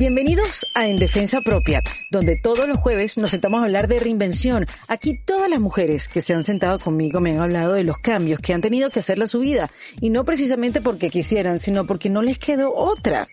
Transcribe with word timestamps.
Bienvenidos 0.00 0.66
a 0.72 0.88
En 0.88 0.96
Defensa 0.96 1.42
Propia, 1.42 1.82
donde 2.10 2.34
todos 2.34 2.66
los 2.66 2.78
jueves 2.78 3.18
nos 3.18 3.32
sentamos 3.32 3.60
a 3.60 3.64
hablar 3.64 3.86
de 3.86 3.98
reinvención. 3.98 4.64
Aquí 4.88 5.20
todas 5.26 5.50
las 5.50 5.60
mujeres 5.60 6.08
que 6.08 6.22
se 6.22 6.32
han 6.32 6.42
sentado 6.42 6.78
conmigo 6.78 7.20
me 7.20 7.32
han 7.32 7.40
hablado 7.40 7.74
de 7.74 7.84
los 7.84 7.98
cambios 7.98 8.40
que 8.40 8.54
han 8.54 8.62
tenido 8.62 8.88
que 8.88 9.00
hacer 9.00 9.22
a 9.22 9.26
su 9.26 9.40
vida, 9.40 9.70
y 10.00 10.08
no 10.08 10.24
precisamente 10.24 10.80
porque 10.80 11.10
quisieran, 11.10 11.58
sino 11.60 11.86
porque 11.86 12.08
no 12.08 12.22
les 12.22 12.38
quedó 12.38 12.74
otra. 12.74 13.28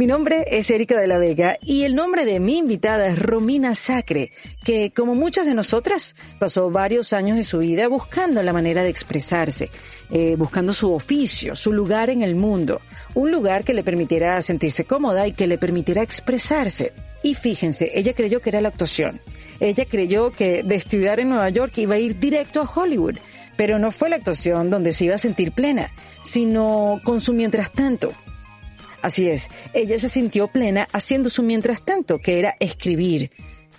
Mi 0.00 0.06
nombre 0.06 0.46
es 0.50 0.70
Erika 0.70 0.98
de 0.98 1.06
la 1.06 1.18
Vega 1.18 1.58
y 1.60 1.82
el 1.82 1.94
nombre 1.94 2.24
de 2.24 2.40
mi 2.40 2.56
invitada 2.56 3.08
es 3.08 3.18
Romina 3.18 3.74
Sacre, 3.74 4.32
que 4.64 4.92
como 4.92 5.14
muchas 5.14 5.44
de 5.44 5.52
nosotras 5.52 6.16
pasó 6.38 6.70
varios 6.70 7.12
años 7.12 7.36
de 7.36 7.44
su 7.44 7.58
vida 7.58 7.86
buscando 7.86 8.42
la 8.42 8.54
manera 8.54 8.82
de 8.82 8.88
expresarse, 8.88 9.68
eh, 10.10 10.36
buscando 10.38 10.72
su 10.72 10.90
oficio, 10.94 11.54
su 11.54 11.74
lugar 11.74 12.08
en 12.08 12.22
el 12.22 12.34
mundo, 12.34 12.80
un 13.12 13.30
lugar 13.30 13.62
que 13.62 13.74
le 13.74 13.84
permitiera 13.84 14.40
sentirse 14.40 14.86
cómoda 14.86 15.26
y 15.26 15.32
que 15.32 15.46
le 15.46 15.58
permitiera 15.58 16.00
expresarse. 16.00 16.94
Y 17.22 17.34
fíjense, 17.34 17.92
ella 17.94 18.14
creyó 18.14 18.40
que 18.40 18.48
era 18.48 18.62
la 18.62 18.68
actuación. 18.68 19.20
Ella 19.60 19.84
creyó 19.84 20.30
que 20.30 20.62
de 20.62 20.76
estudiar 20.76 21.20
en 21.20 21.28
Nueva 21.28 21.50
York 21.50 21.76
iba 21.76 21.96
a 21.96 21.98
ir 21.98 22.18
directo 22.18 22.62
a 22.62 22.70
Hollywood. 22.74 23.18
Pero 23.58 23.78
no 23.78 23.90
fue 23.90 24.08
la 24.08 24.16
actuación 24.16 24.70
donde 24.70 24.94
se 24.94 25.04
iba 25.04 25.16
a 25.16 25.18
sentir 25.18 25.52
plena, 25.52 25.92
sino 26.22 27.02
con 27.04 27.20
su 27.20 27.34
mientras 27.34 27.70
tanto, 27.70 28.14
Así 29.02 29.28
es, 29.28 29.48
ella 29.72 29.98
se 29.98 30.08
sintió 30.08 30.48
plena 30.48 30.88
haciendo 30.92 31.30
su 31.30 31.42
mientras 31.42 31.84
tanto, 31.84 32.18
que 32.18 32.38
era 32.38 32.56
escribir. 32.60 33.30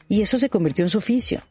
Y 0.10 0.22
eso 0.22 0.38
se 0.38 0.50
convirtió 0.50 0.84
en 0.84 0.90
su 0.90 0.98
oficio. 0.98 1.42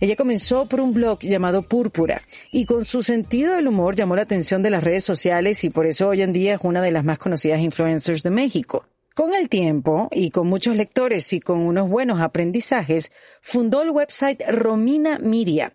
Ella 0.00 0.16
comenzó 0.16 0.66
por 0.66 0.80
un 0.80 0.92
blog 0.92 1.20
llamado 1.20 1.62
Púrpura 1.62 2.22
y 2.50 2.64
con 2.64 2.84
su 2.84 3.02
sentido 3.02 3.54
del 3.54 3.68
humor 3.68 3.96
llamó 3.96 4.16
la 4.16 4.22
atención 4.22 4.62
de 4.62 4.70
las 4.70 4.84
redes 4.84 5.04
sociales 5.04 5.62
y 5.64 5.70
por 5.70 5.86
eso 5.86 6.08
hoy 6.08 6.22
en 6.22 6.32
día 6.32 6.54
es 6.54 6.60
una 6.62 6.80
de 6.80 6.90
las 6.90 7.04
más 7.04 7.18
conocidas 7.18 7.60
influencers 7.60 8.22
de 8.22 8.30
México. 8.30 8.84
Con 9.14 9.34
el 9.34 9.48
tiempo 9.48 10.08
y 10.12 10.30
con 10.30 10.46
muchos 10.46 10.76
lectores 10.76 11.32
y 11.32 11.40
con 11.40 11.58
unos 11.58 11.90
buenos 11.90 12.20
aprendizajes, 12.20 13.10
fundó 13.40 13.82
el 13.82 13.90
website 13.90 14.40
Romina 14.48 15.18
Miria, 15.18 15.74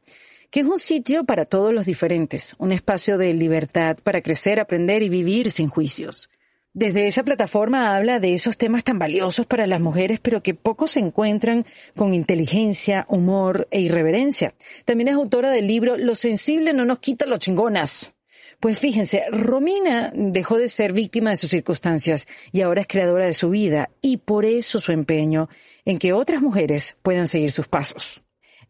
que 0.49 0.61
es 0.61 0.65
un 0.65 0.79
sitio 0.79 1.25
para 1.25 1.45
todos 1.45 1.73
los 1.73 1.85
diferentes, 1.85 2.55
un 2.57 2.71
espacio 2.71 3.17
de 3.17 3.33
libertad 3.33 3.97
para 4.03 4.21
crecer, 4.21 4.59
aprender 4.59 5.03
y 5.03 5.09
vivir 5.09 5.51
sin 5.51 5.67
juicios. 5.67 6.29
Desde 6.75 7.07
esa 7.07 7.23
plataforma 7.23 7.95
habla 7.95 8.19
de 8.19 8.33
esos 8.33 8.57
temas 8.57 8.83
tan 8.83 8.99
valiosos 8.99 9.45
para 9.45 9.65
las 9.65 9.79
mujeres, 9.79 10.19
pero 10.19 10.43
que 10.43 10.53
pocos 10.53 10.91
se 10.91 10.99
encuentran 10.99 11.65
con 11.95 12.13
inteligencia, 12.13 13.05
humor 13.07 13.69
e 13.71 13.79
irreverencia. 13.79 14.53
También 14.83 15.07
es 15.07 15.13
autora 15.13 15.51
del 15.51 15.67
libro 15.67 15.95
Lo 15.95 16.15
sensible 16.15 16.73
no 16.73 16.83
nos 16.83 16.99
quita 16.99 17.25
los 17.27 17.39
chingonas. 17.39 18.11
Pues 18.59 18.81
fíjense, 18.81 19.23
Romina 19.31 20.11
dejó 20.13 20.57
de 20.57 20.67
ser 20.67 20.91
víctima 20.91 21.29
de 21.29 21.37
sus 21.37 21.51
circunstancias 21.51 22.27
y 22.51 22.59
ahora 22.59 22.81
es 22.81 22.87
creadora 22.87 23.25
de 23.25 23.33
su 23.33 23.51
vida 23.51 23.89
y 24.01 24.17
por 24.17 24.43
eso 24.43 24.81
su 24.81 24.91
empeño 24.91 25.47
en 25.85 25.97
que 25.97 26.11
otras 26.11 26.41
mujeres 26.41 26.97
puedan 27.01 27.29
seguir 27.29 27.53
sus 27.53 27.69
pasos. 27.69 28.24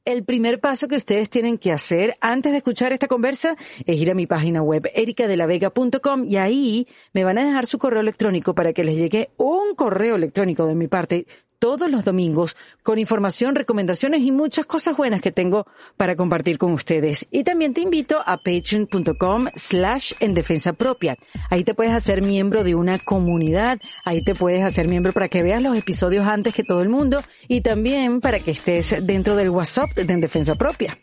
El 0.06 0.24
primer 0.24 0.60
paso 0.60 0.88
que 0.88 0.98
ustedes 0.98 1.32
tienen 1.32 1.58
que 1.58 1.72
hacer 1.72 2.16
antes 2.22 2.52
de 2.52 2.60
escuchar 2.60 2.94
esta 2.94 3.08
conversa 3.08 3.56
es 3.88 4.00
ir 4.00 4.12
a 4.12 4.14
mi 4.14 4.28
página 4.28 4.62
web 4.62 4.88
ericadelavega.com 4.94 6.26
y 6.26 6.38
ahí 6.38 6.88
me 7.12 7.24
van 7.24 7.40
a 7.40 7.44
dejar 7.44 7.66
su 7.66 7.80
correo 7.80 8.02
electrónico 8.02 8.54
para 8.54 8.72
que 8.72 8.84
les 8.84 8.98
llegue 8.98 9.32
un 9.38 9.74
correo 9.74 10.16
electrónico 10.16 10.68
de 10.68 10.76
mi 10.76 10.88
parte 10.88 11.26
todos 11.60 11.90
los 11.90 12.06
domingos 12.06 12.56
con 12.84 13.00
información, 13.00 13.56
recomendaciones 13.56 14.22
y 14.22 14.32
muchas 14.32 14.66
cosas 14.66 14.98
buenas 14.98 15.22
que 15.22 15.32
tengo 15.32 15.66
para 15.98 16.16
compartir 16.16 16.58
con 16.58 16.74
ustedes. 16.74 17.26
Y 17.32 17.44
también 17.44 17.74
te 17.74 17.82
invito 17.82 18.22
a 18.26 18.38
patreon.com 18.38 19.48
slash 19.56 20.14
en 20.20 20.34
defensa 20.34 20.74
propia. 20.74 21.18
Ahí 21.50 21.64
te 21.64 21.74
puedes 21.74 21.94
hacer 21.94 22.22
miembro 22.22 22.64
de 22.64 22.76
una 22.76 23.00
comunidad, 23.00 23.80
ahí 24.04 24.22
te 24.22 24.36
puedes 24.36 24.64
hacer 24.64 24.88
miembro 24.88 25.14
para 25.14 25.28
que 25.28 25.44
veas 25.44 25.62
los 25.62 25.78
episodios 25.78 26.28
antes 26.28 26.54
que 26.54 26.64
todo 26.64 26.82
el 26.82 26.90
mundo 26.90 27.22
y 27.48 27.62
también 27.62 28.22
para 28.22 28.40
que 28.40 28.52
estés 28.52 28.96
dentro 29.06 29.36
del 29.36 29.50
WhatsApp 29.50 29.94
de 29.94 30.14
En 30.14 30.22
Defensa 30.22 30.56
Propia. 30.56 30.98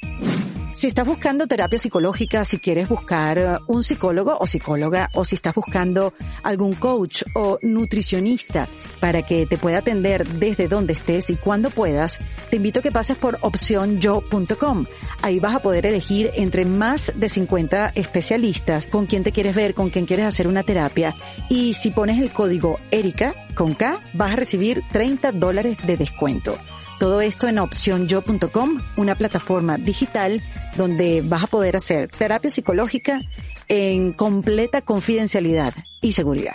Si 0.83 0.89
estás 0.89 1.07
buscando 1.07 1.47
terapia 1.47 1.79
psicológica, 1.79 2.45
si 2.45 2.59
quieres 2.59 2.89
buscar 2.89 3.39
uh, 3.39 3.73
un 3.73 3.85
psicólogo 3.85 4.37
o 4.41 4.49
psicóloga, 4.49 5.11
o 5.15 5.25
si 5.25 5.37
estás 5.37 5.55
buscando 5.55 6.13
algún 6.43 6.73
coach 6.73 7.23
o 7.37 7.61
nutricionista 7.63 8.67
para 8.99 9.23
que 9.23 9.47
te 9.47 9.59
pueda 9.59 9.79
atender 9.79 10.27
desde 10.27 10.67
donde 10.67 10.95
estés 10.95 11.31
y 11.31 11.37
cuando 11.37 11.71
puedas, 11.71 12.19
te 12.51 12.57
invito 12.57 12.81
a 12.81 12.83
que 12.83 12.91
pases 12.91 13.17
por 13.17 13.39
opcionyo.com. 13.43 14.87
Ahí 15.23 15.39
vas 15.39 15.55
a 15.55 15.63
poder 15.63 15.87
elegir 15.87 16.33
entre 16.35 16.65
más 16.65 17.13
de 17.15 17.29
50 17.29 17.93
especialistas 17.95 18.87
con 18.87 19.07
quien 19.07 19.23
te 19.23 19.31
quieres 19.31 19.55
ver, 19.55 19.75
con 19.75 19.89
quien 19.89 20.05
quieres 20.05 20.27
hacer 20.27 20.49
una 20.49 20.65
terapia. 20.65 21.15
Y 21.49 21.75
si 21.75 21.93
pones 21.93 22.21
el 22.21 22.33
código 22.33 22.81
ERICA 22.91 23.37
con 23.55 23.75
K, 23.75 24.01
vas 24.15 24.33
a 24.33 24.37
recibir 24.37 24.83
30 24.91 25.31
dólares 25.31 25.77
de 25.87 25.97
descuento. 25.97 26.59
Todo 27.03 27.21
esto 27.21 27.49
en 27.49 27.59
opcionyo.com, 27.59 28.79
una 28.97 29.17
plataforma 29.17 29.77
digital 29.77 30.41
donde 30.77 31.21
vas 31.25 31.43
a 31.43 31.47
poder 31.49 31.75
hacer 31.75 32.09
terapia 32.09 32.49
psicológica 32.49 33.19
en 33.67 34.13
completa 34.13 34.83
confidencialidad 34.83 35.75
y 36.01 36.13
seguridad. 36.13 36.55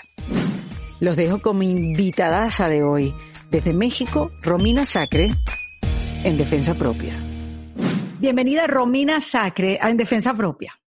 Los 1.02 1.18
dejo 1.18 1.42
como 1.42 1.64
invitadaza 1.64 2.70
de 2.70 2.82
hoy 2.82 3.14
desde 3.50 3.74
México, 3.74 4.32
Romina 4.42 4.86
Sacre, 4.86 5.28
en 6.24 6.38
Defensa 6.38 6.76
Propia. 6.76 7.16
Bienvenida 8.20 8.68
Romina 8.68 9.20
Sacre 9.20 9.78
a 9.82 9.90
En 9.90 9.98
Defensa 9.98 10.34
Propia. 10.34 10.80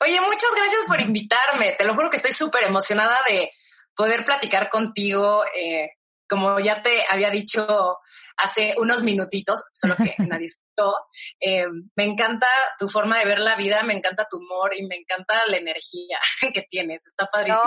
Oye, 0.00 0.18
muchas 0.22 0.50
gracias 0.56 0.80
por 0.86 1.02
invitarme. 1.02 1.72
Te 1.72 1.84
lo 1.84 1.94
juro 1.94 2.08
que 2.08 2.16
estoy 2.16 2.32
súper 2.32 2.64
emocionada 2.64 3.18
de 3.28 3.50
poder 3.94 4.24
platicar 4.24 4.70
contigo. 4.70 5.44
Eh, 5.54 5.90
como 6.26 6.60
ya 6.60 6.82
te 6.82 7.04
había 7.10 7.30
dicho 7.30 7.98
hace 8.38 8.74
unos 8.78 9.02
minutitos, 9.02 9.62
solo 9.72 9.96
que 9.96 10.14
nadie 10.18 10.46
escuchó. 10.46 10.92
Eh, 11.40 11.66
me 11.96 12.04
encanta 12.04 12.46
tu 12.78 12.88
forma 12.88 13.18
de 13.18 13.24
ver 13.24 13.40
la 13.40 13.56
vida, 13.56 13.82
me 13.82 13.96
encanta 13.96 14.26
tu 14.30 14.38
humor 14.38 14.70
y 14.76 14.86
me 14.86 14.96
encanta 14.96 15.34
la 15.46 15.56
energía 15.56 16.18
que 16.54 16.62
tienes. 16.68 17.04
Está 17.06 17.26
padrísimo. 17.26 17.64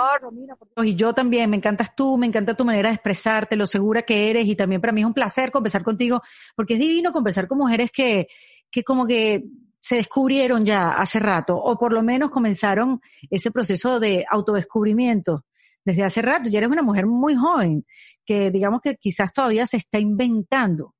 No, 0.76 0.84
y 0.84 0.94
yo 0.94 1.14
también, 1.14 1.50
me 1.50 1.56
encantas 1.56 1.94
tú, 1.94 2.16
me 2.16 2.26
encanta 2.26 2.56
tu 2.56 2.64
manera 2.64 2.88
de 2.88 2.94
expresarte, 2.94 3.56
lo 3.56 3.66
segura 3.66 4.02
que 4.02 4.30
eres 4.30 4.46
y 4.46 4.56
también 4.56 4.80
para 4.80 4.92
mí 4.92 5.02
es 5.02 5.06
un 5.06 5.14
placer 5.14 5.50
conversar 5.50 5.82
contigo 5.82 6.22
porque 6.56 6.74
es 6.74 6.80
divino 6.80 7.12
conversar 7.12 7.46
con 7.46 7.58
mujeres 7.58 7.90
que, 7.92 8.28
que 8.70 8.82
como 8.82 9.06
que 9.06 9.44
se 9.78 9.96
descubrieron 9.96 10.64
ya 10.64 10.90
hace 10.90 11.18
rato 11.18 11.56
o 11.56 11.76
por 11.76 11.92
lo 11.92 12.02
menos 12.02 12.30
comenzaron 12.30 13.00
ese 13.30 13.50
proceso 13.50 13.98
de 13.98 14.24
autodescubrimiento 14.30 15.44
desde 15.84 16.04
hace 16.04 16.22
rato. 16.22 16.48
Ya 16.48 16.58
eres 16.58 16.70
una 16.70 16.82
mujer 16.82 17.06
muy 17.06 17.34
joven, 17.34 17.84
que 18.24 18.50
digamos 18.50 18.80
que 18.80 18.96
quizás 18.96 19.32
todavía 19.32 19.66
se 19.66 19.76
está 19.78 19.98
inventando. 19.98 20.94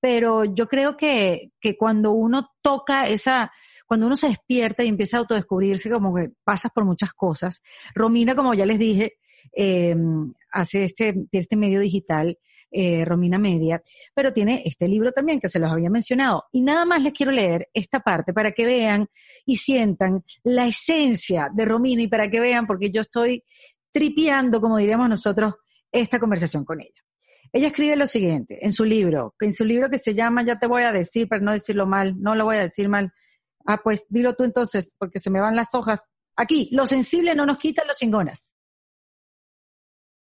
Pero 0.00 0.44
yo 0.44 0.68
creo 0.68 0.96
que, 0.96 1.50
que 1.60 1.76
cuando 1.76 2.12
uno 2.12 2.50
toca 2.60 3.06
esa, 3.06 3.50
cuando 3.86 4.06
uno 4.06 4.16
se 4.16 4.28
despierta 4.28 4.84
y 4.84 4.88
empieza 4.88 5.16
a 5.16 5.20
autodescubrirse, 5.20 5.90
como 5.90 6.14
que 6.14 6.30
pasas 6.44 6.70
por 6.72 6.84
muchas 6.84 7.12
cosas. 7.12 7.62
Romina, 7.94 8.34
como 8.34 8.54
ya 8.54 8.66
les 8.66 8.78
dije, 8.78 9.14
eh, 9.54 9.96
hace 10.52 10.84
este, 10.84 11.14
este 11.32 11.56
medio 11.56 11.80
digital, 11.80 12.38
eh, 12.70 13.04
Romina 13.04 13.38
Media, 13.38 13.80
pero 14.12 14.32
tiene 14.32 14.62
este 14.64 14.88
libro 14.88 15.12
también 15.12 15.40
que 15.40 15.48
se 15.48 15.58
los 15.58 15.70
había 15.70 15.88
mencionado. 15.88 16.44
Y 16.52 16.62
nada 16.62 16.84
más 16.84 17.02
les 17.02 17.12
quiero 17.12 17.32
leer 17.32 17.68
esta 17.72 18.00
parte 18.00 18.32
para 18.32 18.52
que 18.52 18.66
vean 18.66 19.08
y 19.44 19.56
sientan 19.56 20.24
la 20.42 20.66
esencia 20.66 21.48
de 21.52 21.64
Romina 21.64 22.02
y 22.02 22.08
para 22.08 22.28
que 22.28 22.40
vean, 22.40 22.66
porque 22.66 22.90
yo 22.90 23.02
estoy 23.02 23.44
tripeando, 23.96 24.60
como 24.60 24.76
diríamos 24.76 25.08
nosotros, 25.08 25.54
esta 25.90 26.20
conversación 26.20 26.66
con 26.66 26.82
ella. 26.82 27.02
Ella 27.50 27.68
escribe 27.68 27.96
lo 27.96 28.06
siguiente 28.06 28.58
en 28.60 28.74
su 28.74 28.84
libro, 28.84 29.34
en 29.40 29.54
su 29.54 29.64
libro 29.64 29.88
que 29.88 29.96
se 29.96 30.14
llama, 30.14 30.44
ya 30.44 30.58
te 30.58 30.66
voy 30.66 30.82
a 30.82 30.92
decir, 30.92 31.26
pero 31.30 31.42
no 31.42 31.52
decirlo 31.52 31.86
mal, 31.86 32.14
no 32.20 32.34
lo 32.34 32.44
voy 32.44 32.56
a 32.56 32.60
decir 32.60 32.90
mal. 32.90 33.10
Ah, 33.66 33.80
pues 33.82 34.04
dilo 34.10 34.34
tú 34.34 34.44
entonces, 34.44 34.94
porque 34.98 35.18
se 35.18 35.30
me 35.30 35.40
van 35.40 35.56
las 35.56 35.74
hojas. 35.74 36.00
Aquí, 36.36 36.68
lo 36.72 36.86
sensible 36.86 37.34
no 37.34 37.46
nos 37.46 37.56
quita 37.56 37.86
los 37.86 37.96
chingonas. 37.96 38.52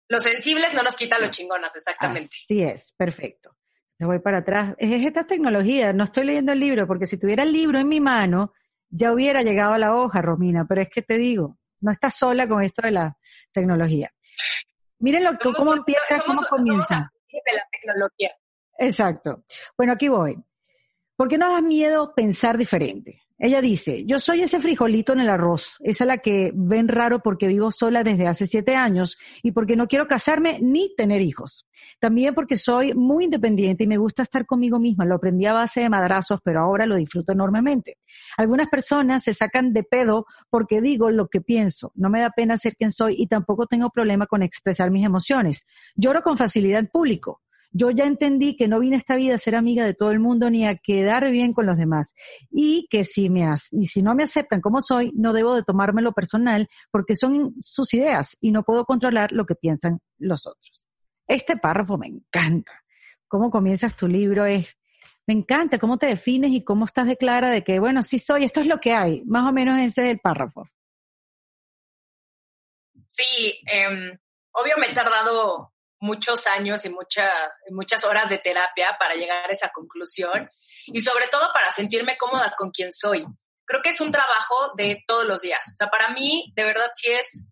Los 0.08 0.24
sensibles 0.24 0.74
no 0.74 0.82
nos 0.82 0.96
quita 0.96 1.20
los 1.20 1.32
chingonas, 1.32 1.76
exactamente. 1.76 2.34
Sí 2.48 2.64
es, 2.64 2.94
perfecto. 2.94 3.58
Me 4.00 4.06
voy 4.06 4.20
para 4.20 4.38
atrás. 4.38 4.74
Es 4.78 5.06
esta 5.06 5.28
tecnología, 5.28 5.92
no 5.92 6.06
estoy 6.06 6.28
leyendo 6.28 6.54
el 6.54 6.62
libro, 6.62 6.88
porque 6.88 7.08
si 7.08 7.20
tuviera 7.20 7.44
el 7.44 7.52
libro 7.52 7.78
en 7.78 7.90
mi 7.90 8.00
mano, 8.00 8.54
ya 8.90 9.12
hubiera 9.12 9.44
llegado 9.44 9.74
a 9.74 9.78
la 9.78 9.98
hoja, 9.98 10.22
Romina, 10.22 10.66
pero 10.66 10.82
es 10.82 10.88
que 10.90 11.02
te 11.02 11.18
digo, 11.18 11.58
no 11.86 11.92
estás 11.92 12.16
sola 12.16 12.48
con 12.48 12.64
esto 12.64 12.82
de 12.82 12.92
la 12.92 13.18
tecnología. 13.52 14.12
Miren 15.00 15.24
lo, 15.24 15.38
cómo 15.38 15.76
empieza, 15.76 16.20
cómo 16.26 16.42
comienza. 16.50 17.12
de 17.32 17.56
la 17.56 17.68
tecnología. 17.72 18.36
Exacto. 18.80 19.44
Bueno, 19.78 19.94
aquí 19.94 20.08
voy. 20.08 20.36
¿Por 21.16 21.30
qué 21.30 21.38
no 21.38 21.52
das 21.52 21.62
miedo 21.62 22.14
pensar 22.16 22.58
diferente? 22.58 23.22
Ella 23.38 23.62
dice, 23.62 24.06
yo 24.06 24.18
soy 24.22 24.44
ese 24.44 24.62
frijolito 24.62 25.12
en 25.12 25.20
el 25.20 25.30
arroz, 25.30 25.76
esa 25.82 26.06
es 26.06 26.08
la 26.08 26.20
que 26.20 26.52
ven 26.56 26.88
raro 26.88 27.20
porque 27.20 27.48
vivo 27.48 27.70
sola 27.70 28.02
desde 28.02 28.28
hace 28.28 28.48
siete 28.48 28.76
años 28.76 29.18
y 29.44 29.52
porque 29.52 29.76
no 29.76 29.88
quiero 29.88 30.08
casarme 30.08 30.60
ni 30.62 30.96
tener 30.96 31.22
hijos. 31.22 31.68
También 32.00 32.34
porque 32.34 32.56
soy 32.56 32.94
muy 32.94 33.26
independiente 33.26 33.84
y 33.84 33.88
me 33.88 33.98
gusta 33.98 34.24
estar 34.24 34.46
conmigo 34.46 34.80
misma. 34.80 35.04
Lo 35.04 35.16
aprendí 35.16 35.46
a 35.46 35.54
base 35.54 35.82
de 35.82 35.90
madrazos, 35.90 36.40
pero 36.46 36.62
ahora 36.62 36.86
lo 36.86 36.96
disfruto 36.96 37.34
enormemente. 37.34 37.98
Algunas 38.38 38.68
personas 38.68 39.26
se 39.26 39.34
sacan 39.34 39.74
de 39.74 39.84
pedo 39.84 40.26
porque 40.50 40.80
digo 40.80 41.10
lo 41.10 41.28
que 41.28 41.42
pienso. 41.42 41.92
No 41.96 42.10
me 42.10 42.22
da 42.22 42.30
pena 42.30 42.58
ser 42.58 42.78
quien 42.78 42.92
soy 42.92 43.16
y 43.18 43.28
tampoco 43.28 43.68
tengo 43.68 43.90
problema 43.90 44.28
con 44.28 44.44
expresar 44.44 44.92
mis 44.92 45.06
emociones. 45.06 45.66
Lloro 45.96 46.22
con 46.22 46.38
facilidad 46.38 46.80
en 46.80 46.88
público 46.88 47.42
yo 47.78 47.92
ya 47.92 48.06
entendí 48.06 48.56
que 48.56 48.70
no 48.70 48.80
vine 48.80 48.96
esta 48.96 49.18
vida 49.18 49.36
a 49.36 49.38
ser 49.38 49.54
amiga 49.54 49.86
de 49.86 49.94
todo 49.94 50.12
el 50.12 50.22
mundo 50.22 50.50
ni 50.50 50.66
a 50.66 50.78
quedar 50.78 51.30
bien 51.30 51.52
con 51.52 51.66
los 51.66 51.76
demás. 51.78 52.14
Y 52.50 52.88
que 52.90 53.04
si 53.04 53.30
me 53.30 53.46
y 53.72 53.88
si 53.88 54.02
no 54.02 54.16
me 54.16 54.24
aceptan 54.24 54.62
como 54.62 54.80
soy, 54.80 55.12
no 55.14 55.34
debo 55.34 55.54
de 55.56 55.64
tomármelo 55.64 56.14
personal 56.14 56.70
porque 56.90 57.18
son 57.18 57.54
sus 57.60 57.94
ideas 57.94 58.38
y 58.40 58.52
no 58.52 58.64
puedo 58.64 58.86
controlar 58.86 59.34
lo 59.34 59.46
que 59.46 59.56
piensan 59.56 60.00
los 60.18 60.48
otros. 60.48 60.88
Este 61.28 61.58
párrafo 61.58 61.98
me 61.98 62.08
encanta. 62.08 62.72
Cómo 63.28 63.52
comienzas 63.52 63.94
tu 63.98 64.08
libro 64.08 64.46
es, 64.46 64.78
me 65.28 65.34
encanta 65.34 65.78
cómo 65.78 65.98
te 65.98 66.06
defines 66.06 66.52
y 66.52 66.64
cómo 66.64 66.86
estás 66.86 67.08
de 67.08 67.18
clara 67.18 67.50
de 67.50 67.66
que, 67.66 67.80
bueno, 67.80 68.04
sí 68.04 68.20
soy, 68.20 68.46
esto 68.46 68.62
es 68.62 68.68
lo 68.68 68.80
que 68.80 68.94
hay. 68.94 69.22
Más 69.26 69.46
o 69.46 69.52
menos 69.52 69.78
ese 69.80 70.06
es 70.06 70.12
el 70.14 70.20
párrafo. 70.20 70.70
Sí, 73.10 73.60
eh, 73.70 74.18
obvio 74.52 74.76
me 74.78 74.88
he 74.88 74.94
tardado 74.94 75.75
muchos 76.06 76.46
años 76.48 76.86
y 76.86 76.90
muchas, 76.90 77.34
muchas 77.72 78.06
horas 78.06 78.30
de 78.30 78.38
terapia 78.38 78.96
para 79.00 79.16
llegar 79.16 79.50
a 79.50 79.54
esa 79.54 79.70
conclusión 79.70 80.50
y 80.88 81.02
sobre 81.02 81.28
todo 81.28 81.52
para 81.52 81.72
sentirme 81.72 82.18
cómoda 82.18 82.54
con 82.58 82.70
quien 82.70 82.92
soy. 82.92 83.26
Creo 83.66 83.82
que 83.82 83.90
es 83.90 84.00
un 84.00 84.12
trabajo 84.12 84.74
de 84.78 85.04
todos 85.08 85.26
los 85.26 85.42
días. 85.42 85.68
O 85.74 85.76
sea, 85.76 85.90
para 85.90 86.10
mí, 86.10 86.54
de 86.56 86.64
verdad, 86.64 86.90
sí 86.94 87.10
es 87.12 87.52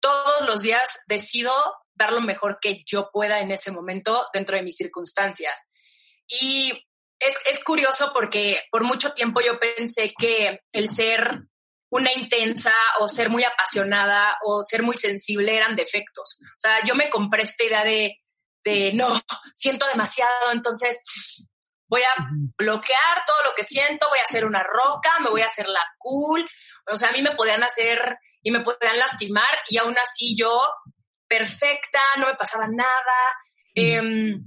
todos 0.00 0.46
los 0.46 0.62
días 0.62 1.00
decido 1.08 1.52
dar 1.94 2.12
lo 2.12 2.20
mejor 2.20 2.58
que 2.60 2.84
yo 2.86 3.10
pueda 3.12 3.40
en 3.40 3.50
ese 3.50 3.72
momento 3.72 4.28
dentro 4.32 4.56
de 4.56 4.62
mis 4.62 4.76
circunstancias. 4.76 5.64
Y 6.28 6.86
es, 7.18 7.36
es 7.50 7.64
curioso 7.64 8.12
porque 8.14 8.62
por 8.70 8.84
mucho 8.84 9.12
tiempo 9.12 9.40
yo 9.40 9.58
pensé 9.58 10.12
que 10.16 10.60
el 10.72 10.88
ser 10.88 11.40
una 11.94 12.12
intensa 12.12 12.74
o 12.98 13.08
ser 13.08 13.30
muy 13.30 13.44
apasionada 13.44 14.36
o 14.42 14.64
ser 14.64 14.82
muy 14.82 14.96
sensible 14.96 15.56
eran 15.56 15.76
defectos. 15.76 16.40
O 16.42 16.60
sea, 16.60 16.84
yo 16.84 16.96
me 16.96 17.08
compré 17.08 17.44
esta 17.44 17.62
idea 17.62 17.84
de, 17.84 18.20
de 18.64 18.92
no, 18.92 19.08
siento 19.54 19.86
demasiado, 19.86 20.50
entonces 20.50 21.48
voy 21.86 22.02
a 22.02 22.26
bloquear 22.58 23.24
todo 23.24 23.44
lo 23.44 23.54
que 23.54 23.62
siento, 23.62 24.08
voy 24.08 24.18
a 24.18 24.24
hacer 24.24 24.44
una 24.44 24.64
roca, 24.64 25.20
me 25.20 25.30
voy 25.30 25.42
a 25.42 25.46
hacer 25.46 25.68
la 25.68 25.84
cool. 25.98 26.44
O 26.92 26.98
sea, 26.98 27.10
a 27.10 27.12
mí 27.12 27.22
me 27.22 27.36
podían 27.36 27.62
hacer 27.62 28.18
y 28.42 28.50
me 28.50 28.60
podían 28.60 28.98
lastimar 28.98 29.62
y 29.68 29.78
aún 29.78 29.96
así 29.96 30.36
yo, 30.36 30.60
perfecta, 31.28 32.00
no 32.18 32.26
me 32.26 32.34
pasaba 32.34 32.66
nada. 32.66 33.38
Em, 33.72 34.44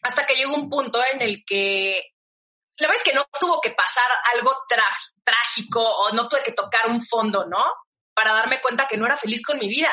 hasta 0.00 0.24
que 0.26 0.36
llegó 0.36 0.54
un 0.54 0.70
punto 0.70 1.02
en 1.12 1.22
el 1.22 1.44
que 1.44 2.13
la 2.76 2.88
verdad 2.88 3.02
es 3.04 3.12
que 3.12 3.16
no 3.16 3.24
tuvo 3.38 3.60
que 3.60 3.70
pasar 3.70 4.04
algo 4.34 4.52
trágico 5.24 5.80
o 5.80 6.12
no 6.12 6.28
tuve 6.28 6.42
que 6.42 6.52
tocar 6.52 6.88
un 6.88 7.00
fondo, 7.00 7.44
¿no? 7.46 7.64
Para 8.14 8.32
darme 8.32 8.60
cuenta 8.60 8.88
que 8.88 8.96
no 8.96 9.06
era 9.06 9.16
feliz 9.16 9.42
con 9.42 9.58
mi 9.58 9.68
vida. 9.68 9.92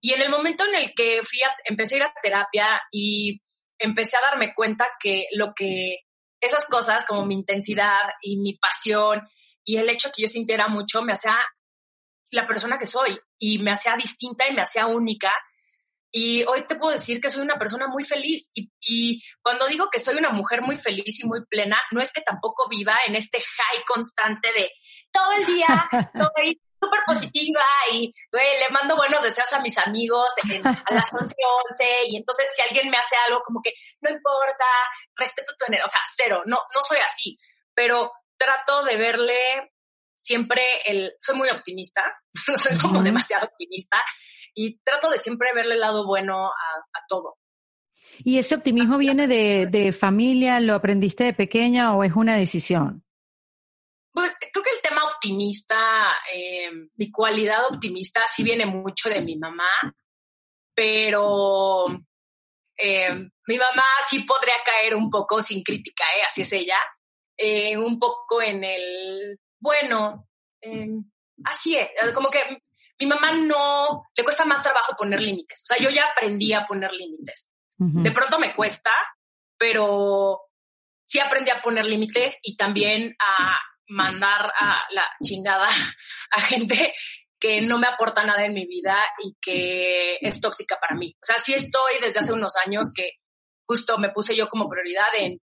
Y 0.00 0.12
en 0.12 0.22
el 0.22 0.30
momento 0.30 0.64
en 0.64 0.74
el 0.76 0.92
que 0.94 1.22
fui 1.22 1.40
empecé 1.64 1.96
a 1.96 1.98
ir 1.98 2.02
a 2.04 2.14
terapia 2.22 2.82
y 2.92 3.40
empecé 3.78 4.16
a 4.16 4.20
darme 4.20 4.54
cuenta 4.54 4.88
que 5.00 5.26
lo 5.32 5.52
que 5.54 5.98
esas 6.40 6.66
cosas 6.66 7.04
como 7.04 7.24
mi 7.24 7.34
intensidad 7.34 8.02
y 8.20 8.36
mi 8.36 8.56
pasión 8.58 9.26
y 9.64 9.78
el 9.78 9.88
hecho 9.88 10.10
que 10.14 10.22
yo 10.22 10.28
sintiera 10.28 10.68
mucho 10.68 11.02
me 11.02 11.14
hacía 11.14 11.38
la 12.30 12.46
persona 12.46 12.78
que 12.78 12.86
soy 12.86 13.18
y 13.38 13.58
me 13.58 13.70
hacía 13.70 13.96
distinta 13.96 14.46
y 14.46 14.54
me 14.54 14.62
hacía 14.62 14.86
única 14.86 15.32
y 16.16 16.44
hoy 16.44 16.62
te 16.62 16.76
puedo 16.76 16.92
decir 16.92 17.20
que 17.20 17.28
soy 17.28 17.42
una 17.42 17.58
persona 17.58 17.88
muy 17.88 18.04
feliz. 18.04 18.48
Y, 18.54 19.20
cuando 19.42 19.66
digo 19.66 19.90
que 19.90 19.98
soy 19.98 20.16
una 20.16 20.30
mujer 20.30 20.62
muy 20.62 20.76
feliz 20.76 21.18
y 21.18 21.26
muy 21.26 21.44
plena, 21.44 21.76
no 21.90 22.00
es 22.00 22.12
que 22.12 22.20
tampoco 22.20 22.68
viva 22.68 22.96
en 23.04 23.16
este 23.16 23.40
high 23.40 23.82
constante 23.84 24.52
de 24.52 24.70
todo 25.10 25.32
el 25.32 25.44
día 25.44 25.66
estoy 26.14 26.62
súper 26.80 27.00
positiva 27.04 27.64
y 27.92 28.14
le 28.32 28.68
mando 28.70 28.94
buenos 28.94 29.24
deseos 29.24 29.52
a 29.54 29.60
mis 29.60 29.76
amigos 29.78 30.28
a 30.62 30.94
las 30.94 31.08
11, 31.12 31.34
11 31.70 32.08
y 32.10 32.16
entonces 32.16 32.46
si 32.54 32.62
alguien 32.62 32.90
me 32.90 32.96
hace 32.96 33.16
algo 33.26 33.42
como 33.42 33.60
que 33.60 33.72
no 34.00 34.10
importa, 34.10 34.64
respeto 35.16 35.52
tu 35.58 35.64
energía, 35.66 35.86
o 35.86 35.88
sea, 35.88 36.02
cero, 36.14 36.42
no, 36.46 36.58
no 36.74 36.82
soy 36.82 36.98
así, 36.98 37.36
pero 37.74 38.12
trato 38.36 38.84
de 38.84 38.96
verle 38.96 39.72
siempre 40.16 40.62
el, 40.84 41.12
soy 41.20 41.36
muy 41.36 41.48
optimista, 41.48 42.20
soy 42.56 42.78
como 42.78 43.02
demasiado 43.02 43.46
optimista 43.46 44.00
y 44.54 44.78
trato 44.78 45.10
de 45.10 45.18
siempre 45.18 45.48
verle 45.54 45.74
el 45.74 45.80
lado 45.80 46.06
bueno 46.06 46.46
a, 46.46 47.06
todo. 47.08 47.36
¿Y 48.24 48.38
ese 48.38 48.54
optimismo 48.54 48.96
viene 48.96 49.26
de, 49.26 49.92
familia? 49.92 50.60
¿Lo 50.60 50.74
aprendiste 50.74 51.24
de 51.24 51.34
pequeña 51.34 51.94
o 51.94 52.04
es 52.04 52.12
una 52.14 52.36
decisión? 52.36 53.04
Pues, 54.12 54.32
creo 54.52 54.62
que 54.62 54.70
el 54.70 54.80
tema 54.80 55.02
optimista, 55.04 56.14
eh, 56.32 56.70
mi 56.96 57.10
cualidad 57.10 57.66
optimista 57.68 58.20
sí 58.28 58.44
viene 58.44 58.64
mucho 58.64 59.08
de 59.08 59.20
mi 59.20 59.36
mamá, 59.36 59.68
pero 60.72 61.86
eh, 62.76 63.10
mi 63.46 63.58
mamá 63.58 63.84
sí 64.08 64.20
podría 64.20 64.54
caer 64.64 64.94
un 64.94 65.10
poco 65.10 65.42
sin 65.42 65.62
crítica, 65.62 66.04
¿eh? 66.16 66.22
así 66.26 66.42
es 66.42 66.52
ella, 66.52 66.78
eh, 67.36 67.76
un 67.76 67.98
poco 67.98 68.40
en 68.40 68.62
el, 68.62 69.38
bueno, 69.58 70.28
así 71.44 71.76
es, 71.76 71.90
como 72.12 72.30
que 72.30 72.62
mi 73.04 73.10
mamá 73.10 73.32
no, 73.32 74.04
le 74.16 74.24
cuesta 74.24 74.44
más 74.44 74.62
trabajo 74.62 74.94
poner 74.96 75.20
límites. 75.20 75.62
O 75.62 75.66
sea, 75.66 75.78
yo 75.78 75.90
ya 75.90 76.06
aprendí 76.06 76.52
a 76.52 76.64
poner 76.64 76.92
límites. 76.92 77.50
De 77.76 78.12
pronto 78.12 78.38
me 78.38 78.54
cuesta, 78.54 78.90
pero 79.58 80.40
sí 81.04 81.18
aprendí 81.18 81.50
a 81.50 81.60
poner 81.60 81.84
límites 81.84 82.38
y 82.42 82.56
también 82.56 83.14
a 83.18 83.58
mandar 83.88 84.52
a 84.58 84.84
la 84.90 85.04
chingada 85.22 85.68
a 86.30 86.40
gente 86.40 86.94
que 87.38 87.60
no 87.60 87.78
me 87.78 87.88
aporta 87.88 88.24
nada 88.24 88.44
en 88.44 88.54
mi 88.54 88.66
vida 88.66 88.96
y 89.22 89.36
que 89.40 90.16
es 90.20 90.40
tóxica 90.40 90.78
para 90.80 90.96
mí. 90.96 91.14
O 91.16 91.24
sea, 91.24 91.38
sí 91.40 91.52
estoy 91.52 91.94
desde 92.00 92.20
hace 92.20 92.32
unos 92.32 92.54
años 92.64 92.90
que 92.94 93.10
justo 93.66 93.98
me 93.98 94.10
puse 94.10 94.34
yo 94.34 94.48
como 94.48 94.68
prioridad 94.68 95.14
en 95.18 95.40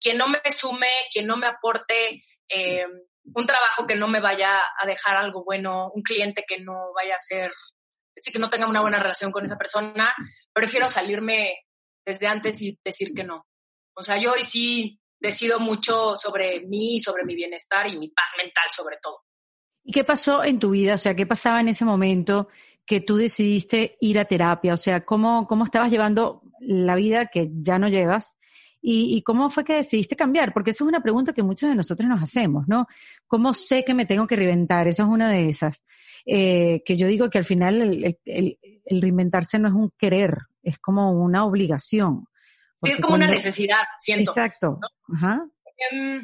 quien 0.00 0.18
no 0.18 0.26
me 0.26 0.40
sume, 0.50 0.88
quien 1.12 1.26
no 1.26 1.36
me 1.36 1.46
aporte, 1.46 2.24
eh, 2.48 2.86
un 3.24 3.46
trabajo 3.46 3.86
que 3.86 3.94
no 3.94 4.08
me 4.08 4.20
vaya 4.20 4.60
a 4.78 4.86
dejar 4.86 5.16
algo 5.16 5.44
bueno, 5.44 5.90
un 5.94 6.02
cliente 6.02 6.44
que 6.46 6.60
no 6.60 6.92
vaya 6.94 7.14
a 7.14 7.18
ser, 7.18 7.52
sí 8.16 8.32
que 8.32 8.38
no 8.38 8.50
tenga 8.50 8.68
una 8.68 8.80
buena 8.80 8.98
relación 8.98 9.30
con 9.30 9.44
esa 9.44 9.56
persona, 9.56 10.14
prefiero 10.52 10.88
salirme 10.88 11.56
desde 12.04 12.26
antes 12.26 12.60
y 12.62 12.78
decir 12.84 13.12
que 13.14 13.24
no. 13.24 13.46
O 13.94 14.02
sea, 14.02 14.18
yo 14.18 14.32
hoy 14.32 14.42
sí 14.42 15.00
decido 15.20 15.60
mucho 15.60 16.16
sobre 16.16 16.60
mí, 16.66 17.00
sobre 17.00 17.24
mi 17.24 17.34
bienestar 17.34 17.86
y 17.88 17.98
mi 17.98 18.08
paz 18.08 18.26
mental 18.36 18.64
sobre 18.70 18.96
todo. 19.00 19.20
¿Y 19.84 19.92
qué 19.92 20.04
pasó 20.04 20.44
en 20.44 20.58
tu 20.58 20.70
vida? 20.70 20.94
O 20.94 20.98
sea, 20.98 21.14
¿qué 21.14 21.26
pasaba 21.26 21.60
en 21.60 21.68
ese 21.68 21.84
momento 21.84 22.48
que 22.84 23.00
tú 23.00 23.16
decidiste 23.16 23.96
ir 24.00 24.18
a 24.18 24.24
terapia? 24.24 24.74
O 24.74 24.76
sea, 24.76 25.04
¿cómo, 25.04 25.46
cómo 25.46 25.64
estabas 25.64 25.90
llevando 25.90 26.42
la 26.60 26.94
vida 26.94 27.26
que 27.26 27.48
ya 27.52 27.78
no 27.78 27.88
llevas? 27.88 28.36
¿Y, 28.84 29.22
cómo 29.22 29.48
fue 29.48 29.64
que 29.64 29.74
decidiste 29.74 30.16
cambiar? 30.16 30.52
Porque 30.52 30.72
esa 30.72 30.82
es 30.82 30.88
una 30.88 31.00
pregunta 31.00 31.32
que 31.32 31.44
muchos 31.44 31.70
de 31.70 31.76
nosotros 31.76 32.08
nos 32.08 32.20
hacemos, 32.20 32.66
¿no? 32.66 32.88
¿Cómo 33.28 33.54
sé 33.54 33.84
que 33.84 33.94
me 33.94 34.06
tengo 34.06 34.26
que 34.26 34.34
reinventar? 34.34 34.88
Eso 34.88 35.04
es 35.04 35.08
una 35.08 35.30
de 35.30 35.48
esas. 35.48 35.84
Eh, 36.26 36.82
que 36.84 36.96
yo 36.96 37.06
digo 37.06 37.30
que 37.30 37.38
al 37.38 37.44
final 37.44 38.18
el, 38.24 38.58
reinventarse 38.90 39.60
no 39.60 39.68
es 39.68 39.74
un 39.74 39.92
querer, 39.96 40.36
es 40.64 40.80
como 40.80 41.12
una 41.12 41.44
obligación. 41.44 42.26
es 42.82 43.00
como 43.00 43.14
una 43.14 43.28
necesidad, 43.28 43.84
siento. 44.00 44.32
Exacto. 44.32 44.80
Ajá. 45.14 45.46
Em, 45.92 46.20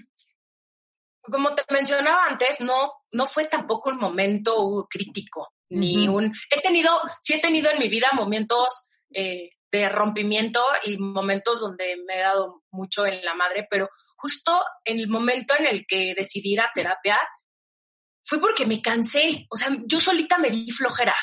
como 1.20 1.54
te 1.54 1.62
mencionaba 1.70 2.26
antes, 2.28 2.60
no, 2.60 2.92
no 3.12 3.26
fue 3.26 3.44
tampoco 3.44 3.90
un 3.90 3.98
momento 3.98 4.86
crítico, 4.90 5.52
ni 5.68 6.08
un... 6.08 6.34
He 6.50 6.60
tenido, 6.60 6.90
sí 7.20 7.34
he 7.34 7.40
tenido 7.40 7.70
en 7.70 7.78
mi 7.78 7.88
vida 7.88 8.08
momentos 8.14 8.88
eh, 9.12 9.48
de 9.70 9.88
rompimiento 9.88 10.60
y 10.84 10.96
momentos 10.96 11.60
donde 11.60 11.96
me 12.06 12.16
he 12.16 12.22
dado 12.22 12.62
mucho 12.70 13.06
en 13.06 13.24
la 13.24 13.34
madre, 13.34 13.66
pero 13.70 13.88
justo 14.16 14.64
en 14.84 14.98
el 14.98 15.08
momento 15.08 15.54
en 15.58 15.66
el 15.66 15.86
que 15.86 16.14
decidí 16.16 16.54
ir 16.54 16.60
a 16.60 16.70
terapia, 16.74 17.18
fue 18.24 18.40
porque 18.40 18.66
me 18.66 18.82
cansé. 18.82 19.46
O 19.50 19.56
sea, 19.56 19.68
yo 19.86 20.00
solita 20.00 20.38
me 20.38 20.50
di 20.50 20.70
flojera 20.70 21.16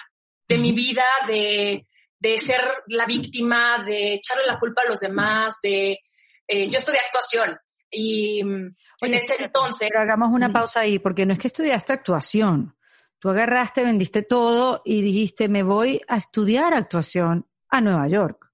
de 0.47 0.57
mi 0.57 0.71
vida, 0.71 1.05
de, 1.27 1.87
de 2.19 2.39
ser 2.39 2.61
la 2.87 3.05
víctima, 3.05 3.83
de 3.83 4.15
echarle 4.15 4.45
la 4.45 4.59
culpa 4.59 4.83
a 4.83 4.89
los 4.89 4.99
demás, 4.99 5.57
de... 5.61 5.99
Eh, 6.47 6.69
yo 6.69 6.77
estudié 6.77 6.99
actuación 6.99 7.57
y 7.89 8.43
mm, 8.43 8.75
en 9.01 9.13
ese 9.13 9.43
entonces... 9.43 9.89
Pero 9.89 10.01
hagamos 10.01 10.29
una 10.31 10.53
pausa 10.53 10.81
ahí, 10.81 10.99
porque 10.99 11.25
no 11.25 11.33
es 11.33 11.39
que 11.39 11.47
estudiaste 11.47 11.93
actuación. 11.93 12.77
Tú 13.19 13.29
agarraste, 13.29 13.83
vendiste 13.83 14.21
todo 14.21 14.81
y 14.85 15.01
dijiste, 15.01 15.47
me 15.49 15.63
voy 15.63 16.01
a 16.07 16.17
estudiar 16.17 16.73
actuación 16.73 17.47
a 17.69 17.81
Nueva 17.81 18.07
York. 18.07 18.45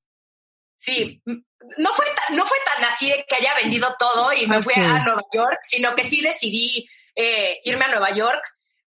Sí, 0.77 1.21
no 1.25 1.93
fue, 1.93 2.05
no 2.31 2.45
fue 2.45 2.57
tan 2.73 2.85
así 2.85 3.09
de 3.09 3.23
que 3.27 3.35
haya 3.35 3.53
vendido 3.61 3.95
todo 3.99 4.33
y 4.33 4.47
me 4.47 4.61
fui 4.61 4.73
a 4.75 5.03
Nueva 5.03 5.23
York, 5.31 5.59
sino 5.63 5.93
que 5.93 6.03
sí 6.03 6.21
decidí 6.21 6.87
eh, 7.15 7.59
irme 7.63 7.85
a 7.85 7.89
Nueva 7.89 8.13
York 8.15 8.41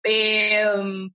eh, 0.03 0.65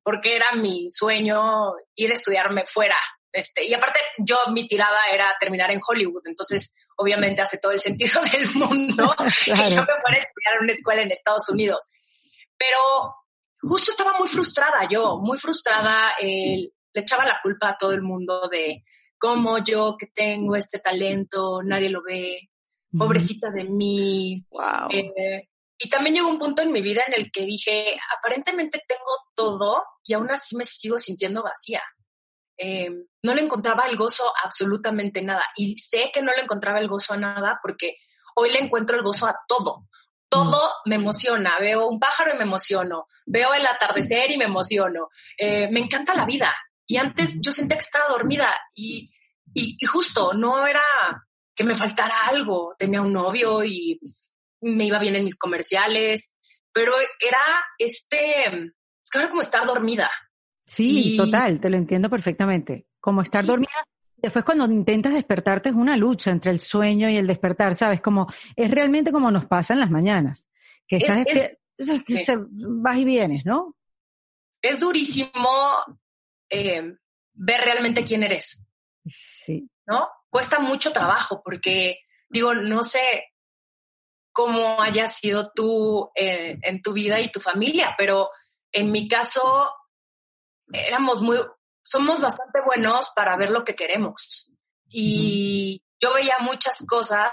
porque 0.04 0.36
era 0.36 0.54
mi 0.54 0.90
sueño 0.90 1.74
ir 1.96 2.12
a 2.12 2.16
estudiarme 2.16 2.66
fuera. 2.68 2.98
Este, 3.32 3.66
y 3.66 3.74
aparte, 3.74 4.00
yo 4.18 4.38
mi 4.52 4.68
tirada 4.68 5.00
era 5.12 5.34
terminar 5.40 5.72
en 5.72 5.80
Hollywood, 5.86 6.24
entonces 6.26 6.74
obviamente 6.98 7.42
hace 7.42 7.58
todo 7.58 7.72
el 7.72 7.80
sentido 7.80 8.22
del 8.32 8.54
mundo 8.56 9.16
que 9.46 9.52
yo 9.52 9.56
me 9.56 9.70
fuera 9.70 10.18
a 10.18 10.22
estudiar 10.22 10.56
en 10.58 10.64
una 10.64 10.74
escuela 10.74 11.02
en 11.02 11.12
Estados 11.12 11.48
Unidos. 11.50 11.90
Pero 12.58 13.16
justo 13.62 13.92
estaba 13.92 14.18
muy 14.18 14.28
frustrada 14.28 14.88
yo, 14.90 15.20
muy 15.22 15.38
frustrada. 15.38 16.14
Le 16.94 17.02
echaba 17.02 17.26
la 17.26 17.40
culpa 17.42 17.70
a 17.70 17.78
todo 17.78 17.92
el 17.92 18.02
mundo 18.02 18.48
de 18.50 18.84
cómo 19.18 19.64
yo 19.64 19.96
que 19.98 20.08
tengo 20.08 20.56
este 20.56 20.80
talento, 20.80 21.62
nadie 21.64 21.90
lo 21.90 22.02
ve, 22.04 22.50
pobrecita 22.98 23.52
de 23.52 23.64
mí. 23.66 24.46
Wow. 24.50 24.90
Eh, 24.92 25.48
y 25.78 25.90
también 25.90 26.16
llegó 26.16 26.30
un 26.30 26.40
punto 26.40 26.62
en 26.62 26.72
mi 26.72 26.82
vida 26.82 27.04
en 27.08 27.14
el 27.16 27.32
que 27.32 27.44
dije, 27.44 27.98
aparentemente 28.18 28.84
tengo 28.88 29.18
todo 29.36 29.84
y 30.04 30.14
aún 30.14 30.30
así 30.30 30.56
me 30.56 30.66
sigo 30.66 31.00
sintiendo 31.00 31.42
vacía. 31.42 31.82
Eh, 32.58 32.92
no 33.24 33.34
le 33.34 33.42
encontraba 33.42 33.88
el 33.88 33.98
gozo 33.98 34.24
a 34.28 34.46
absolutamente 34.46 35.24
nada. 35.24 35.44
Y 35.56 35.78
sé 35.78 36.12
que 36.14 36.22
no 36.22 36.32
le 36.34 36.42
encontraba 36.42 36.80
el 36.80 36.88
gozo 36.88 37.14
a 37.14 37.18
nada 37.18 37.60
porque 37.64 37.96
hoy 38.36 38.52
le 38.52 38.60
encuentro 38.60 38.96
el 38.96 39.04
gozo 39.04 39.26
a 39.26 39.36
todo. 39.48 39.88
Todo 40.30 40.64
mm. 40.86 40.90
me 40.90 40.96
emociona. 40.96 41.58
Veo 41.60 41.88
un 41.88 42.00
pájaro 42.00 42.34
y 42.34 42.38
me 42.38 42.44
emociono. 42.44 43.08
Veo 43.26 43.54
el 43.56 43.66
atardecer 43.66 44.30
y 44.30 44.38
me 44.38 44.46
emociono. 44.46 45.10
Eh, 45.38 45.68
me 45.72 45.80
encanta 45.80 46.14
la 46.14 46.26
vida. 46.26 46.54
Y 46.92 46.98
antes 46.98 47.40
yo 47.42 47.54
sentía 47.54 47.78
que 47.78 47.86
estaba 47.86 48.10
dormida 48.10 48.54
y, 48.76 49.10
y 49.54 49.86
justo 49.86 50.34
no 50.34 50.68
era 50.68 50.82
que 51.56 51.64
me 51.64 51.74
faltara 51.74 52.28
algo. 52.28 52.76
Tenía 52.78 53.02
un 53.02 53.14
novio 53.14 53.64
y 53.64 53.98
me 54.60 54.88
iba 54.88 55.00
bien 55.00 55.16
en 55.16 55.24
mis 55.24 55.38
comerciales, 55.38 56.36
pero 56.74 56.92
era 57.18 57.40
este, 57.78 58.46
es 58.46 59.10
que 59.10 59.20
era 59.20 59.30
como 59.30 59.42
estar 59.42 59.66
dormida. 59.66 60.12
Sí, 60.66 61.16
total, 61.16 61.62
te 61.62 61.70
lo 61.70 61.78
entiendo 61.78 62.10
perfectamente. 62.10 62.88
Como 63.00 63.22
estar 63.22 63.46
dormida, 63.46 63.88
después 64.18 64.44
cuando 64.44 64.66
intentas 64.66 65.14
despertarte 65.14 65.70
es 65.70 65.76
una 65.76 65.96
lucha 65.96 66.32
entre 66.32 66.52
el 66.52 66.60
sueño 66.60 67.10
y 67.10 67.16
el 67.16 67.26
despertar, 67.26 67.74
¿sabes? 67.74 68.02
Como 68.02 68.28
es 68.54 68.70
realmente 68.70 69.14
como 69.14 69.32
nos 69.32 69.46
pasa 69.46 69.76
en 69.76 69.80
las 69.80 69.92
mañanas, 69.92 70.46
que 70.86 70.98
estás 70.98 71.26
vas 72.52 72.98
y 72.98 73.06
vienes, 73.06 73.46
¿no? 73.46 73.78
Es 74.62 74.82
durísimo 74.82 75.32
eh, 76.52 76.96
ver 77.34 77.62
realmente 77.62 78.04
quién 78.04 78.24
eres. 78.24 78.62
Sí. 79.06 79.68
¿No? 79.88 80.08
Cuesta 80.30 80.60
mucho 80.60 80.92
trabajo 80.92 81.42
porque, 81.44 82.02
digo, 82.30 82.54
no 82.54 82.84
sé, 82.84 83.32
cómo 84.32 84.82
haya 84.82 85.08
sido 85.08 85.52
tú 85.54 86.12
eh, 86.16 86.58
en 86.62 86.82
tu 86.82 86.94
vida 86.94 87.20
y 87.20 87.30
tu 87.30 87.40
familia, 87.40 87.96
pero 87.98 88.30
en 88.72 88.92
mi 88.92 89.08
caso 89.08 89.70
éramos 90.72 91.22
muy, 91.22 91.38
somos 91.84 92.22
bastante 92.22 92.62
buenos 92.66 93.12
para 93.16 93.36
ver 93.38 93.50
lo 93.50 93.64
que 93.64 93.76
queremos. 93.76 94.52
Y 94.88 95.84
yo 96.00 96.14
veía 96.14 96.38
muchas 96.40 96.78
cosas, 96.88 97.32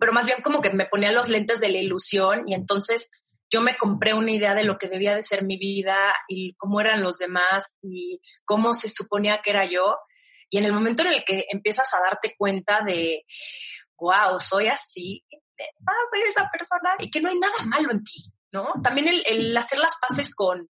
pero 0.00 0.12
más 0.12 0.26
bien 0.26 0.42
como 0.42 0.60
que 0.60 0.70
me 0.70 0.86
ponía 0.86 1.12
los 1.12 1.28
lentes 1.28 1.60
de 1.60 1.70
la 1.70 1.78
ilusión 1.78 2.44
y 2.46 2.54
entonces 2.54 3.10
yo 3.50 3.60
me 3.60 3.76
compré 3.76 4.14
una 4.14 4.32
idea 4.32 4.54
de 4.54 4.64
lo 4.64 4.78
que 4.78 4.88
debía 4.88 5.14
de 5.14 5.22
ser 5.22 5.44
mi 5.44 5.56
vida 5.56 6.14
y 6.28 6.54
cómo 6.56 6.80
eran 6.80 7.02
los 7.02 7.18
demás 7.18 7.66
y 7.82 8.20
cómo 8.44 8.74
se 8.74 8.88
suponía 8.88 9.40
que 9.42 9.50
era 9.50 9.64
yo. 9.64 9.96
Y 10.50 10.58
en 10.58 10.64
el 10.64 10.72
momento 10.72 11.02
en 11.02 11.12
el 11.12 11.24
que 11.24 11.46
empiezas 11.50 11.92
a 11.94 12.00
darte 12.00 12.34
cuenta 12.36 12.80
de, 12.86 13.24
wow, 13.98 14.38
soy 14.40 14.68
así, 14.68 15.24
ah, 15.30 16.04
soy 16.10 16.22
esa 16.22 16.48
persona 16.50 16.94
y 16.98 17.10
que 17.10 17.20
no 17.20 17.28
hay 17.28 17.38
nada 17.38 17.62
malo 17.66 17.90
en 17.90 18.02
ti, 18.02 18.24
¿no? 18.52 18.72
También 18.82 19.08
el, 19.08 19.56
hacer 19.56 19.78
las 19.78 19.96
paces 19.96 20.34
con, 20.34 20.68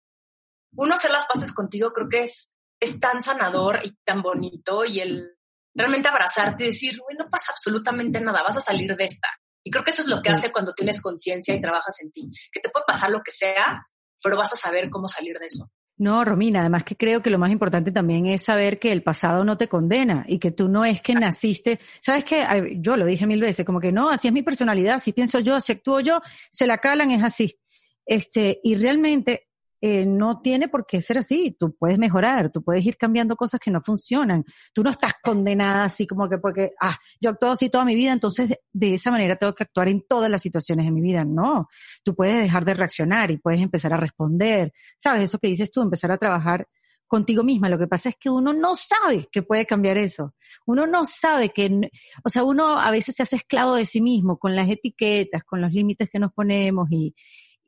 uno 0.75 0.93
hacer 0.93 1.11
las 1.11 1.25
paces 1.25 1.51
contigo 1.53 1.91
creo 1.91 2.07
que 2.09 2.23
es, 2.23 2.53
es 2.79 2.99
tan 2.99 3.21
sanador 3.21 3.79
y 3.83 3.95
tan 4.03 4.21
bonito 4.21 4.85
y 4.85 4.99
el 4.99 5.35
realmente 5.75 6.09
abrazarte 6.09 6.63
y 6.63 6.67
decir, 6.67 6.99
no 7.17 7.29
pasa 7.29 7.51
absolutamente 7.51 8.19
nada, 8.19 8.43
vas 8.43 8.57
a 8.57 8.61
salir 8.61 8.95
de 8.95 9.03
esta. 9.03 9.27
Y 9.63 9.71
creo 9.71 9.83
que 9.83 9.91
eso 9.91 10.01
es 10.01 10.07
lo 10.07 10.21
que 10.21 10.29
hace 10.29 10.51
cuando 10.51 10.73
tienes 10.73 11.01
conciencia 11.01 11.53
y 11.53 11.61
trabajas 11.61 12.01
en 12.01 12.11
ti, 12.11 12.29
que 12.51 12.59
te 12.59 12.69
puede 12.69 12.85
pasar 12.87 13.11
lo 13.11 13.21
que 13.21 13.31
sea, 13.31 13.83
pero 14.23 14.37
vas 14.37 14.53
a 14.53 14.55
saber 14.55 14.89
cómo 14.89 15.07
salir 15.07 15.37
de 15.37 15.47
eso. 15.47 15.67
No, 15.97 16.23
Romina, 16.23 16.61
además 16.61 16.85
que 16.85 16.95
creo 16.95 17.21
que 17.21 17.29
lo 17.29 17.37
más 17.37 17.51
importante 17.51 17.91
también 17.91 18.25
es 18.25 18.43
saber 18.43 18.79
que 18.79 18.93
el 18.93 19.03
pasado 19.03 19.43
no 19.43 19.57
te 19.57 19.67
condena 19.67 20.23
y 20.29 20.39
que 20.39 20.51
tú 20.51 20.69
no 20.69 20.85
es 20.85 21.03
que 21.03 21.13
naciste, 21.13 21.77
sabes 22.01 22.23
que 22.23 22.77
yo 22.79 22.95
lo 22.95 23.05
dije 23.05 23.27
mil 23.27 23.41
veces, 23.41 23.65
como 23.65 23.81
que 23.81 23.91
no, 23.91 24.09
así 24.09 24.29
es 24.29 24.33
mi 24.33 24.41
personalidad, 24.41 24.95
así 24.95 25.11
pienso 25.11 25.39
yo, 25.39 25.55
así 25.55 25.73
actúo 25.73 25.99
yo, 25.99 26.21
se 26.49 26.67
la 26.67 26.77
calan, 26.77 27.11
es 27.11 27.21
así. 27.21 27.59
Este, 28.05 28.61
y 28.63 28.75
realmente 28.75 29.48
eh, 29.81 30.05
no 30.05 30.41
tiene 30.41 30.67
por 30.67 30.85
qué 30.85 31.01
ser 31.01 31.19
así. 31.19 31.55
Tú 31.57 31.75
puedes 31.77 31.97
mejorar, 31.97 32.51
tú 32.51 32.61
puedes 32.61 32.85
ir 32.85 32.97
cambiando 32.97 33.35
cosas 33.35 33.59
que 33.59 33.71
no 33.71 33.81
funcionan. 33.81 34.43
Tú 34.73 34.83
no 34.83 34.89
estás 34.89 35.13
condenada 35.23 35.85
así 35.85 36.05
como 36.05 36.27
que 36.27 36.37
porque, 36.37 36.71
ah, 36.81 36.97
yo 37.21 37.29
actúo 37.29 37.51
así 37.51 37.69
toda 37.69 37.85
mi 37.85 37.95
vida, 37.95 38.11
entonces 38.11 38.53
de 38.73 38.93
esa 38.93 39.11
manera 39.11 39.37
tengo 39.37 39.53
que 39.53 39.63
actuar 39.63 39.87
en 39.87 40.03
todas 40.07 40.29
las 40.29 40.41
situaciones 40.41 40.85
de 40.85 40.91
mi 40.91 41.01
vida. 41.01 41.23
No, 41.23 41.67
tú 42.03 42.15
puedes 42.15 42.39
dejar 42.39 42.65
de 42.65 42.73
reaccionar 42.73 43.31
y 43.31 43.37
puedes 43.37 43.61
empezar 43.61 43.93
a 43.93 43.97
responder. 43.97 44.73
¿Sabes? 44.97 45.23
Eso 45.23 45.39
que 45.39 45.47
dices 45.47 45.71
tú, 45.71 45.81
empezar 45.81 46.11
a 46.11 46.17
trabajar 46.17 46.67
contigo 47.07 47.43
misma. 47.43 47.69
Lo 47.69 47.79
que 47.79 47.87
pasa 47.87 48.09
es 48.09 48.15
que 48.19 48.29
uno 48.29 48.53
no 48.53 48.75
sabe 48.75 49.27
que 49.31 49.43
puede 49.43 49.65
cambiar 49.65 49.97
eso. 49.97 50.35
Uno 50.65 50.87
no 50.87 51.05
sabe 51.05 51.49
que, 51.49 51.89
o 52.23 52.29
sea, 52.29 52.43
uno 52.43 52.79
a 52.79 52.91
veces 52.91 53.15
se 53.15 53.23
hace 53.23 53.37
esclavo 53.37 53.75
de 53.75 53.85
sí 53.85 54.01
mismo 54.01 54.37
con 54.37 54.55
las 54.55 54.69
etiquetas, 54.69 55.43
con 55.43 55.61
los 55.61 55.71
límites 55.71 56.09
que 56.09 56.19
nos 56.19 56.31
ponemos 56.33 56.87
y, 56.91 57.15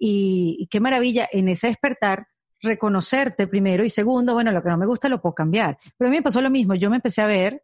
y, 0.03 0.67
qué 0.71 0.79
maravilla 0.79 1.29
en 1.31 1.47
ese 1.47 1.67
despertar 1.67 2.25
reconocerte 2.59 3.45
primero 3.45 3.83
y 3.83 3.89
segundo, 3.89 4.33
bueno, 4.33 4.51
lo 4.51 4.63
que 4.63 4.69
no 4.69 4.77
me 4.77 4.87
gusta 4.87 5.07
lo 5.09 5.21
puedo 5.21 5.35
cambiar. 5.35 5.77
Pero 5.95 6.07
a 6.07 6.11
mí 6.11 6.17
me 6.17 6.23
pasó 6.23 6.41
lo 6.41 6.49
mismo, 6.49 6.73
yo 6.73 6.89
me 6.89 6.95
empecé 6.95 7.21
a 7.21 7.27
ver 7.27 7.63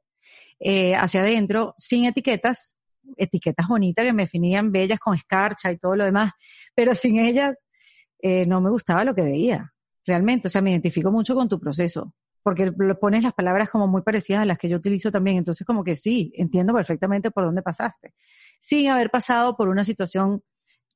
eh, 0.60 0.96
hacia 0.96 1.22
adentro 1.22 1.74
sin 1.78 2.06
etiquetas, 2.06 2.76
etiquetas 3.16 3.68
bonitas 3.68 4.06
que 4.06 4.14
me 4.14 4.24
definían 4.24 4.72
bellas 4.72 5.00
con 5.00 5.16
escarcha 5.16 5.72
y 5.72 5.80
todo 5.80 5.96
lo 5.96 6.06
demás, 6.06 6.32
pero 6.76 6.94
sin 6.94 7.18
ellas 7.18 7.56
eh, 8.22 8.46
no 8.46 8.62
me 8.62 8.70
gustaba 8.70 9.04
lo 9.04 9.16
que 9.16 9.24
veía, 9.24 9.74
realmente, 10.06 10.48
o 10.48 10.52
sea, 10.52 10.62
me 10.62 10.70
identifico 10.70 11.12
mucho 11.12 11.34
con 11.34 11.50
tu 11.50 11.60
proceso, 11.60 12.14
porque 12.44 12.72
pones 13.00 13.24
las 13.24 13.34
palabras 13.34 13.70
como 13.70 13.88
muy 13.88 14.04
parecidas 14.04 14.44
a 14.44 14.46
las 14.46 14.60
que 14.60 14.70
yo 14.70 14.78
utilizo 14.78 15.12
también, 15.12 15.38
entonces 15.38 15.66
como 15.66 15.84
que 15.84 15.96
sí, 15.96 16.32
entiendo 16.36 16.72
perfectamente 16.74 17.32
por 17.32 17.46
dónde 17.46 17.64
pasaste, 17.64 18.14
sin 18.60 18.90
haber 18.90 19.10
pasado 19.10 19.58
por 19.58 19.70
una 19.70 19.84
situación 19.84 20.44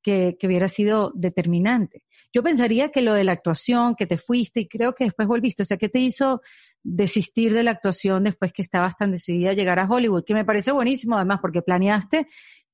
que, 0.02 0.38
hubiera 0.44 0.68
sido 0.68 1.12
determinante. 1.16 2.04
Yo 2.34 2.44
pensaría 2.44 2.92
que 2.92 3.02
lo 3.02 3.14
de 3.14 3.24
la 3.24 3.34
actuación, 3.34 3.96
que 3.96 4.08
te 4.08 4.18
fuiste 4.18 4.62
y 4.62 4.68
creo 4.68 4.94
que 4.94 5.06
después 5.06 5.28
volviste, 5.28 5.64
o 5.64 5.66
sea, 5.66 5.78
¿qué 5.78 5.90
te 5.90 6.00
hizo 6.00 6.42
desistir 6.84 7.54
de 7.54 7.64
la 7.64 7.72
actuación 7.72 8.24
después 8.24 8.54
que 8.54 8.62
estabas 8.62 8.96
tan 8.98 9.12
decidida 9.12 9.52
a 9.52 9.54
llegar 9.54 9.80
a 9.80 9.88
Hollywood? 9.90 10.24
Que 10.26 10.34
me 10.34 10.46
parece 10.46 10.72
buenísimo 10.72 11.16
además 11.16 11.40
porque 11.42 11.62
planeaste 11.62 12.28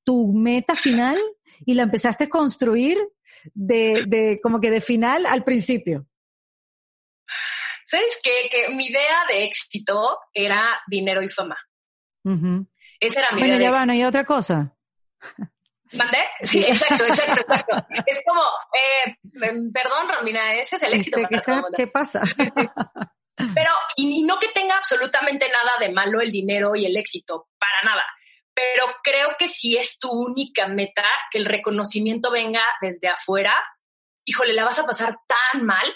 tu 0.04 0.32
meta 0.32 0.74
final 0.76 1.18
y 1.66 1.74
la 1.74 1.82
empezaste 1.82 2.24
a 2.24 2.28
construir 2.28 2.98
de, 3.54 4.04
de 4.06 4.40
como 4.42 4.60
que 4.60 4.70
de 4.70 4.80
final 4.80 5.26
al 5.26 5.44
principio. 5.44 6.06
¿Sabes 7.84 8.18
qué? 8.22 8.48
Que 8.50 8.74
mi 8.74 8.86
idea 8.86 9.24
de 9.30 9.44
éxito 9.44 10.18
era 10.34 10.78
dinero 10.86 11.22
y 11.22 11.28
fama. 11.28 11.56
Esa 13.00 13.20
era 13.20 13.32
mi 13.32 13.40
bueno, 13.40 13.56
idea. 13.56 13.70
ya 13.70 13.78
va, 13.78 13.86
no 13.86 13.92
hay 13.92 14.04
otra 14.04 14.26
cosa. 14.26 14.76
¿Mandé? 15.92 16.18
Sí, 16.42 16.64
exacto, 16.64 17.04
exacto, 17.04 17.40
exacto. 17.40 17.76
Es 18.06 18.22
como, 18.26 18.42
eh, 18.42 19.16
perdón, 19.72 20.08
Romina, 20.08 20.54
ese 20.54 20.76
es 20.76 20.82
el 20.82 20.94
éxito. 20.94 21.20
¿Qué, 21.28 21.40
¿qué 21.76 21.86
pasa? 21.86 22.22
Pero, 23.54 23.70
y, 23.96 24.24
no 24.24 24.38
que 24.38 24.48
tenga 24.48 24.76
absolutamente 24.76 25.48
nada 25.48 25.72
de 25.78 25.90
malo 25.90 26.20
el 26.20 26.30
dinero 26.30 26.74
y 26.74 26.86
el 26.86 26.96
éxito, 26.96 27.48
para 27.58 27.82
nada. 27.84 28.04
Pero 28.52 28.86
creo 29.02 29.36
que 29.38 29.46
si 29.46 29.76
es 29.76 29.98
tu 30.00 30.10
única 30.10 30.66
meta, 30.66 31.04
que 31.30 31.38
el 31.38 31.44
reconocimiento 31.44 32.32
venga 32.32 32.62
desde 32.80 33.08
afuera, 33.08 33.54
híjole, 34.24 34.54
la 34.54 34.64
vas 34.64 34.80
a 34.80 34.86
pasar 34.86 35.16
tan 35.26 35.64
mal, 35.64 35.94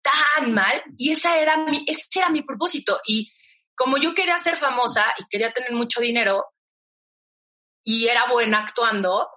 tan 0.00 0.54
mal. 0.54 0.82
Y 0.96 1.12
esa 1.12 1.38
era 1.38 1.58
mi, 1.58 1.84
ese 1.86 2.06
era 2.16 2.30
mi 2.30 2.42
propósito. 2.42 3.00
Y 3.06 3.30
como 3.74 3.98
yo 3.98 4.14
quería 4.14 4.38
ser 4.38 4.56
famosa 4.56 5.04
y 5.18 5.24
quería 5.30 5.52
tener 5.52 5.72
mucho 5.72 6.00
dinero, 6.00 6.46
y 7.90 8.06
era 8.06 8.30
buena 8.30 8.60
actuando, 8.60 9.28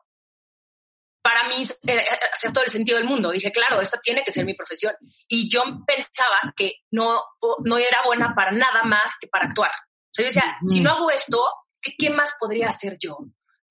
para 1.24 1.48
mí 1.48 1.64
hacía 1.64 2.54
todo 2.54 2.64
el 2.64 2.70
sentido 2.70 3.00
del 3.00 3.08
mundo. 3.08 3.32
Dije, 3.32 3.50
claro, 3.50 3.82
esta 3.82 4.00
tiene 4.00 4.24
que 4.24 4.32
ser 4.32 4.46
mi 4.46 4.54
profesión. 4.54 4.94
Y 5.28 5.50
yo 5.50 5.64
pensaba 5.88 6.54
que 6.56 6.82
no, 6.92 7.24
no 7.66 7.78
era 7.80 8.04
buena 8.06 8.36
para 8.36 8.52
nada 8.52 8.84
más 8.84 9.14
que 9.20 9.28
para 9.28 9.48
actuar. 9.48 9.72
O 9.72 10.14
sea, 10.14 10.24
yo 10.24 10.28
decía, 10.28 10.58
si 10.68 10.82
no 10.82 10.92
hago 10.92 11.10
esto, 11.10 11.44
es 11.72 11.82
que 11.82 11.96
¿qué 11.98 12.12
más 12.12 12.36
podría 12.40 12.70
hacer 12.70 12.96
yo? 13.00 13.18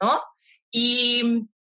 ¿No? 0.01 0.21
Y 0.69 1.23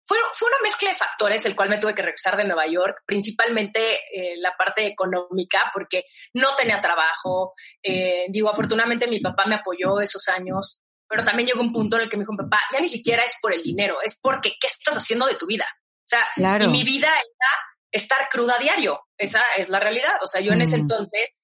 fue, 0.05 0.17
fue 0.33 0.47
una 0.47 0.61
mezcla 0.63 0.87
de 0.87 0.95
factores, 0.95 1.45
el 1.45 1.57
cual 1.57 1.67
me 1.67 1.79
tuve 1.79 1.93
que 1.93 2.03
regresar 2.03 2.37
de 2.37 2.45
Nueva 2.45 2.67
York, 2.67 3.03
principalmente 3.05 3.95
eh, 4.13 4.37
la 4.37 4.55
parte 4.55 4.87
económica, 4.87 5.71
porque 5.73 6.05
no 6.35 6.55
tenía 6.55 6.79
trabajo. 6.79 7.53
Eh, 7.81 8.27
digo, 8.29 8.49
afortunadamente 8.49 9.07
mi 9.07 9.19
papá 9.19 9.43
me 9.45 9.55
apoyó 9.55 9.99
esos 9.99 10.29
años 10.29 10.82
pero 11.13 11.23
también 11.23 11.45
llegó 11.45 11.61
un 11.61 11.71
punto 11.71 11.95
en 11.95 12.01
el 12.01 12.09
que 12.09 12.17
me 12.17 12.23
dijo, 12.23 12.35
papá, 12.35 12.59
ya 12.71 12.79
ni 12.79 12.89
siquiera 12.89 13.21
es 13.23 13.35
por 13.39 13.53
el 13.53 13.61
dinero, 13.61 14.01
es 14.01 14.19
porque 14.19 14.53
¿qué 14.59 14.65
estás 14.65 14.97
haciendo 14.97 15.27
de 15.27 15.35
tu 15.35 15.45
vida? 15.45 15.67
O 15.99 16.07
sea, 16.07 16.25
y 16.59 16.67
mi 16.69 16.83
vida 16.83 17.07
era 17.07 17.49
estar 17.91 18.27
cruda 18.29 18.55
a 18.55 18.59
diario, 18.59 18.99
esa 19.15 19.43
es 19.55 19.69
la 19.69 19.79
realidad. 19.79 20.15
O 20.23 20.27
sea, 20.27 20.41
yo 20.41 20.53
en 20.53 20.61
ese 20.61 20.77
entonces 20.77 21.35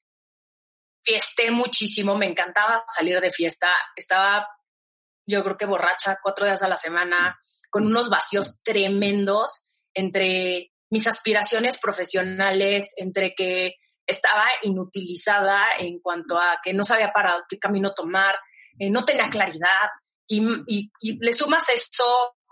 fiesté 1.03 1.51
muchísimo, 1.51 2.15
me 2.15 2.25
encantaba 2.25 2.83
salir 2.87 3.21
de 3.21 3.29
fiesta, 3.29 3.67
estaba 3.95 4.47
yo 5.27 5.43
creo 5.43 5.55
que 5.55 5.67
borracha 5.67 6.17
cuatro 6.23 6.45
días 6.47 6.63
a 6.63 6.67
la 6.67 6.77
semana, 6.77 7.37
con 7.69 7.85
unos 7.85 8.09
vacíos 8.09 8.63
tremendos 8.63 9.69
entre 9.93 10.71
mis 10.89 11.05
aspiraciones 11.05 11.77
profesionales, 11.77 12.91
entre 12.97 13.35
que 13.35 13.75
estaba 14.07 14.45
inutilizada 14.63 15.63
en 15.77 15.99
cuanto 15.99 16.39
a 16.39 16.57
que 16.63 16.73
no 16.73 16.83
sabía 16.83 17.11
para 17.13 17.45
qué 17.47 17.59
camino 17.59 17.93
tomar, 17.93 18.33
eh, 18.79 18.89
no 18.89 19.05
tenía 19.05 19.29
claridad 19.29 19.89
y, 20.27 20.91
le 21.01 21.33
sumas 21.33 21.69
eso, 21.69 22.05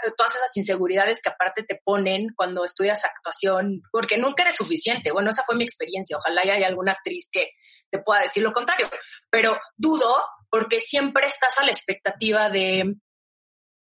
eh, 0.06 0.12
todas 0.18 0.36
esas 0.36 0.56
inseguridades 0.58 1.22
que 1.22 1.30
aparte 1.30 1.64
te 1.64 1.80
ponen 1.84 2.30
cuando 2.36 2.66
estudias 2.66 3.06
actuación, 3.06 3.82
porque 3.92 4.18
nunca 4.18 4.44
eres 4.44 4.56
suficiente. 4.56 5.12
Bueno, 5.12 5.30
esa 5.30 5.44
fue 5.44 5.56
mi 5.56 5.64
experiencia. 5.64 6.18
Ojalá 6.18 6.42
haya 6.42 6.68
alguna 6.68 6.94
actriz 6.94 7.30
que 7.32 7.52
te 7.90 8.00
pueda 8.00 8.22
decir 8.22 8.44
lo 8.44 8.52
contrario, 8.54 8.90
pero 9.30 9.58
dudo 9.76 10.18
porque 10.50 10.80
siempre 10.80 11.28
estás 11.28 11.58
a 11.60 11.66
la 11.66 11.72
expectativa 11.72 12.50
de 12.50 12.84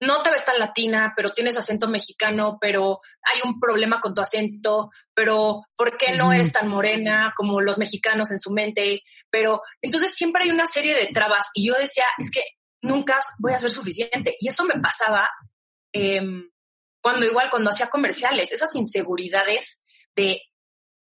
no 0.06 0.22
te 0.22 0.32
ves 0.32 0.46
tan 0.46 0.60
latina, 0.60 1.14
pero 1.16 1.34
tienes 1.34 1.58
acento 1.58 1.88
mexicano, 1.88 2.58
pero 2.60 3.00
hay 3.22 3.42
un 3.44 3.60
problema 3.60 4.00
con 4.00 4.14
tu 4.14 4.22
acento, 4.22 4.90
pero 5.14 5.64
¿por 5.76 5.98
qué 5.98 6.16
no 6.16 6.32
eres 6.32 6.52
tan 6.52 6.68
morena 6.68 7.34
como 7.36 7.62
los 7.62 7.78
mexicanos 7.78 8.32
en 8.32 8.40
su 8.40 8.52
mente? 8.52 9.02
Pero 9.30 9.62
entonces 9.82 10.16
siempre 10.16 10.44
hay 10.44 10.52
una 10.52 10.68
serie 10.68 10.96
de 10.96 11.08
trabas 11.08 11.48
y 11.54 11.68
yo 11.68 11.74
decía, 11.76 12.06
es 12.18 12.32
que 12.32 12.44
nunca 12.82 13.20
voy 13.40 13.54
a 13.54 13.60
ser 13.60 13.72
suficiente. 13.72 14.36
Y 14.40 14.50
eso 14.50 14.66
me 14.66 14.80
pasaba 14.80 15.30
em, 15.92 16.50
cuando 17.02 17.26
igual, 17.26 17.50
cuando 17.50 17.70
hacía 17.70 17.90
comerciales, 17.90 18.52
esas 18.52 18.74
inseguridades 18.76 19.84
de 20.16 20.42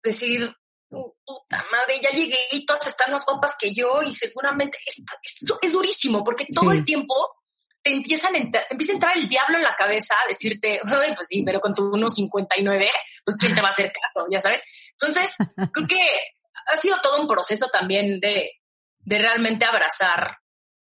decir, 0.03 0.53
puta 0.89 1.63
madre, 1.71 1.99
ya 2.01 2.09
llegué 2.11 2.39
y 2.51 2.65
todas 2.65 2.87
están 2.87 3.11
más 3.11 3.25
guapas 3.25 3.55
que 3.59 3.73
yo 3.73 4.01
y 4.01 4.13
seguramente 4.13 4.77
es, 4.85 5.03
es, 5.61 5.71
durísimo 5.71 6.23
porque 6.23 6.47
todo 6.51 6.71
el 6.71 6.83
tiempo 6.83 7.13
te 7.81 7.91
empiezan 7.91 8.35
a 8.35 8.39
empieza 8.69 8.93
a 8.93 8.95
entrar 8.95 9.17
el 9.17 9.27
diablo 9.27 9.57
en 9.57 9.63
la 9.63 9.75
cabeza 9.75 10.15
a 10.23 10.27
decirte, 10.27 10.79
pues 10.83 11.27
sí, 11.27 11.43
pero 11.45 11.59
con 11.59 11.73
tu 11.73 11.91
1.59, 11.91 12.89
pues 13.23 13.37
quién 13.37 13.55
te 13.55 13.61
va 13.61 13.69
a 13.69 13.71
hacer 13.71 13.91
caso, 13.91 14.27
ya 14.29 14.39
sabes. 14.39 14.61
Entonces, 14.91 15.35
creo 15.73 15.87
que 15.87 16.09
ha 16.73 16.77
sido 16.77 16.99
todo 17.01 17.21
un 17.21 17.27
proceso 17.27 17.67
también 17.69 18.19
de, 18.19 18.51
de 18.99 19.17
realmente 19.17 19.65
abrazar 19.65 20.37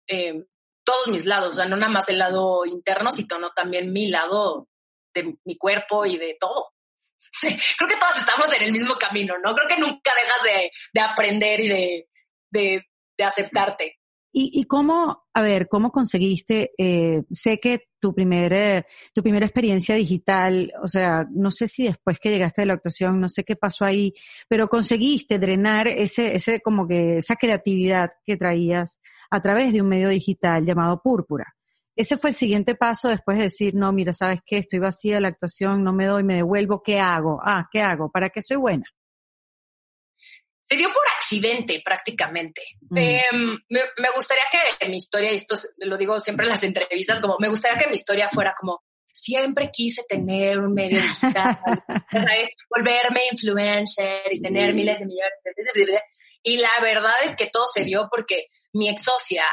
eh, 0.07 0.45
todos 0.85 1.09
mis 1.09 1.25
lados, 1.25 1.55
o 1.55 1.57
sea, 1.57 1.67
no 1.67 1.77
nada 1.77 1.91
más 1.91 2.09
el 2.09 2.19
lado 2.19 2.67
interno, 2.67 3.11
sino 3.11 3.51
también 3.55 3.93
mi 3.93 4.09
lado 4.09 4.69
de 5.15 5.35
mi 5.45 5.57
cuerpo 5.57 6.05
y 6.05 6.19
de 6.19 6.37
todo. 6.39 6.73
creo 7.41 7.89
que 7.89 7.97
todas 7.97 8.19
estamos 8.19 8.53
en 8.55 8.63
el 8.63 8.73
mismo 8.73 8.97
camino, 8.97 9.35
¿no? 9.43 9.55
Creo 9.55 9.69
que 9.69 9.79
nunca 9.79 10.13
dejas 10.15 10.43
de, 10.43 10.71
de 10.93 11.01
aprender 11.01 11.61
y 11.61 11.69
de, 11.69 12.09
de, 12.51 12.85
de 13.17 13.25
aceptarte. 13.25 13.99
¿Y, 14.37 14.51
¿Y, 14.53 14.65
cómo, 14.65 15.29
a 15.33 15.43
ver, 15.43 15.69
cómo 15.69 15.93
conseguiste, 15.93 16.73
eh, 16.77 17.23
sé 17.31 17.61
que 17.61 17.85
tu, 18.01 18.13
primer, 18.13 18.53
eh, 18.53 18.85
tu 19.15 19.23
primera 19.23 19.47
experiencia 19.47 19.95
digital, 19.95 20.73
o 20.83 20.89
sea, 20.89 21.25
no 21.31 21.53
sé 21.53 21.69
si 21.69 21.85
después 21.85 22.19
que 22.19 22.31
llegaste 22.31 22.63
de 22.63 22.67
la 22.67 22.73
actuación, 22.73 23.21
no 23.21 23.29
sé 23.29 23.45
qué 23.45 23.55
pasó 23.55 23.85
ahí, 23.85 24.13
pero 24.49 24.67
conseguiste 24.67 25.39
drenar 25.39 25.87
ese, 25.87 26.35
ese, 26.35 26.61
como 26.61 26.89
que 26.89 27.19
esa 27.19 27.37
creatividad 27.37 28.11
que 28.25 28.37
traías 28.37 29.01
a 29.31 29.41
través 29.41 29.73
de 29.73 29.83
un 29.83 29.89
medio 29.89 30.09
digital 30.09 30.67
llamado 30.67 31.01
Púrpura. 31.01 31.55
Ese 31.95 32.19
fue 32.19 32.31
el 32.31 32.37
siguiente 32.37 32.75
paso 32.75 33.09
después 33.09 33.37
de 33.37 33.45
decir, 33.45 33.77
no, 33.77 33.93
mira, 33.93 34.13
¿sabes 34.13 34.41
qué? 34.45 34.59
Estoy 34.59 34.81
vacía 34.81 35.21
la 35.21 35.29
actuación, 35.29 35.85
no 35.85 35.93
me 35.93 36.07
doy, 36.07 36.25
me 36.25 36.35
devuelvo, 36.35 36.83
¿qué 36.83 36.99
hago? 36.99 37.41
Ah, 37.41 37.69
¿qué 37.71 37.83
hago? 37.83 38.11
¿Para 38.11 38.31
qué 38.31 38.43
soy 38.43 38.57
buena? 38.57 38.87
Se 40.65 40.77
dio 40.77 40.89
por 40.89 41.03
accidente 41.17 41.83
prácticamente. 41.85 42.63
Mm. 42.89 42.99
Em, 42.99 43.59
me, 43.69 44.11
gustaría 44.17 44.45
que 44.81 44.89
mi 44.89 44.97
historia, 44.97 45.31
y 45.31 45.37
esto 45.37 45.57
lo 45.79 45.99
digo 45.99 46.19
siempre 46.19 46.47
en 46.47 46.53
las 46.53 46.63
entrevistas, 46.63 47.21
como 47.21 47.37
me 47.39 47.49
gustaría 47.49 47.79
que 47.79 47.89
mi 47.89 47.97
historia 47.97 48.29
fuera 48.31 48.55
como 48.59 48.83
siempre 49.13 49.71
quise 49.71 50.03
tener 50.09 50.59
un 50.59 50.75
medio 50.75 51.01
digital, 51.01 51.61
¿sabes? 52.11 52.49
Volverme 52.69 53.21
influencer 53.31 54.23
y 54.33 54.41
tener 54.41 54.75
miles 54.75 55.01
de 55.01 55.07
millones. 55.07 56.03
Y 56.43 56.57
la 56.57 56.73
verdad 56.83 57.15
es 57.25 57.37
que 57.37 57.47
todo 57.47 57.67
se 57.67 57.85
dio 57.85 58.09
porque 58.11 58.47
mi 58.73 58.89
ex 58.89 59.05
socia 59.05 59.45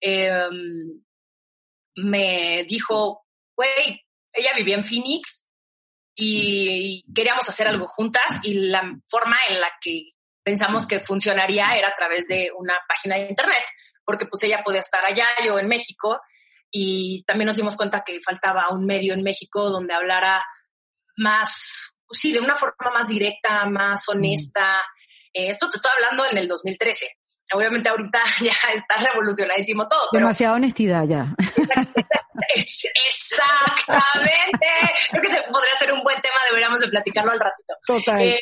em, 0.00 1.04
me 1.96 2.64
dijo, 2.64 3.24
güey, 3.56 4.02
ella 4.32 4.50
vivía 4.56 4.76
en 4.76 4.84
Phoenix 4.84 5.48
y 6.16 7.04
queríamos 7.14 7.48
hacer 7.48 7.68
algo 7.68 7.86
juntas 7.86 8.40
y 8.42 8.54
la 8.54 8.82
forma 9.08 9.36
en 9.48 9.60
la 9.60 9.70
que 9.80 10.13
pensamos 10.44 10.86
que 10.86 11.00
funcionaría 11.00 11.76
era 11.76 11.88
a 11.88 11.94
través 11.94 12.28
de 12.28 12.50
una 12.56 12.74
página 12.86 13.16
de 13.16 13.30
internet, 13.30 13.64
porque 14.04 14.26
pues 14.26 14.42
ella 14.42 14.62
podía 14.64 14.80
estar 14.80 15.04
allá, 15.04 15.26
yo 15.44 15.58
en 15.58 15.66
México, 15.66 16.20
y 16.70 17.24
también 17.24 17.46
nos 17.46 17.56
dimos 17.56 17.76
cuenta 17.76 18.02
que 18.04 18.20
faltaba 18.20 18.68
un 18.70 18.84
medio 18.84 19.14
en 19.14 19.22
México 19.22 19.70
donde 19.70 19.94
hablara 19.94 20.44
más, 21.16 21.94
pues 22.06 22.20
sí, 22.20 22.32
de 22.32 22.40
una 22.40 22.56
forma 22.56 22.90
más 22.92 23.08
directa, 23.08 23.64
más 23.66 24.08
honesta. 24.08 24.82
Eh, 25.32 25.50
esto 25.50 25.70
te 25.70 25.76
estoy 25.76 25.92
hablando 25.94 26.26
en 26.26 26.38
el 26.38 26.48
2013. 26.48 27.06
Obviamente 27.52 27.88
ahorita 27.88 28.20
ya 28.40 28.54
está 28.74 28.96
revolucionadísimo 28.96 29.86
todo. 29.86 30.08
Demasiada 30.12 30.54
honestidad 30.54 31.06
ya. 31.06 31.34
Exactamente. 32.56 34.66
Creo 35.10 35.22
que 35.22 35.32
se 35.32 35.42
podría 35.42 35.78
ser 35.78 35.92
un 35.92 36.02
buen 36.02 36.20
tema, 36.20 36.34
deberíamos 36.50 36.80
de 36.80 36.88
platicarlo 36.88 37.32
al 37.32 37.40
ratito. 37.40 37.74
Total. 37.86 38.20
Eh, 38.20 38.40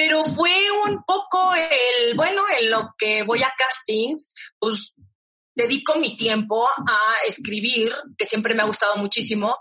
pero 0.00 0.24
fue 0.24 0.50
un 0.86 1.04
poco 1.04 1.54
el, 1.54 2.16
bueno, 2.16 2.42
en 2.58 2.70
lo 2.70 2.94
que 2.96 3.22
voy 3.22 3.42
a 3.42 3.52
castings, 3.54 4.32
pues 4.58 4.94
dedico 5.54 5.96
mi 5.96 6.16
tiempo 6.16 6.66
a 6.66 7.26
escribir, 7.28 7.92
que 8.16 8.24
siempre 8.24 8.54
me 8.54 8.62
ha 8.62 8.66
gustado 8.66 8.96
muchísimo, 8.96 9.58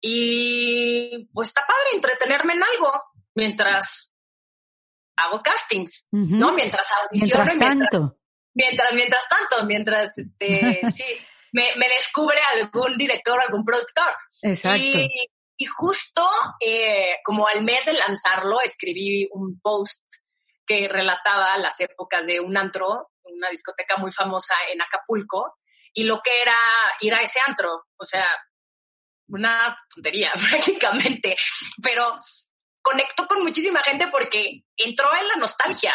y 0.00 1.28
pues 1.32 1.48
está 1.48 1.62
padre 1.66 1.96
entretenerme 1.96 2.52
en 2.52 2.62
algo 2.62 2.92
mientras 3.34 4.12
hago 5.16 5.42
castings, 5.42 6.06
¿no? 6.12 6.52
Mientras 6.52 6.86
audiciono 7.02 7.44
mientras, 7.46 7.68
tanto. 7.68 8.16
mientras, 8.54 8.92
mientras, 8.92 9.28
tanto, 9.28 9.66
mientras, 9.66 10.18
este, 10.18 10.82
sí, 10.94 11.04
me, 11.50 11.74
me, 11.74 11.88
descubre 11.88 12.38
algún 12.54 12.96
director, 12.96 13.40
algún 13.40 13.64
productor. 13.64 14.14
Exacto. 14.42 14.78
Y 14.80 15.08
justo 15.66 16.28
eh, 16.60 17.18
como 17.24 17.46
al 17.46 17.62
mes 17.62 17.84
de 17.84 17.92
lanzarlo, 17.92 18.60
escribí 18.60 19.28
un 19.32 19.60
post 19.60 20.02
que 20.66 20.88
relataba 20.88 21.56
las 21.58 21.80
épocas 21.80 22.24
de 22.26 22.40
un 22.40 22.56
antro, 22.56 23.10
una 23.24 23.48
discoteca 23.50 23.96
muy 23.96 24.10
famosa 24.12 24.54
en 24.72 24.80
Acapulco, 24.80 25.56
y 25.92 26.04
lo 26.04 26.20
que 26.22 26.40
era 26.40 26.56
ir 27.00 27.14
a 27.14 27.22
ese 27.22 27.40
antro. 27.46 27.86
O 27.96 28.04
sea, 28.04 28.26
una 29.28 29.76
tontería 29.94 30.32
prácticamente, 30.50 31.36
pero 31.82 32.18
conectó 32.82 33.26
con 33.26 33.42
muchísima 33.42 33.82
gente 33.82 34.08
porque 34.08 34.62
entró 34.76 35.14
en 35.14 35.28
la 35.28 35.36
nostalgia. 35.36 35.94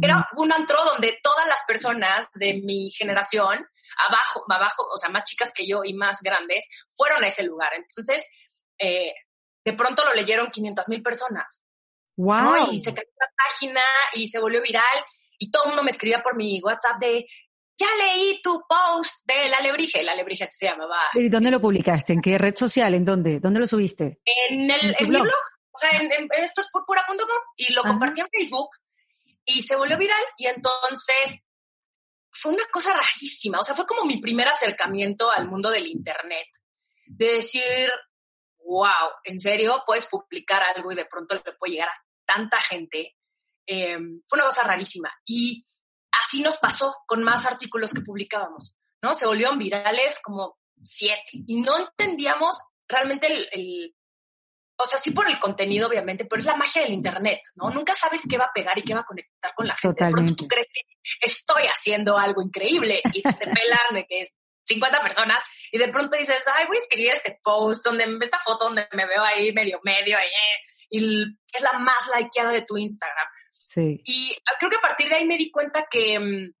Era 0.00 0.26
un 0.36 0.50
antro 0.50 0.82
donde 0.84 1.18
todas 1.22 1.46
las 1.46 1.62
personas 1.66 2.26
de 2.34 2.62
mi 2.64 2.90
generación, 2.90 3.62
abajo, 4.08 4.42
abajo, 4.48 4.86
o 4.90 4.96
sea, 4.96 5.10
más 5.10 5.24
chicas 5.24 5.52
que 5.54 5.66
yo 5.66 5.84
y 5.84 5.92
más 5.92 6.20
grandes, 6.22 6.66
fueron 6.96 7.22
a 7.22 7.26
ese 7.26 7.42
lugar. 7.42 7.74
Entonces, 7.74 8.26
eh, 8.82 9.14
de 9.64 9.72
pronto 9.74 10.04
lo 10.04 10.12
leyeron 10.12 10.50
500 10.50 10.88
mil 10.88 11.02
personas. 11.02 11.64
¡Wow! 12.16 12.72
Y 12.72 12.80
se 12.80 12.92
cayó 12.92 13.08
la 13.18 13.28
página 13.48 13.82
y 14.14 14.28
se 14.28 14.38
volvió 14.38 14.60
viral 14.60 14.82
y 15.38 15.50
todo 15.50 15.64
el 15.64 15.68
mundo 15.70 15.82
me 15.82 15.90
escribía 15.90 16.22
por 16.22 16.36
mi 16.36 16.60
WhatsApp 16.60 17.00
de, 17.00 17.26
ya 17.76 17.86
leí 18.04 18.40
tu 18.42 18.62
post 18.68 19.24
de 19.24 19.48
la 19.48 19.58
alebrije, 19.58 20.02
la 20.02 20.12
alebrije 20.12 20.46
se 20.48 20.66
llamaba. 20.66 20.98
¿Y 21.14 21.28
dónde 21.28 21.50
lo 21.50 21.60
publicaste? 21.60 22.12
¿En 22.12 22.20
qué 22.20 22.38
red 22.38 22.54
social? 22.54 22.94
¿En 22.94 23.04
dónde? 23.04 23.40
¿Dónde 23.40 23.60
lo 23.60 23.66
subiste? 23.66 24.20
En, 24.24 24.70
el, 24.70 24.96
mi 25.00 25.20
blog. 25.20 25.26
O 25.70 25.78
sea, 25.78 25.98
en, 25.98 26.10
esto 26.38 26.60
es 26.60 26.68
purpura.com 26.70 27.26
y 27.56 27.72
lo 27.72 27.82
compartí 27.82 28.20
en 28.20 28.28
Facebook 28.30 28.70
y 29.44 29.62
se 29.62 29.74
volvió 29.74 29.96
viral 29.96 30.22
y 30.36 30.46
entonces 30.46 31.42
fue 32.30 32.52
una 32.52 32.66
cosa 32.70 32.92
rarísima. 32.92 33.60
O 33.60 33.64
sea, 33.64 33.74
fue 33.74 33.86
como 33.86 34.04
mi 34.04 34.18
primer 34.18 34.48
acercamiento 34.48 35.30
al 35.30 35.48
mundo 35.48 35.70
del 35.70 35.86
Internet. 35.86 36.46
De 37.06 37.34
decir, 37.34 37.90
wow, 38.64 39.10
en 39.24 39.38
serio, 39.38 39.82
puedes 39.86 40.06
publicar 40.06 40.62
algo 40.62 40.92
y 40.92 40.94
de 40.94 41.06
pronto 41.06 41.34
le 41.34 41.52
puede 41.58 41.74
llegar 41.74 41.88
a 41.88 42.02
tanta 42.26 42.60
gente. 42.60 43.16
Eh, 43.66 43.96
fue 44.26 44.38
una 44.38 44.46
cosa 44.46 44.64
rarísima. 44.64 45.12
Y 45.24 45.64
así 46.12 46.42
nos 46.42 46.58
pasó 46.58 46.94
con 47.06 47.22
más 47.22 47.46
artículos 47.46 47.92
que 47.92 48.00
publicábamos, 48.00 48.76
¿no? 49.02 49.14
Se 49.14 49.26
volvieron 49.26 49.58
virales 49.58 50.18
como 50.22 50.58
siete 50.82 51.30
y 51.46 51.60
no 51.60 51.78
entendíamos 51.78 52.60
realmente 52.88 53.28
el, 53.52 53.94
o 54.76 54.86
sea, 54.86 54.98
sí 54.98 55.12
por 55.12 55.28
el 55.28 55.38
contenido, 55.38 55.88
obviamente, 55.88 56.24
pero 56.24 56.40
es 56.40 56.46
la 56.46 56.56
magia 56.56 56.82
del 56.82 56.92
Internet, 56.92 57.40
¿no? 57.54 57.70
Nunca 57.70 57.94
sabes 57.94 58.22
qué 58.28 58.36
va 58.36 58.44
a 58.44 58.52
pegar 58.52 58.78
y 58.78 58.82
qué 58.82 58.94
va 58.94 59.00
a 59.00 59.06
conectar 59.06 59.54
con 59.54 59.66
la 59.66 59.76
gente. 59.76 59.94
Totalmente. 59.94 60.20
De 60.20 60.26
pronto 60.26 60.44
tú 60.44 60.48
crees 60.48 60.68
que 60.72 60.82
estoy 61.20 61.62
haciendo 61.64 62.18
algo 62.18 62.42
increíble 62.42 63.00
y 63.12 63.22
te 63.22 63.32
pelan 63.32 64.04
que 64.08 64.22
es 64.22 64.32
50 64.64 65.02
personas 65.02 65.38
y 65.70 65.78
de 65.78 65.88
pronto 65.88 66.16
dices, 66.16 66.44
ay, 66.56 66.66
voy 66.66 66.76
a 66.76 66.80
escribir 66.80 67.12
este 67.12 67.38
post, 67.42 67.84
donde 67.84 68.04
esta 68.20 68.38
foto 68.38 68.66
donde 68.66 68.86
me 68.92 69.06
veo 69.06 69.22
ahí 69.22 69.52
medio 69.52 69.80
medio 69.82 70.18
eh, 70.18 70.22
y 70.90 71.24
es 71.52 71.62
la 71.62 71.78
más 71.78 72.08
likeada 72.16 72.52
de 72.52 72.62
tu 72.62 72.76
Instagram. 72.76 73.26
Sí. 73.50 74.00
Y 74.04 74.36
creo 74.58 74.70
que 74.70 74.76
a 74.76 74.86
partir 74.86 75.08
de 75.08 75.16
ahí 75.16 75.24
me 75.24 75.38
di 75.38 75.50
cuenta 75.50 75.86
que, 75.90 76.18
mm, 76.18 76.52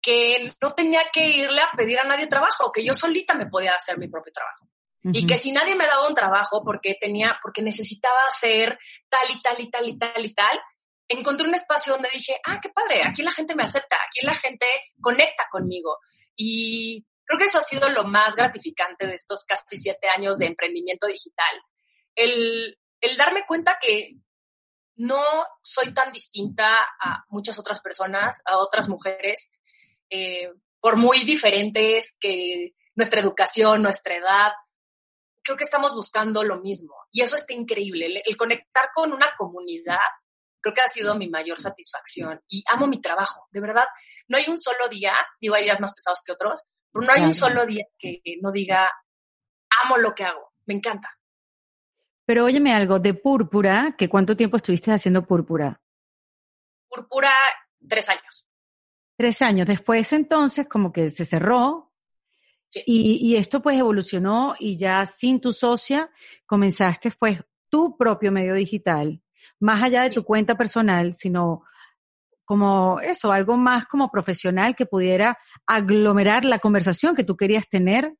que 0.00 0.54
no 0.60 0.74
tenía 0.74 1.02
que 1.12 1.26
irle 1.26 1.60
a 1.60 1.70
pedir 1.76 1.98
a 1.98 2.04
nadie 2.04 2.28
trabajo, 2.28 2.70
que 2.72 2.84
yo 2.84 2.94
solita 2.94 3.34
me 3.34 3.46
podía 3.46 3.74
hacer 3.74 3.98
mi 3.98 4.08
propio 4.08 4.32
trabajo. 4.32 4.66
Y 5.02 5.26
que 5.26 5.38
si 5.38 5.50
nadie 5.50 5.74
me 5.76 5.86
daba 5.86 6.06
un 6.06 6.14
trabajo 6.14 6.62
porque 6.62 6.94
tenía, 7.00 7.38
porque 7.42 7.62
necesitaba 7.62 8.18
hacer 8.28 8.78
tal 9.08 9.30
y 9.30 9.40
tal 9.40 9.58
y 9.58 9.70
tal 9.70 9.88
y 9.88 9.98
tal 9.98 10.26
y 10.26 10.34
tal, 10.34 10.60
encontré 11.08 11.46
un 11.48 11.54
espacio 11.54 11.94
donde 11.94 12.10
dije, 12.10 12.38
ah, 12.44 12.60
qué 12.60 12.68
padre, 12.68 13.02
aquí 13.04 13.22
la 13.22 13.32
gente 13.32 13.54
me 13.54 13.62
acepta, 13.62 13.96
aquí 13.96 14.24
la 14.24 14.34
gente 14.34 14.66
conecta 15.00 15.48
conmigo. 15.50 15.98
Y 16.42 17.06
creo 17.26 17.38
que 17.38 17.44
eso 17.44 17.58
ha 17.58 17.60
sido 17.60 17.90
lo 17.90 18.04
más 18.04 18.34
gratificante 18.34 19.06
de 19.06 19.14
estos 19.14 19.44
casi 19.44 19.76
siete 19.76 20.08
años 20.08 20.38
de 20.38 20.46
emprendimiento 20.46 21.06
digital. 21.06 21.54
El, 22.14 22.78
el 22.98 23.16
darme 23.18 23.44
cuenta 23.46 23.76
que 23.78 24.16
no 24.96 25.22
soy 25.62 25.92
tan 25.92 26.12
distinta 26.12 26.78
a 26.98 27.26
muchas 27.28 27.58
otras 27.58 27.80
personas, 27.80 28.40
a 28.46 28.56
otras 28.56 28.88
mujeres, 28.88 29.50
eh, 30.08 30.50
por 30.80 30.96
muy 30.96 31.24
diferentes 31.24 32.16
que 32.18 32.72
nuestra 32.94 33.20
educación, 33.20 33.82
nuestra 33.82 34.16
edad, 34.16 34.52
creo 35.42 35.58
que 35.58 35.64
estamos 35.64 35.94
buscando 35.94 36.42
lo 36.42 36.62
mismo. 36.62 36.94
Y 37.12 37.20
eso 37.20 37.36
está 37.36 37.52
increíble. 37.52 38.22
El, 38.24 38.36
conectar 38.38 38.88
con 38.94 39.12
una 39.12 39.30
comunidad, 39.36 39.98
creo 40.60 40.74
que 40.74 40.80
ha 40.80 40.88
sido 40.88 41.14
mi 41.14 41.28
mayor 41.28 41.58
satisfacción. 41.58 42.40
Y 42.48 42.64
amo 42.70 42.86
mi 42.86 43.00
trabajo, 43.00 43.48
de 43.50 43.60
verdad. 43.60 43.84
No 44.28 44.38
hay 44.38 44.44
un 44.48 44.58
solo 44.58 44.88
día, 44.88 45.14
digo, 45.40 45.54
hay 45.54 45.64
días 45.64 45.80
más 45.80 45.92
pesados 45.92 46.22
que 46.24 46.32
otros, 46.32 46.62
pero 46.92 47.06
no 47.06 47.12
hay 47.12 47.22
un 47.22 47.34
solo 47.34 47.66
día 47.66 47.84
que 47.98 48.20
no 48.40 48.52
diga, 48.52 48.90
amo 49.84 49.96
lo 49.96 50.14
que 50.14 50.24
hago, 50.24 50.52
me 50.66 50.74
encanta. 50.74 51.16
Pero 52.24 52.44
óyeme 52.44 52.72
algo, 52.72 52.98
de 52.98 53.14
púrpura, 53.14 53.94
¿que 53.98 54.08
cuánto 54.08 54.36
tiempo 54.36 54.56
estuviste 54.56 54.92
haciendo 54.92 55.26
púrpura? 55.26 55.80
Púrpura, 56.88 57.32
tres 57.88 58.08
años. 58.08 58.46
Tres 59.16 59.42
años. 59.42 59.66
Después 59.66 60.12
entonces 60.12 60.68
como 60.68 60.92
que 60.92 61.10
se 61.10 61.24
cerró, 61.24 61.90
y, 62.86 63.34
esto 63.34 63.60
pues 63.60 63.78
evolucionó 63.78 64.54
y 64.58 64.76
ya 64.76 65.04
sin 65.04 65.40
tu 65.40 65.52
socia 65.52 66.08
comenzaste 66.46 67.10
pues 67.18 67.40
tu 67.68 67.96
propio 67.96 68.30
medio 68.30 68.54
digital, 68.54 69.20
más 69.60 69.82
allá 69.82 70.02
de 70.02 70.10
tu 70.10 70.24
cuenta 70.24 70.56
personal, 70.56 71.14
sino 71.14 71.64
como 72.44 72.98
eso, 73.00 73.30
algo 73.30 73.56
más 73.56 73.86
como 73.86 74.10
profesional 74.10 74.74
que 74.74 74.86
pudiera 74.86 75.38
aglomerar 75.66 76.44
la 76.44 76.58
conversación 76.58 77.14
que 77.14 77.22
tú 77.22 77.36
querías 77.36 77.68
tener 77.68 78.12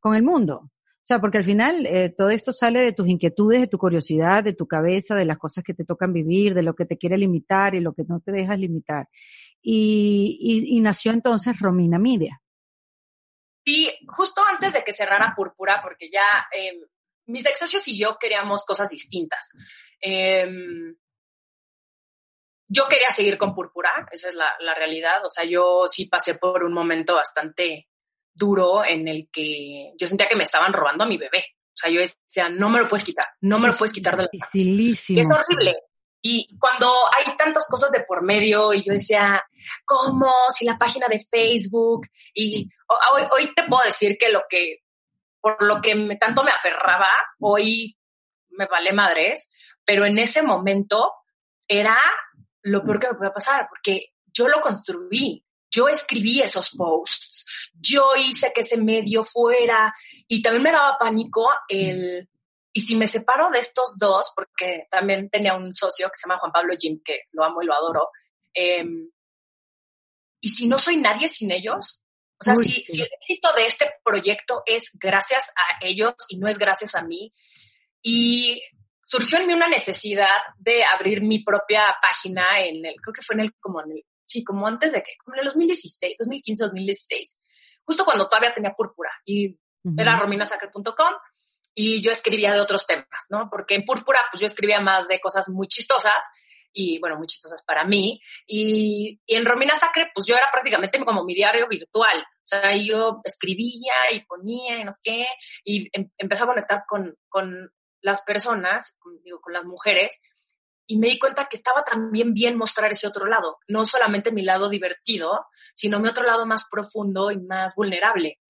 con 0.00 0.16
el 0.16 0.24
mundo. 0.24 0.62
O 0.64 1.08
sea, 1.08 1.20
porque 1.20 1.38
al 1.38 1.44
final 1.44 1.86
eh, 1.86 2.12
todo 2.16 2.30
esto 2.30 2.52
sale 2.52 2.80
de 2.80 2.92
tus 2.92 3.08
inquietudes, 3.08 3.60
de 3.60 3.66
tu 3.68 3.78
curiosidad, 3.78 4.42
de 4.42 4.52
tu 4.52 4.66
cabeza, 4.66 5.14
de 5.14 5.24
las 5.24 5.38
cosas 5.38 5.64
que 5.64 5.74
te 5.74 5.84
tocan 5.84 6.12
vivir, 6.12 6.54
de 6.54 6.62
lo 6.62 6.74
que 6.74 6.84
te 6.86 6.98
quiere 6.98 7.16
limitar 7.16 7.74
y 7.74 7.80
lo 7.80 7.94
que 7.94 8.02
no 8.04 8.20
te 8.20 8.32
dejas 8.32 8.58
limitar. 8.58 9.08
Y, 9.62 10.66
y 10.68 10.80
nació 10.80 11.12
entonces 11.12 11.58
Romina 11.60 11.98
Media. 11.98 12.42
Sí, 13.64 13.90
justo 14.06 14.42
antes 14.50 14.72
de 14.72 14.82
que 14.82 14.94
cerrara 14.94 15.34
Púrpura, 15.36 15.80
porque 15.82 16.10
ya 16.10 16.48
eh, 16.56 16.72
mis 17.26 17.46
ex 17.46 17.58
socios 17.58 17.86
y 17.86 17.98
yo 17.98 18.16
queríamos 18.18 18.64
cosas 18.64 18.88
distintas. 18.88 19.50
Em, 20.00 20.96
yo 22.68 22.86
quería 22.88 23.10
seguir 23.10 23.38
con 23.38 23.54
Púrpura, 23.54 24.06
esa 24.10 24.28
es 24.28 24.34
la, 24.34 24.50
la, 24.60 24.74
realidad. 24.74 25.24
O 25.24 25.30
sea, 25.30 25.44
yo 25.44 25.84
sí 25.88 26.06
pasé 26.06 26.34
por 26.34 26.64
un 26.64 26.72
momento 26.72 27.14
bastante 27.14 27.88
duro 28.34 28.84
en 28.84 29.08
el 29.08 29.28
que 29.30 29.92
yo 29.98 30.06
sentía 30.06 30.28
que 30.28 30.36
me 30.36 30.44
estaban 30.44 30.72
robando 30.72 31.04
a 31.04 31.08
mi 31.08 31.16
bebé. 31.16 31.44
O 31.68 31.80
sea, 31.80 31.90
yo 31.90 32.00
decía, 32.00 32.48
no 32.48 32.68
me 32.68 32.80
lo 32.80 32.88
puedes 32.88 33.04
quitar, 33.04 33.26
no 33.40 33.58
me 33.58 33.68
lo 33.68 33.76
puedes 33.76 33.92
quitar 33.92 34.16
de 34.16 34.24
la 34.24 34.28
Es 35.20 35.30
horrible. 35.30 35.76
Y 36.20 36.58
cuando 36.58 36.92
hay 37.16 37.36
tantas 37.36 37.66
cosas 37.68 37.92
de 37.92 38.00
por 38.00 38.22
medio 38.22 38.74
y 38.74 38.82
yo 38.82 38.92
decía, 38.92 39.44
¿cómo? 39.84 40.32
Si 40.52 40.64
la 40.64 40.76
página 40.76 41.06
de 41.06 41.20
Facebook 41.20 42.08
y 42.34 42.68
hoy, 43.12 43.22
hoy 43.32 43.54
te 43.54 43.62
puedo 43.64 43.84
decir 43.84 44.16
que 44.18 44.28
lo 44.30 44.42
que, 44.48 44.82
por 45.40 45.62
lo 45.62 45.80
que 45.80 45.94
me, 45.94 46.16
tanto 46.16 46.42
me 46.42 46.50
aferraba, 46.50 47.08
hoy 47.38 47.96
me 48.50 48.66
vale 48.66 48.92
madres, 48.92 49.50
pero 49.88 50.04
en 50.04 50.18
ese 50.18 50.42
momento 50.42 51.14
era 51.66 51.98
lo 52.60 52.84
peor 52.84 53.00
que 53.00 53.08
me 53.08 53.14
podía 53.14 53.32
pasar 53.32 53.66
porque 53.70 54.12
yo 54.26 54.46
lo 54.46 54.60
construí. 54.60 55.42
Yo 55.70 55.88
escribí 55.88 56.40
esos 56.40 56.70
posts, 56.76 57.70
yo 57.72 58.10
hice 58.16 58.52
que 58.54 58.60
ese 58.60 58.76
medio 58.76 59.24
fuera 59.24 59.94
y 60.26 60.42
también 60.42 60.62
me 60.62 60.72
daba 60.72 60.98
pánico 60.98 61.48
el, 61.68 62.28
y 62.72 62.80
si 62.82 62.96
me 62.96 63.06
separo 63.06 63.48
de 63.50 63.60
estos 63.60 63.98
dos, 63.98 64.32
porque 64.34 64.86
también 64.90 65.30
tenía 65.30 65.54
un 65.56 65.72
socio 65.72 66.08
que 66.08 66.16
se 66.16 66.28
llama 66.28 66.38
Juan 66.38 66.52
Pablo 66.52 66.74
Jim, 66.78 67.00
que 67.02 67.22
lo 67.32 67.44
amo 67.44 67.62
y 67.62 67.66
lo 67.66 67.74
adoro, 67.74 68.08
em, 68.52 69.10
y 70.40 70.48
si 70.48 70.68
no 70.68 70.78
soy 70.78 70.96
nadie 70.98 71.28
sin 71.28 71.50
ellos, 71.50 72.02
o 72.40 72.44
sea, 72.44 72.56
si, 72.56 72.82
si, 72.84 73.02
el 73.02 73.08
éxito 73.12 73.52
de 73.54 73.66
este 73.66 73.90
proyecto 74.04 74.62
es 74.64 74.90
gracias 74.98 75.52
a 75.56 75.84
ellos 75.84 76.14
y 76.28 76.38
no 76.38 76.48
es 76.48 76.58
gracias 76.58 76.94
a 76.94 77.02
mí, 77.04 77.32
y 78.02 78.62
surgió 79.08 79.38
en 79.38 79.46
mí 79.46 79.54
una 79.54 79.68
necesidad 79.68 80.36
de 80.58 80.84
abrir 80.84 81.22
mi 81.22 81.42
propia 81.42 81.96
página 82.00 82.60
en 82.60 82.84
el, 82.84 82.94
creo 82.96 83.14
que 83.14 83.22
fue 83.22 83.34
en 83.36 83.40
el, 83.40 83.54
como 83.58 83.80
en 83.80 83.92
el, 83.92 84.04
sí, 84.22 84.44
como 84.44 84.66
antes 84.66 84.92
de 84.92 85.02
que, 85.02 85.12
como 85.24 85.34
en 85.34 85.40
el 85.40 85.46
2016, 85.46 86.16
2015, 86.18 86.64
2016, 86.64 87.42
justo 87.84 88.04
cuando 88.04 88.28
todavía 88.28 88.52
tenía 88.52 88.74
púrpura 88.76 89.10
y 89.24 89.58
era 89.96 90.18
rominasacre.com 90.18 91.14
y 91.74 92.02
yo 92.02 92.10
escribía 92.10 92.52
de 92.52 92.60
otros 92.60 92.86
temas, 92.86 93.26
¿no? 93.30 93.48
Porque 93.50 93.76
en 93.76 93.86
Púrpura, 93.86 94.18
pues 94.30 94.40
yo 94.40 94.46
escribía 94.46 94.80
más 94.80 95.08
de 95.08 95.20
cosas 95.20 95.48
muy 95.48 95.68
chistosas 95.68 96.26
y, 96.72 96.98
bueno, 96.98 97.16
muy 97.16 97.26
chistosas 97.26 97.62
para 97.64 97.84
mí. 97.84 98.20
Y, 98.46 99.20
en 99.26 99.46
Romina 99.46 99.78
Sacre, 99.78 100.10
pues 100.12 100.26
yo 100.26 100.34
era 100.34 100.50
prácticamente 100.52 101.02
como 101.02 101.24
mi 101.24 101.34
diario 101.34 101.68
virtual. 101.68 102.20
O 102.20 102.46
sea, 102.46 102.76
yo 102.76 103.20
escribía 103.24 103.94
y 104.12 104.24
ponía 104.26 104.80
y 104.80 104.84
no 104.84 104.92
sé 104.92 105.00
qué, 105.04 105.26
y 105.64 105.88
em, 105.92 106.10
empecé 106.18 106.42
a 106.42 106.46
conectar 106.46 106.82
con, 106.86 107.14
con 107.28 107.70
las 108.00 108.22
personas, 108.22 108.98
digo, 109.22 109.40
con 109.40 109.52
las 109.52 109.64
mujeres, 109.64 110.20
y 110.86 110.98
me 110.98 111.08
di 111.08 111.18
cuenta 111.18 111.46
que 111.46 111.56
estaba 111.56 111.84
también 111.84 112.32
bien 112.32 112.56
mostrar 112.56 112.90
ese 112.90 113.06
otro 113.06 113.26
lado, 113.26 113.58
no 113.68 113.84
solamente 113.84 114.32
mi 114.32 114.42
lado 114.42 114.70
divertido, 114.70 115.46
sino 115.74 116.00
mi 116.00 116.08
otro 116.08 116.24
lado 116.24 116.46
más 116.46 116.66
profundo 116.70 117.30
y 117.30 117.36
más 117.38 117.74
vulnerable. 117.74 118.40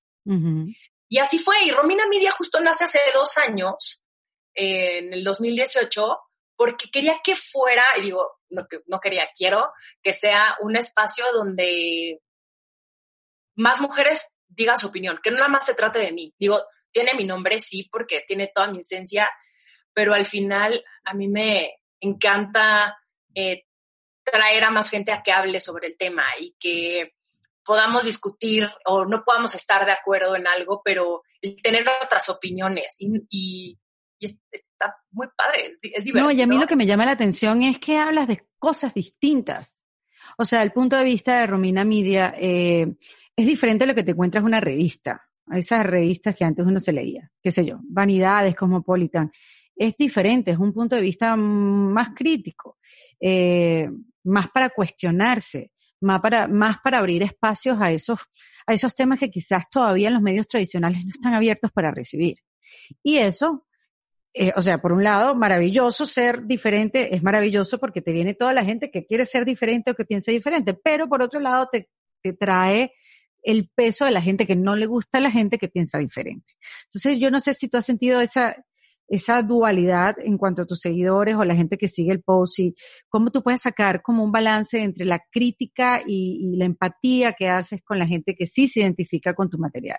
Y 1.08 1.18
así 1.18 1.38
fue. 1.38 1.56
Y 1.64 1.70
Romina 1.70 2.06
Media 2.06 2.30
justo 2.30 2.60
nace 2.60 2.84
hace 2.84 3.00
dos 3.12 3.38
años, 3.38 4.04
en 4.54 5.12
el 5.12 5.24
2018, 5.24 6.18
porque 6.54 6.90
quería 6.90 7.20
que 7.24 7.34
fuera, 7.34 7.84
y 7.96 8.02
digo, 8.02 8.38
no, 8.50 8.66
no 8.86 9.00
quería, 9.00 9.28
quiero 9.34 9.72
que 10.02 10.12
sea 10.12 10.56
un 10.60 10.76
espacio 10.76 11.24
donde 11.32 12.20
más 13.56 13.80
mujeres 13.80 14.34
digan 14.46 14.78
su 14.78 14.88
opinión, 14.88 15.18
que 15.22 15.30
no 15.30 15.36
nada 15.38 15.48
más 15.48 15.66
se 15.66 15.74
trate 15.74 15.98
de 15.98 16.12
mí. 16.12 16.34
Digo, 16.38 16.60
tiene 16.92 17.14
mi 17.14 17.24
nombre, 17.24 17.60
sí, 17.60 17.88
porque 17.90 18.24
tiene 18.26 18.50
toda 18.54 18.70
mi 18.72 18.80
esencia, 18.80 19.30
pero 19.92 20.14
al 20.14 20.26
final 20.26 20.84
a 21.04 21.14
mí 21.14 21.28
me 21.28 21.78
encanta 22.00 22.96
eh, 23.34 23.64
traer 24.24 24.64
a 24.64 24.70
más 24.70 24.90
gente 24.90 25.12
a 25.12 25.22
que 25.22 25.32
hable 25.32 25.60
sobre 25.60 25.88
el 25.88 25.96
tema 25.96 26.24
y 26.38 26.54
que 26.58 27.14
podamos 27.64 28.06
discutir 28.06 28.66
o 28.86 29.04
no 29.04 29.24
podamos 29.24 29.54
estar 29.54 29.84
de 29.84 29.92
acuerdo 29.92 30.36
en 30.36 30.46
algo, 30.46 30.80
pero 30.82 31.22
tener 31.62 31.84
otras 32.02 32.28
opiniones 32.30 32.96
y, 32.98 33.78
está 34.20 34.96
muy 35.10 35.28
padre, 35.36 35.74
es, 35.82 36.04
divertido. 36.04 36.24
No, 36.24 36.30
y 36.30 36.40
a 36.40 36.46
mí 36.46 36.58
lo 36.58 36.66
que 36.66 36.76
me 36.76 36.86
llama 36.86 37.04
la 37.04 37.12
atención 37.12 37.62
es 37.62 37.78
que 37.78 37.98
hablas 37.98 38.26
de 38.26 38.46
cosas 38.58 38.94
distintas. 38.94 39.74
O 40.38 40.44
sea, 40.44 40.62
el 40.62 40.72
punto 40.72 40.96
de 40.96 41.04
vista 41.04 41.40
de 41.40 41.46
Romina 41.46 41.84
Media 41.84 42.34
eh, 42.38 42.86
es 43.36 43.46
diferente 43.46 43.84
a 43.84 43.86
lo 43.86 43.94
que 43.94 44.02
te 44.02 44.12
encuentras 44.12 44.40
en 44.40 44.46
una 44.46 44.60
revista, 44.60 45.27
esas 45.52 45.84
revistas 45.84 46.36
que 46.36 46.44
antes 46.44 46.66
uno 46.66 46.80
se 46.80 46.92
leía, 46.92 47.30
qué 47.42 47.52
sé 47.52 47.64
yo, 47.64 47.80
Vanidades, 47.82 48.54
Cosmopolitan. 48.54 49.30
Es 49.74 49.96
diferente, 49.96 50.50
es 50.50 50.58
un 50.58 50.72
punto 50.72 50.96
de 50.96 51.02
vista 51.02 51.36
más 51.36 52.10
crítico, 52.14 52.78
eh, 53.20 53.88
más 54.24 54.48
para 54.48 54.70
cuestionarse 54.70 55.72
más 56.00 56.20
para, 56.20 56.48
más 56.48 56.78
para 56.82 56.98
abrir 56.98 57.22
espacios 57.22 57.78
a 57.80 57.90
esos, 57.90 58.20
a 58.66 58.74
esos 58.74 58.94
temas 58.94 59.18
que 59.18 59.30
quizás 59.30 59.68
todavía 59.70 60.10
los 60.10 60.22
medios 60.22 60.46
tradicionales 60.46 61.04
no 61.04 61.10
están 61.10 61.34
abiertos 61.34 61.70
para 61.72 61.90
recibir. 61.90 62.38
Y 63.02 63.18
eso, 63.18 63.66
eh, 64.34 64.52
o 64.56 64.62
sea, 64.62 64.78
por 64.78 64.92
un 64.92 65.02
lado, 65.02 65.34
maravilloso 65.34 66.06
ser 66.06 66.46
diferente, 66.46 67.14
es 67.14 67.22
maravilloso 67.22 67.78
porque 67.78 68.02
te 68.02 68.12
viene 68.12 68.34
toda 68.34 68.52
la 68.52 68.64
gente 68.64 68.90
que 68.90 69.06
quiere 69.06 69.24
ser 69.24 69.44
diferente 69.44 69.90
o 69.90 69.94
que 69.94 70.04
piense 70.04 70.32
diferente, 70.32 70.74
pero 70.74 71.08
por 71.08 71.22
otro 71.22 71.40
lado 71.40 71.68
te, 71.70 71.88
te 72.22 72.32
trae 72.32 72.92
el 73.42 73.70
peso 73.74 74.04
de 74.04 74.10
la 74.10 74.22
gente 74.22 74.46
que 74.46 74.56
no 74.56 74.76
le 74.76 74.86
gusta 74.86 75.18
a 75.18 75.20
la 75.20 75.30
gente 75.30 75.58
que 75.58 75.68
piensa 75.68 75.98
diferente. 75.98 76.54
Entonces, 76.86 77.18
yo 77.18 77.30
no 77.30 77.40
sé 77.40 77.54
si 77.54 77.68
tú 77.68 77.76
has 77.76 77.86
sentido 77.86 78.20
esa, 78.20 78.56
esa 79.08 79.42
dualidad 79.42 80.16
en 80.18 80.36
cuanto 80.36 80.62
a 80.62 80.66
tus 80.66 80.80
seguidores 80.80 81.34
o 81.34 81.44
la 81.44 81.54
gente 81.54 81.78
que 81.78 81.88
sigue 81.88 82.12
el 82.12 82.22
post 82.22 82.58
y 82.58 82.74
cómo 83.08 83.30
tú 83.30 83.42
puedes 83.42 83.62
sacar 83.62 84.02
como 84.02 84.22
un 84.22 84.30
balance 84.30 84.78
entre 84.78 85.06
la 85.06 85.20
crítica 85.30 86.02
y, 86.06 86.56
la 86.56 86.66
empatía 86.66 87.32
que 87.32 87.48
haces 87.48 87.82
con 87.82 87.98
la 87.98 88.06
gente 88.06 88.34
que 88.34 88.46
sí 88.46 88.68
se 88.68 88.80
identifica 88.80 89.34
con 89.34 89.48
tu 89.48 89.58
material. 89.58 89.98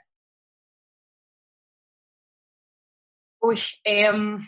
Uy, 3.41 3.57
em, 3.83 4.47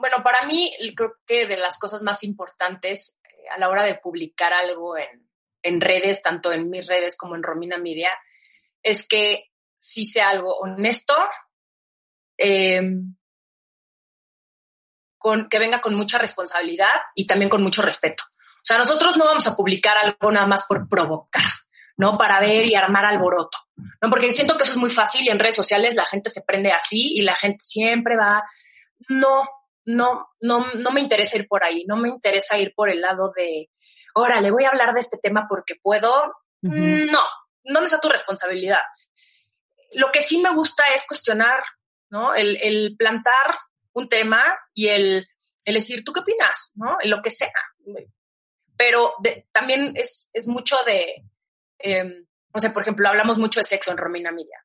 bueno, 0.00 0.16
para 0.22 0.46
mí 0.46 0.70
creo 0.96 1.14
que 1.26 1.46
de 1.46 1.56
las 1.56 1.78
cosas 1.78 2.02
más 2.02 2.22
importantes 2.22 3.18
eh, 3.24 3.48
a 3.54 3.58
la 3.58 3.68
hora 3.68 3.84
de 3.84 3.96
publicar 3.96 4.52
algo 4.52 4.96
en, 4.96 5.21
en 5.62 5.80
redes, 5.80 6.22
tanto 6.22 6.52
en 6.52 6.68
mis 6.70 6.86
redes 6.86 7.16
como 7.16 7.36
en 7.36 7.42
Romina 7.42 7.78
Media, 7.78 8.10
es 8.82 9.06
que 9.06 9.50
si 9.78 10.04
sea 10.04 10.28
algo 10.28 10.56
honesto, 10.58 11.14
em, 12.36 13.16
con, 15.18 15.48
que 15.48 15.58
venga 15.58 15.80
con 15.80 15.94
mucha 15.94 16.18
responsabilidad 16.18 17.00
y 17.14 17.26
también 17.26 17.48
con 17.48 17.62
mucho 17.62 17.82
respeto. 17.82 18.24
O 18.56 18.64
sea, 18.64 18.78
nosotros 18.78 19.16
no 19.16 19.24
vamos 19.24 19.46
a 19.46 19.56
publicar 19.56 19.96
algo 19.96 20.30
nada 20.30 20.46
más 20.46 20.64
por 20.64 20.88
provocar, 20.88 21.44
¿no? 21.96 22.16
Para 22.16 22.40
ver 22.40 22.66
y 22.66 22.74
armar 22.74 23.04
alboroto, 23.04 23.58
¿no? 24.00 24.08
Porque 24.08 24.30
siento 24.30 24.56
que 24.56 24.64
eso 24.64 24.72
es 24.72 24.78
muy 24.78 24.90
fácil 24.90 25.26
y 25.26 25.30
en 25.30 25.38
redes 25.38 25.56
sociales 25.56 25.94
la 25.94 26.06
gente 26.06 26.30
se 26.30 26.42
prende 26.42 26.72
así 26.72 27.14
y 27.16 27.22
la 27.22 27.34
gente 27.34 27.64
siempre 27.64 28.16
va, 28.16 28.44
no, 29.08 29.48
no, 29.84 30.28
no, 30.40 30.72
no 30.74 30.90
me 30.92 31.00
interesa 31.00 31.36
ir 31.36 31.48
por 31.48 31.64
ahí, 31.64 31.84
no 31.86 31.96
me 31.96 32.08
interesa 32.08 32.56
ir 32.58 32.72
por 32.74 32.88
el 32.88 33.00
lado 33.00 33.32
de, 33.36 33.68
órale, 34.14 34.50
voy 34.50 34.64
a 34.64 34.70
hablar 34.70 34.94
de 34.94 35.00
este 35.00 35.18
tema 35.18 35.46
porque 35.48 35.74
puedo. 35.82 36.34
No, 36.62 37.20
¿dónde 37.64 37.86
está 37.86 38.00
tu 38.00 38.08
responsabilidad? 38.08 38.80
Lo 39.92 40.10
que 40.12 40.22
sí 40.22 40.38
me 40.38 40.54
gusta 40.54 40.84
es 40.94 41.04
cuestionar, 41.06 41.62
¿no? 42.10 42.34
El, 42.34 42.94
plantar 42.96 43.56
un 43.92 44.08
tema 44.08 44.42
y 44.74 44.88
el, 44.88 45.28
decir, 45.64 46.04
¿tú 46.04 46.12
qué 46.12 46.20
opinas? 46.20 46.72
¿No? 46.76 46.98
En 47.00 47.10
lo 47.10 47.20
que 47.20 47.30
sea. 47.30 47.52
Pero 48.76 49.14
también 49.50 49.94
es, 49.96 50.30
mucho 50.46 50.76
de, 50.86 51.24
em, 51.78 52.26
no 52.54 52.60
sé, 52.60 52.70
por 52.70 52.82
ejemplo, 52.82 53.08
hablamos 53.08 53.38
mucho 53.38 53.60
de 53.60 53.64
sexo 53.64 53.90
en 53.90 53.98
Romina 53.98 54.30
Media. 54.30 54.64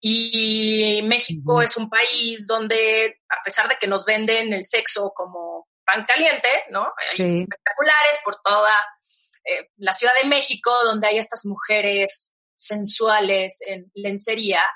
Y 0.00 1.00
México 1.04 1.62
es 1.62 1.76
un 1.76 1.88
país 1.88 2.46
donde, 2.46 3.20
a 3.28 3.42
pesar 3.44 3.68
de 3.68 3.76
que 3.80 3.86
nos 3.86 4.04
venden 4.04 4.52
el 4.52 4.64
sexo 4.64 5.12
como 5.14 5.68
pan 5.86 6.04
caliente, 6.04 6.48
¿no? 6.70 6.92
Hay 7.12 7.36
espectaculares 7.36 8.20
por 8.24 8.36
toda 8.42 8.74
eh, 9.44 9.70
la 9.76 9.92
Ciudad 9.92 10.12
de 10.20 10.28
México, 10.28 10.72
donde 10.84 11.06
hay 11.06 11.18
estas 11.18 11.46
mujeres 11.46 12.32
sensuales 12.56 13.58
en 13.66 13.90
lencería. 13.94 14.62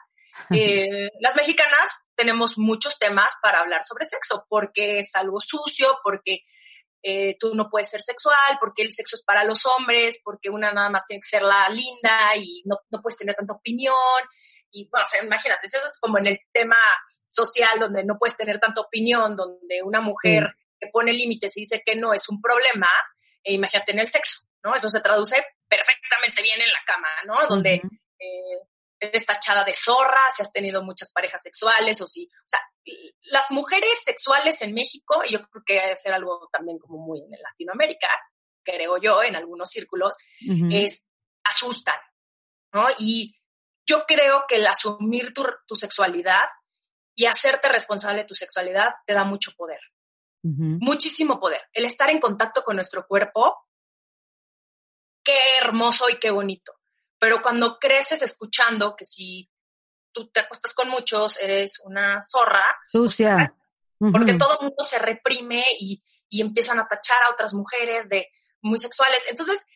Eh, 0.52 1.10
las 1.20 1.36
mexicanas 1.36 2.06
tenemos 2.14 2.56
muchos 2.56 2.98
temas 2.98 3.34
para 3.42 3.60
hablar 3.60 3.84
sobre 3.84 4.06
sexo, 4.06 4.46
porque 4.48 5.00
es 5.00 5.14
algo 5.14 5.38
sucio, 5.38 5.98
porque 6.02 6.44
eh, 7.02 7.36
tú 7.38 7.54
no 7.54 7.68
puedes 7.68 7.90
ser 7.90 8.00
sexual, 8.00 8.56
porque 8.58 8.80
el 8.80 8.90
sexo 8.90 9.16
es 9.16 9.22
para 9.22 9.44
los 9.44 9.66
hombres, 9.66 10.18
porque 10.24 10.48
una 10.48 10.72
nada 10.72 10.88
más 10.88 11.04
tiene 11.04 11.20
que 11.20 11.28
ser 11.28 11.42
la 11.42 11.68
linda 11.68 12.34
y 12.36 12.62
no, 12.64 12.78
no 12.90 13.02
puedes 13.02 13.18
tener 13.18 13.34
tanta 13.34 13.52
opinión. 13.52 13.94
Y 14.70 14.88
bueno, 14.88 15.06
imagínate, 15.24 15.66
eso 15.66 15.76
es 15.76 15.98
como 16.00 16.16
en 16.16 16.28
el 16.28 16.38
tema 16.52 16.78
social 17.28 17.78
donde 17.78 18.02
no 18.04 18.16
puedes 18.18 18.36
tener 18.36 18.58
tanta 18.58 18.80
opinión, 18.80 19.36
donde 19.36 19.82
una 19.82 20.00
mujer 20.00 20.54
que 20.80 20.88
pone 20.88 21.12
límites 21.12 21.56
y 21.56 21.60
dice 21.60 21.82
que 21.84 21.94
no 21.94 22.14
es 22.14 22.28
un 22.28 22.40
problema, 22.40 22.88
e 23.42 23.52
imagínate 23.52 23.92
en 23.92 24.00
el 24.00 24.08
sexo, 24.08 24.46
¿no? 24.64 24.74
Eso 24.74 24.88
se 24.88 25.00
traduce 25.00 25.36
perfectamente 25.68 26.42
bien 26.42 26.60
en 26.60 26.72
la 26.72 26.82
cama, 26.86 27.08
¿no? 27.26 27.46
Donde 27.48 27.74
eh, 27.74 28.58
eres 28.98 29.24
tachada 29.26 29.64
de 29.64 29.74
zorra, 29.74 30.20
si 30.34 30.42
has 30.42 30.52
tenido 30.52 30.82
muchas 30.82 31.10
parejas 31.12 31.42
sexuales 31.42 32.00
o 32.00 32.06
si, 32.06 32.26
o 32.26 32.48
sea, 32.48 32.60
las 33.22 33.50
mujeres 33.50 33.90
sexuales 34.04 34.60
en 34.62 34.74
México, 34.74 35.22
y 35.26 35.32
yo 35.32 35.46
creo 35.48 35.62
que 35.64 35.74
debe 35.74 35.96
ser 35.96 36.12
algo 36.12 36.48
también 36.52 36.78
como 36.78 36.98
muy 36.98 37.20
en 37.20 37.40
Latinoamérica, 37.40 38.08
creo 38.62 38.98
yo, 38.98 39.22
en 39.22 39.36
algunos 39.36 39.70
círculos, 39.70 40.14
es 40.70 41.04
asustan, 41.44 41.98
¿no? 42.72 42.88
Y 42.98 43.34
yo 43.86 44.04
creo 44.06 44.44
que 44.48 44.56
el 44.56 44.66
asumir 44.66 45.32
tu, 45.32 45.44
tu 45.66 45.76
sexualidad 45.76 46.44
y 47.14 47.26
hacerte 47.26 47.68
responsable 47.68 48.22
de 48.22 48.28
tu 48.28 48.34
sexualidad 48.34 48.90
te 49.06 49.14
da 49.14 49.24
mucho 49.24 49.52
poder. 49.56 49.80
Muchísimo 50.42 51.38
poder. 51.38 51.60
El 51.72 51.84
estar 51.84 52.08
en 52.10 52.18
contacto 52.18 52.62
con 52.62 52.76
nuestro 52.76 53.06
cuerpo, 53.06 53.56
qué 55.22 55.38
hermoso 55.60 56.08
y 56.08 56.18
qué 56.18 56.30
bonito. 56.30 56.72
Pero 57.18 57.42
cuando 57.42 57.78
creces 57.78 58.22
escuchando 58.22 58.96
que 58.96 59.04
si 59.04 59.50
tú 60.12 60.30
te 60.30 60.40
acuestas 60.40 60.72
con 60.72 60.88
muchos, 60.88 61.36
eres 61.36 61.80
una 61.84 62.22
zorra. 62.22 62.76
Sucia. 62.86 63.54
Porque 63.98 64.34
todo 64.34 64.58
el 64.58 64.68
mundo 64.68 64.82
se 64.84 64.98
reprime 64.98 65.62
y, 65.78 66.02
y 66.30 66.40
empiezan 66.40 66.78
a 66.80 66.88
tachar 66.88 67.22
a 67.24 67.32
otras 67.32 67.52
mujeres 67.52 68.08
de 68.08 68.28
muy 68.62 68.78
sexuales. 68.78 69.26
Entonces, 69.28 69.66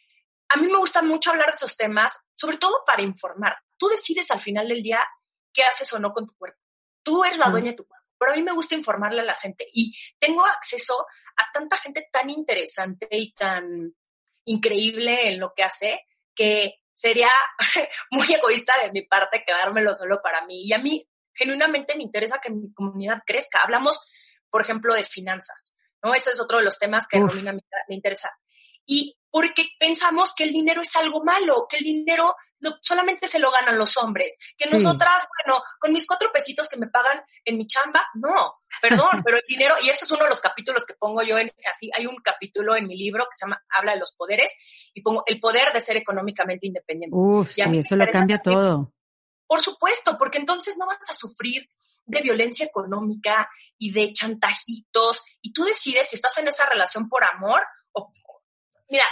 a 0.49 0.57
mí 0.57 0.67
me 0.67 0.79
gusta 0.79 1.03
mucho 1.03 1.31
hablar 1.31 1.49
de 1.49 1.57
esos 1.57 1.77
temas, 1.77 2.27
sobre 2.35 2.57
todo 2.57 2.83
para 2.87 3.03
informar. 3.03 3.55
Tú 3.77 3.89
decides 3.89 4.31
al 4.31 4.41
final 4.41 4.69
del 4.69 4.83
día 4.83 5.07
qué 5.53 5.63
haces 5.65 5.93
o 5.93 5.99
no 5.99 6.15
con 6.15 6.27
tu 6.27 6.35
cuerpo. 6.37 6.59
Tú 7.03 7.23
eres 7.23 7.39
la 7.39 7.51
dueña 7.51 7.73
de 7.73 7.77
tu 7.77 7.87
cuerpo 7.87 8.04
pero 8.19 8.33
a 8.33 8.37
mí 8.37 8.43
me 8.43 8.53
gusta 8.53 8.75
informarle 8.75 9.21
a 9.21 9.25
la 9.25 9.35
gente 9.35 9.67
y 9.73 9.93
tengo 10.19 10.45
acceso 10.47 11.07
a 11.37 11.51
tanta 11.53 11.77
gente 11.77 12.09
tan 12.13 12.31
interesante 12.31 13.09
y 13.11 13.33
tan 13.33 13.95
increíble 14.45 15.29
en 15.29 15.41
lo 15.41 15.53
que 15.55 15.63
hace 15.63 16.07
que 16.35 16.75
sería 16.93 17.31
muy 18.11 18.27
egoísta 18.33 18.73
de 18.83 18.93
mi 18.93 19.03
parte 19.03 19.45
quedármelo 19.47 19.95
solo 19.95 20.21
para 20.23 20.47
mí. 20.47 20.65
Y 20.65 20.73
a 20.73 20.79
mí 20.79 21.09
genuinamente 21.35 21.97
me 21.97 22.05
interesa 22.05 22.41
que 22.41 22.51
mi 22.51 22.73
comunidad 22.73 23.23
crezca. 23.27 23.61
Hablamos, 23.61 24.01
por 24.49 24.63
ejemplo, 24.63 24.95
de 24.95 25.05
finanzas, 25.05 25.77
¿no? 26.03 26.15
Ese 26.15 26.31
es 26.31 26.41
otro 26.41 26.59
de 26.59 26.65
los 26.65 26.79
temas 26.79 27.07
que 27.09 27.19
a 27.19 27.21
mí 27.21 27.43
me 27.89 27.95
interesa. 27.95 28.31
Y 28.87 29.17
porque 29.35 29.67
pensamos 29.81 30.33
que 30.33 30.45
el 30.45 30.53
dinero 30.53 30.81
es 30.81 30.95
algo 30.95 31.25
malo, 31.25 31.67
que 31.69 31.79
el 31.79 31.83
dinero 31.83 32.37
solamente 32.81 33.27
se 33.27 33.41
lo 33.41 33.51
ganan 33.51 33.77
los 33.77 33.97
hombres, 33.97 34.39
que 34.57 34.71
nosotras, 34.71 35.13
bueno, 35.45 35.61
con 35.81 35.93
mis 35.93 36.07
cuatro 36.07 36.31
pesitos 36.33 36.69
que 36.69 36.77
me 36.77 36.87
pagan 36.87 37.21
en 37.45 37.59
mi 37.59 37.67
chamba, 37.67 38.07
no, 38.15 38.61
perdón, 38.81 39.09
pero 39.25 39.39
el 39.39 39.43
dinero, 39.49 39.75
y 39.83 39.89
eso 39.89 40.05
es 40.05 40.11
uno 40.13 40.23
de 40.23 40.31
los 40.31 40.41
capítulos 40.41 40.87
que 40.87 40.95
pongo 40.95 41.21
yo 41.25 41.37
en, 41.37 41.51
así, 41.69 41.91
hay 41.97 42.07
un 42.07 42.15
capítulo 42.19 42.77
en 42.77 42.87
mi 42.87 42.97
libro 42.97 43.25
que 43.25 43.37
se 43.37 43.45
llama, 43.45 43.61
habla 43.77 43.95
de 43.95 43.99
los 43.99 44.15
poderes, 44.15 44.53
y 44.95 45.03
pongo 45.03 45.25
el 45.27 45.41
poder 45.41 45.73
de 45.73 45.81
ser 45.81 45.97
económicamente 45.97 46.69
independiente. 46.69 47.17
Uf, 47.17 47.51
sí, 47.51 47.63
eso 47.77 47.97
lo 47.97 48.09
cambia 48.13 48.39
todo. 48.39 48.93
Por 49.49 49.63
supuesto, 49.63 50.17
porque 50.17 50.39
entonces 50.39 50.77
no 50.79 50.87
vas 50.87 51.11
a 51.11 51.13
sufrir 51.13 51.69
de 52.07 52.21
violencia 52.21 52.67
económica 52.67 53.49
y 53.79 53.91
de 53.91 54.13
chantajitos, 54.13 55.25
y 55.43 55.53
tú 55.53 55.65
decides 55.65 56.09
si 56.09 56.15
estás 56.15 56.39
en 56.39 56.47
esa 56.47 56.67
relación 56.67 57.09
por 57.09 57.25
amor 57.25 57.63
o, 57.91 58.13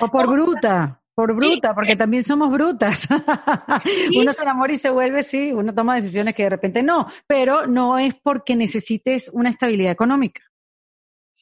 o 0.00 0.08
por 0.08 0.28
bruta, 0.28 1.02
por 1.14 1.36
bruta, 1.36 1.74
porque 1.74 1.96
también 1.96 2.24
somos 2.24 2.50
brutas. 2.50 3.06
uno 4.16 4.32
se 4.32 4.42
enamora 4.42 4.72
y 4.72 4.78
se 4.78 4.90
vuelve, 4.90 5.22
sí, 5.22 5.52
uno 5.52 5.74
toma 5.74 5.96
decisiones 5.96 6.34
que 6.34 6.44
de 6.44 6.50
repente 6.50 6.82
no, 6.82 7.10
pero 7.26 7.66
no 7.66 7.98
es 7.98 8.14
porque 8.22 8.56
necesites 8.56 9.28
una 9.32 9.50
estabilidad 9.50 9.92
económica. 9.92 10.42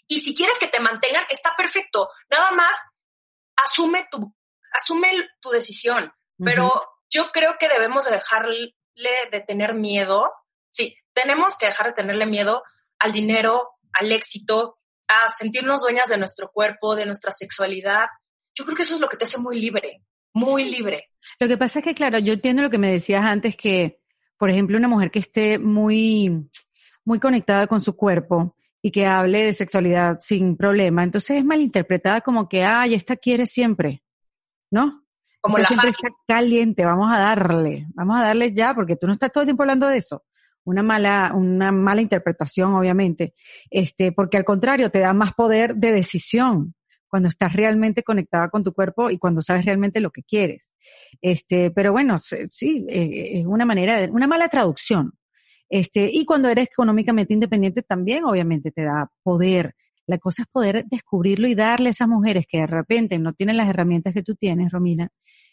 Y 0.09 0.19
si 0.19 0.35
quieres 0.35 0.59
que 0.59 0.66
te 0.66 0.81
mantengan, 0.81 1.25
está 1.31 1.55
perfecto. 1.57 2.09
Nada 2.29 2.51
más 2.51 2.77
asume 3.57 4.09
tu, 4.11 4.35
asume 4.73 5.09
tu 5.40 5.51
decisión. 5.51 6.12
Pero 6.43 6.73
yo 7.11 7.31
creo 7.33 7.57
que 7.61 7.69
debemos 7.69 8.07
dejarle 8.11 8.75
de 9.31 9.40
tener 9.40 9.75
miedo. 9.75 10.33
Sí, 10.71 10.97
tenemos 11.12 11.57
que 11.57 11.66
dejar 11.66 11.88
de 11.88 11.93
tenerle 11.93 12.27
miedo 12.27 12.62
al 12.99 13.12
dinero, 13.12 13.77
al 13.93 14.11
éxito, 14.11 14.79
a 15.07 15.29
sentirnos 15.29 15.83
dueñas 15.83 16.09
de 16.09 16.16
nuestro 16.16 16.51
cuerpo, 16.51 16.97
de 16.97 17.07
nuestra 17.07 17.33
sexualidad, 17.33 18.07
yo 18.54 18.64
creo 18.64 18.76
que 18.76 18.82
eso 18.82 18.94
es 18.94 19.00
lo 19.00 19.08
que 19.08 19.16
te 19.16 19.24
hace 19.24 19.38
muy 19.38 19.60
libre, 19.60 20.02
muy 20.32 20.70
libre. 20.70 21.10
Lo 21.38 21.48
que 21.48 21.56
pasa 21.56 21.78
es 21.78 21.84
que, 21.84 21.94
claro, 21.94 22.18
yo 22.18 22.32
entiendo 22.32 22.62
lo 22.62 22.70
que 22.70 22.78
me 22.78 22.92
decías 22.92 23.24
antes, 23.24 23.56
que, 23.56 24.00
por 24.38 24.50
ejemplo, 24.50 24.76
una 24.76 24.88
mujer 24.88 25.10
que 25.10 25.18
esté 25.18 25.58
muy, 25.58 26.48
muy 27.04 27.18
conectada 27.18 27.66
con 27.66 27.80
su 27.80 27.96
cuerpo 27.96 28.56
y 28.82 28.90
que 28.90 29.06
hable 29.06 29.44
de 29.44 29.52
sexualidad 29.52 30.18
sin 30.20 30.56
problema, 30.56 31.02
entonces 31.04 31.38
es 31.38 31.44
malinterpretada 31.44 32.20
como 32.22 32.48
que, 32.48 32.64
ay, 32.64 32.94
esta 32.94 33.16
quiere 33.16 33.46
siempre, 33.46 34.02
¿no? 34.70 35.04
Como 35.42 35.58
la 35.58 35.66
siempre 35.66 35.90
está 35.90 36.08
caliente, 36.26 36.84
vamos 36.84 37.12
a 37.12 37.18
darle, 37.18 37.86
vamos 37.94 38.20
a 38.20 38.24
darle 38.24 38.52
ya, 38.54 38.74
porque 38.74 38.96
tú 38.96 39.06
no 39.06 39.14
estás 39.14 39.32
todo 39.32 39.42
el 39.42 39.46
tiempo 39.46 39.62
hablando 39.62 39.86
de 39.86 39.98
eso 39.98 40.24
una 40.64 40.82
mala, 40.82 41.32
una 41.34 41.72
mala 41.72 42.00
interpretación, 42.00 42.74
obviamente, 42.74 43.34
este, 43.70 44.12
porque 44.12 44.36
al 44.36 44.44
contrario, 44.44 44.90
te 44.90 45.00
da 45.00 45.12
más 45.12 45.32
poder 45.32 45.74
de 45.76 45.92
decisión 45.92 46.74
cuando 47.11 47.29
estás 47.29 47.53
realmente 47.53 48.03
conectada 48.03 48.49
con 48.49 48.62
tu 48.62 48.73
cuerpo 48.73 49.11
y 49.11 49.18
cuando 49.18 49.42
sabes 49.42 49.64
realmente 49.64 50.01
lo 50.01 50.11
que 50.11 50.23
quieres. 50.23 50.73
Este, 51.20 51.70
pero 51.70 51.92
bueno, 51.92 52.18
sí, 52.18 52.87
eh, 52.88 53.40
es 53.40 53.46
una 53.46 53.66
manera 53.66 53.99
de, 53.99 54.11
una 54.11 54.27
mala 54.27 54.49
traducción. 54.49 55.12
Este, 55.68 56.09
y 56.12 56.25
cuando 56.25 56.49
eres 56.49 56.68
económicamente 56.68 57.35
independiente 57.35 57.83
también 57.83 58.25
obviamente 58.25 58.70
te 58.70 58.85
da 58.85 59.11
poder. 59.23 59.75
La 60.07 60.18
cosa 60.18 60.42
es 60.42 60.49
poder 60.49 60.85
descubrirlo 60.87 61.46
y 61.46 61.55
darle 61.55 61.88
a 61.88 61.90
esas 61.90 62.09
mujeres 62.09 62.46
que 62.49 62.59
de 62.59 62.66
repente 62.66 63.18
no 63.18 63.33
tienen 63.33 63.57
las 63.57 63.68
herramientas 63.68 64.14
que 64.14 64.23
tú 64.23 64.35
tienes, 64.35 64.73
Romina, 64.73 65.09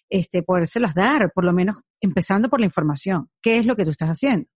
este, 0.09 0.41
podérselas 0.41 0.95
dar, 0.95 1.31
por 1.33 1.43
lo 1.43 1.53
menos 1.53 1.77
empezando 2.01 2.49
por 2.49 2.59
la 2.59 2.65
información. 2.65 3.29
¿Qué 3.41 3.57
es 3.57 3.65
lo 3.65 3.75
que 3.75 3.83
tú 3.83 3.91
estás 3.91 4.09
haciendo? 4.09 4.47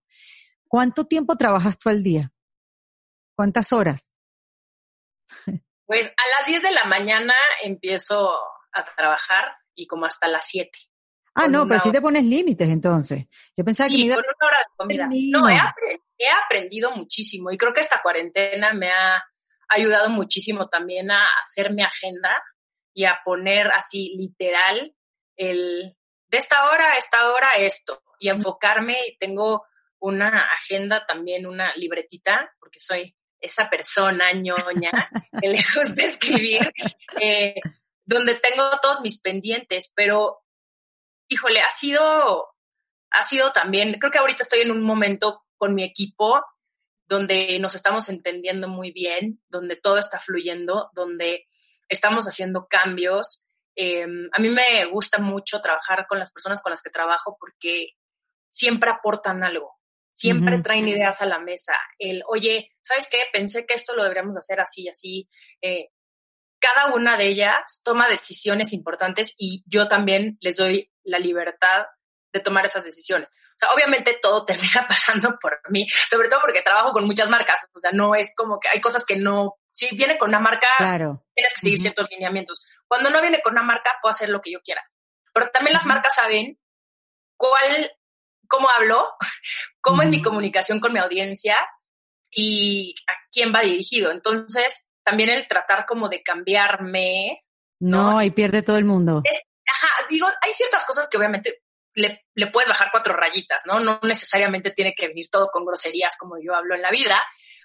¿Cuánto 0.67 1.05
tiempo 1.05 1.35
trabajas 1.35 1.77
tú 1.77 1.89
al 1.89 2.01
día? 2.01 2.31
¿Cuántas 3.35 3.73
horas? 3.73 4.13
Pues 5.91 6.07
a 6.07 6.39
las 6.39 6.47
10 6.47 6.63
de 6.63 6.71
la 6.71 6.85
mañana 6.85 7.33
empiezo 7.61 8.33
a 8.71 8.85
trabajar 8.95 9.57
y 9.75 9.87
como 9.87 10.05
hasta 10.05 10.29
las 10.29 10.47
7. 10.47 10.71
Ah, 11.35 11.49
no, 11.49 11.67
pero 11.67 11.81
sí 11.81 11.91
te 11.91 11.99
pones 11.99 12.23
límites 12.23 12.69
entonces. 12.69 13.25
Yo 13.57 13.65
pensaba 13.65 13.89
que 13.89 13.97
iba... 13.97 14.15
con 14.15 14.23
una 14.23 14.47
hora 14.47 14.57
de 14.59 14.75
comida. 14.77 15.09
No, 15.37 15.49
he, 15.49 15.99
he 16.17 16.29
aprendido 16.45 16.91
muchísimo 16.91 17.51
y 17.51 17.57
creo 17.57 17.73
que 17.73 17.81
esta 17.81 18.01
cuarentena 18.01 18.71
me 18.71 18.89
ha 18.89 19.21
ayudado 19.67 20.07
muchísimo 20.07 20.69
también 20.69 21.11
a 21.11 21.27
hacer 21.43 21.73
mi 21.73 21.83
agenda 21.83 22.41
y 22.93 23.03
a 23.03 23.19
poner 23.25 23.67
así 23.67 24.15
literal 24.17 24.95
el 25.35 25.97
de 26.29 26.37
esta 26.37 26.71
hora 26.71 26.85
a 26.85 26.97
esta 26.99 27.33
hora 27.33 27.49
esto 27.57 28.01
y 28.17 28.29
enfocarme 28.29 28.97
y 29.09 29.17
tengo 29.17 29.65
una 29.99 30.45
agenda 30.53 31.05
también, 31.05 31.47
una 31.47 31.75
libretita, 31.75 32.55
porque 32.61 32.79
soy 32.79 33.13
esa 33.41 33.69
persona 33.69 34.31
ñoña 34.33 34.91
que 35.41 35.47
le 35.49 35.57
gusta 35.75 36.03
escribir, 36.03 36.71
eh, 37.19 37.55
donde 38.05 38.35
tengo 38.35 38.63
todos 38.81 39.01
mis 39.01 39.19
pendientes, 39.19 39.91
pero 39.95 40.43
híjole, 41.27 41.61
ha 41.61 41.71
sido, 41.71 42.53
ha 43.09 43.23
sido 43.23 43.51
también, 43.51 43.97
creo 43.99 44.11
que 44.11 44.19
ahorita 44.19 44.43
estoy 44.43 44.61
en 44.61 44.71
un 44.71 44.83
momento 44.83 45.43
con 45.57 45.75
mi 45.75 45.83
equipo 45.83 46.41
donde 47.07 47.59
nos 47.59 47.75
estamos 47.75 48.07
entendiendo 48.09 48.67
muy 48.67 48.91
bien, 48.91 49.41
donde 49.49 49.75
todo 49.75 49.97
está 49.97 50.19
fluyendo, 50.19 50.89
donde 50.93 51.45
estamos 51.89 52.25
haciendo 52.25 52.67
cambios. 52.69 53.45
Em, 53.75 54.29
a 54.31 54.41
mí 54.41 54.47
me 54.47 54.85
gusta 54.85 55.19
mucho 55.19 55.59
trabajar 55.59 56.07
con 56.07 56.19
las 56.19 56.31
personas 56.31 56.61
con 56.61 56.69
las 56.69 56.81
que 56.81 56.89
trabajo 56.89 57.35
porque 57.37 57.97
siempre 58.49 58.89
aportan 58.89 59.43
algo, 59.43 59.77
siempre 60.11 60.59
traen 60.59 60.87
ideas 60.87 61.21
a 61.21 61.25
la 61.25 61.39
mesa. 61.39 61.73
El, 61.97 62.23
oye, 62.27 62.71
¿sabes 62.81 63.07
qué? 63.09 63.19
Pensé 63.31 63.65
que 63.65 63.73
esto 63.73 63.95
lo 63.95 64.03
deberíamos 64.03 64.37
hacer 64.37 64.59
así 64.59 64.83
y 64.83 64.89
así. 64.89 65.29
Eh, 65.61 65.89
cada 66.59 66.93
una 66.93 67.17
de 67.17 67.27
ellas 67.27 67.81
toma 67.83 68.07
decisiones 68.07 68.71
importantes 68.73 69.33
y 69.37 69.63
yo 69.65 69.87
también 69.87 70.37
les 70.41 70.57
doy 70.57 70.91
la 71.03 71.17
libertad 71.17 71.87
de 72.31 72.39
tomar 72.39 72.65
esas 72.65 72.83
decisiones. 72.83 73.29
O 73.29 73.57
sea, 73.57 73.73
obviamente 73.73 74.17
todo 74.21 74.45
termina 74.45 74.87
pasando 74.87 75.37
por 75.39 75.59
mí, 75.69 75.87
sobre 76.09 76.29
todo 76.29 76.41
porque 76.41 76.61
trabajo 76.61 76.91
con 76.91 77.05
muchas 77.05 77.29
marcas. 77.29 77.67
O 77.73 77.79
sea, 77.79 77.91
no 77.91 78.15
es 78.15 78.33
como 78.35 78.59
que 78.59 78.69
hay 78.69 78.79
cosas 78.79 79.05
que 79.05 79.15
no, 79.15 79.57
si 79.71 79.95
viene 79.95 80.17
con 80.17 80.29
una 80.29 80.39
marca, 80.39 80.67
tienes 80.77 81.53
que 81.53 81.59
seguir 81.59 81.79
ciertos 81.79 82.09
lineamientos. 82.09 82.61
Cuando 82.87 83.09
no 83.09 83.21
viene 83.21 83.41
con 83.41 83.53
una 83.53 83.63
marca, 83.63 83.97
puedo 84.01 84.11
hacer 84.11 84.29
lo 84.29 84.41
que 84.41 84.51
yo 84.51 84.61
quiera. 84.61 84.83
Pero 85.33 85.49
también 85.51 85.73
las 85.73 85.85
marcas 85.85 86.15
saben 86.15 86.59
cuál, 87.37 87.91
cómo 88.51 88.69
hablo, 88.69 89.07
cómo 89.81 90.01
es 90.03 90.09
mi 90.09 90.21
comunicación 90.21 90.79
con 90.79 90.93
mi 90.93 90.99
audiencia 90.99 91.57
y 92.29 92.93
a 93.07 93.13
quién 93.31 93.53
va 93.53 93.61
dirigido. 93.61 94.11
Entonces, 94.11 94.89
también 95.03 95.29
el 95.29 95.47
tratar 95.47 95.85
como 95.85 96.09
de 96.09 96.21
cambiarme. 96.21 97.43
No, 97.79 98.19
ahí 98.19 98.31
pierde 98.31 98.61
todo 98.61 98.77
el 98.77 98.85
mundo. 98.85 99.23
ajá, 99.25 99.87
digo, 100.09 100.27
hay 100.27 100.51
ciertas 100.53 100.85
cosas 100.85 101.09
que 101.09 101.17
obviamente 101.17 101.63
le, 101.95 102.25
le, 102.35 102.47
puedes 102.47 102.69
bajar 102.69 102.89
cuatro 102.91 103.13
rayitas, 103.15 103.63
¿no? 103.65 103.79
No 103.79 103.99
necesariamente 104.03 104.71
tiene 104.71 104.93
que 104.95 105.07
venir 105.07 105.27
todo 105.29 105.49
con 105.51 105.65
groserías 105.65 106.15
como 106.17 106.35
yo 106.41 106.53
hablo 106.53 106.75
en 106.75 106.81
la 106.81 106.91
vida, 106.91 107.21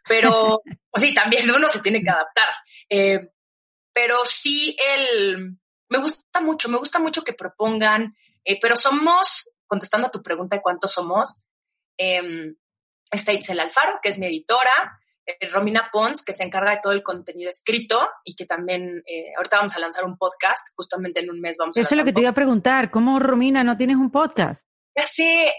pero 0.09 0.63
pues 0.91 1.05
sí, 1.05 1.15
también 1.15 1.51
uno 1.51 1.69
se 1.69 1.81
tiene 1.81 2.03
que 2.03 2.11
adaptar. 2.11 2.49
Eh, 2.89 3.21
pero 3.93 4.25
sí, 4.25 4.77
el, 4.95 5.59
me 5.89 5.99
gusta 5.99 6.41
mucho, 6.41 6.69
me 6.69 6.79
gusta 6.79 6.99
mucho 6.99 7.23
que 7.23 7.33
propongan, 7.33 8.17
eh, 8.45 8.59
pero 8.61 8.77
somos, 8.77 9.56
contestando 9.67 10.09
a 10.09 10.11
tu 10.11 10.23
pregunta 10.23 10.57
de 10.57 10.63
cuántos 10.63 10.93
somos, 10.93 11.47
eh, 11.99 12.55
está 13.11 13.33
Itzel 13.33 13.61
Alfaro, 13.61 13.99
que 14.03 14.09
es 14.09 14.19
mi 14.19 14.27
editora, 14.27 15.01
eh, 15.27 15.49
Romina 15.49 15.91
Pons, 15.93 16.25
que 16.25 16.33
se 16.33 16.45
encarga 16.45 16.73
de 16.73 16.81
todo 16.83 16.93
el 16.93 17.03
contenido 17.03 17.51
escrito 17.51 18.09
y 18.25 18.37
que 18.37 18.47
también 18.47 19.03
eh, 19.07 19.33
ahorita 19.37 19.59
vamos 19.59 19.75
a 19.75 19.81
lanzar 19.81 20.05
un 20.05 20.17
podcast, 20.17 20.69
justamente 20.77 21.21
en 21.21 21.31
un 21.31 21.41
mes 21.41 21.57
vamos 21.59 21.77
a 21.77 21.81
Eso 21.81 21.95
es 21.95 21.99
lo 21.99 22.05
que 22.05 22.13
te 22.13 22.21
iba 22.21 22.31
a 22.31 22.35
preguntar, 22.35 22.91
¿cómo 22.91 23.19
Romina 23.19 23.65
no 23.65 23.77
tienes 23.77 23.97
un 23.97 24.11
podcast? 24.11 24.67
Ya 24.97 25.05
sé, 25.05 25.53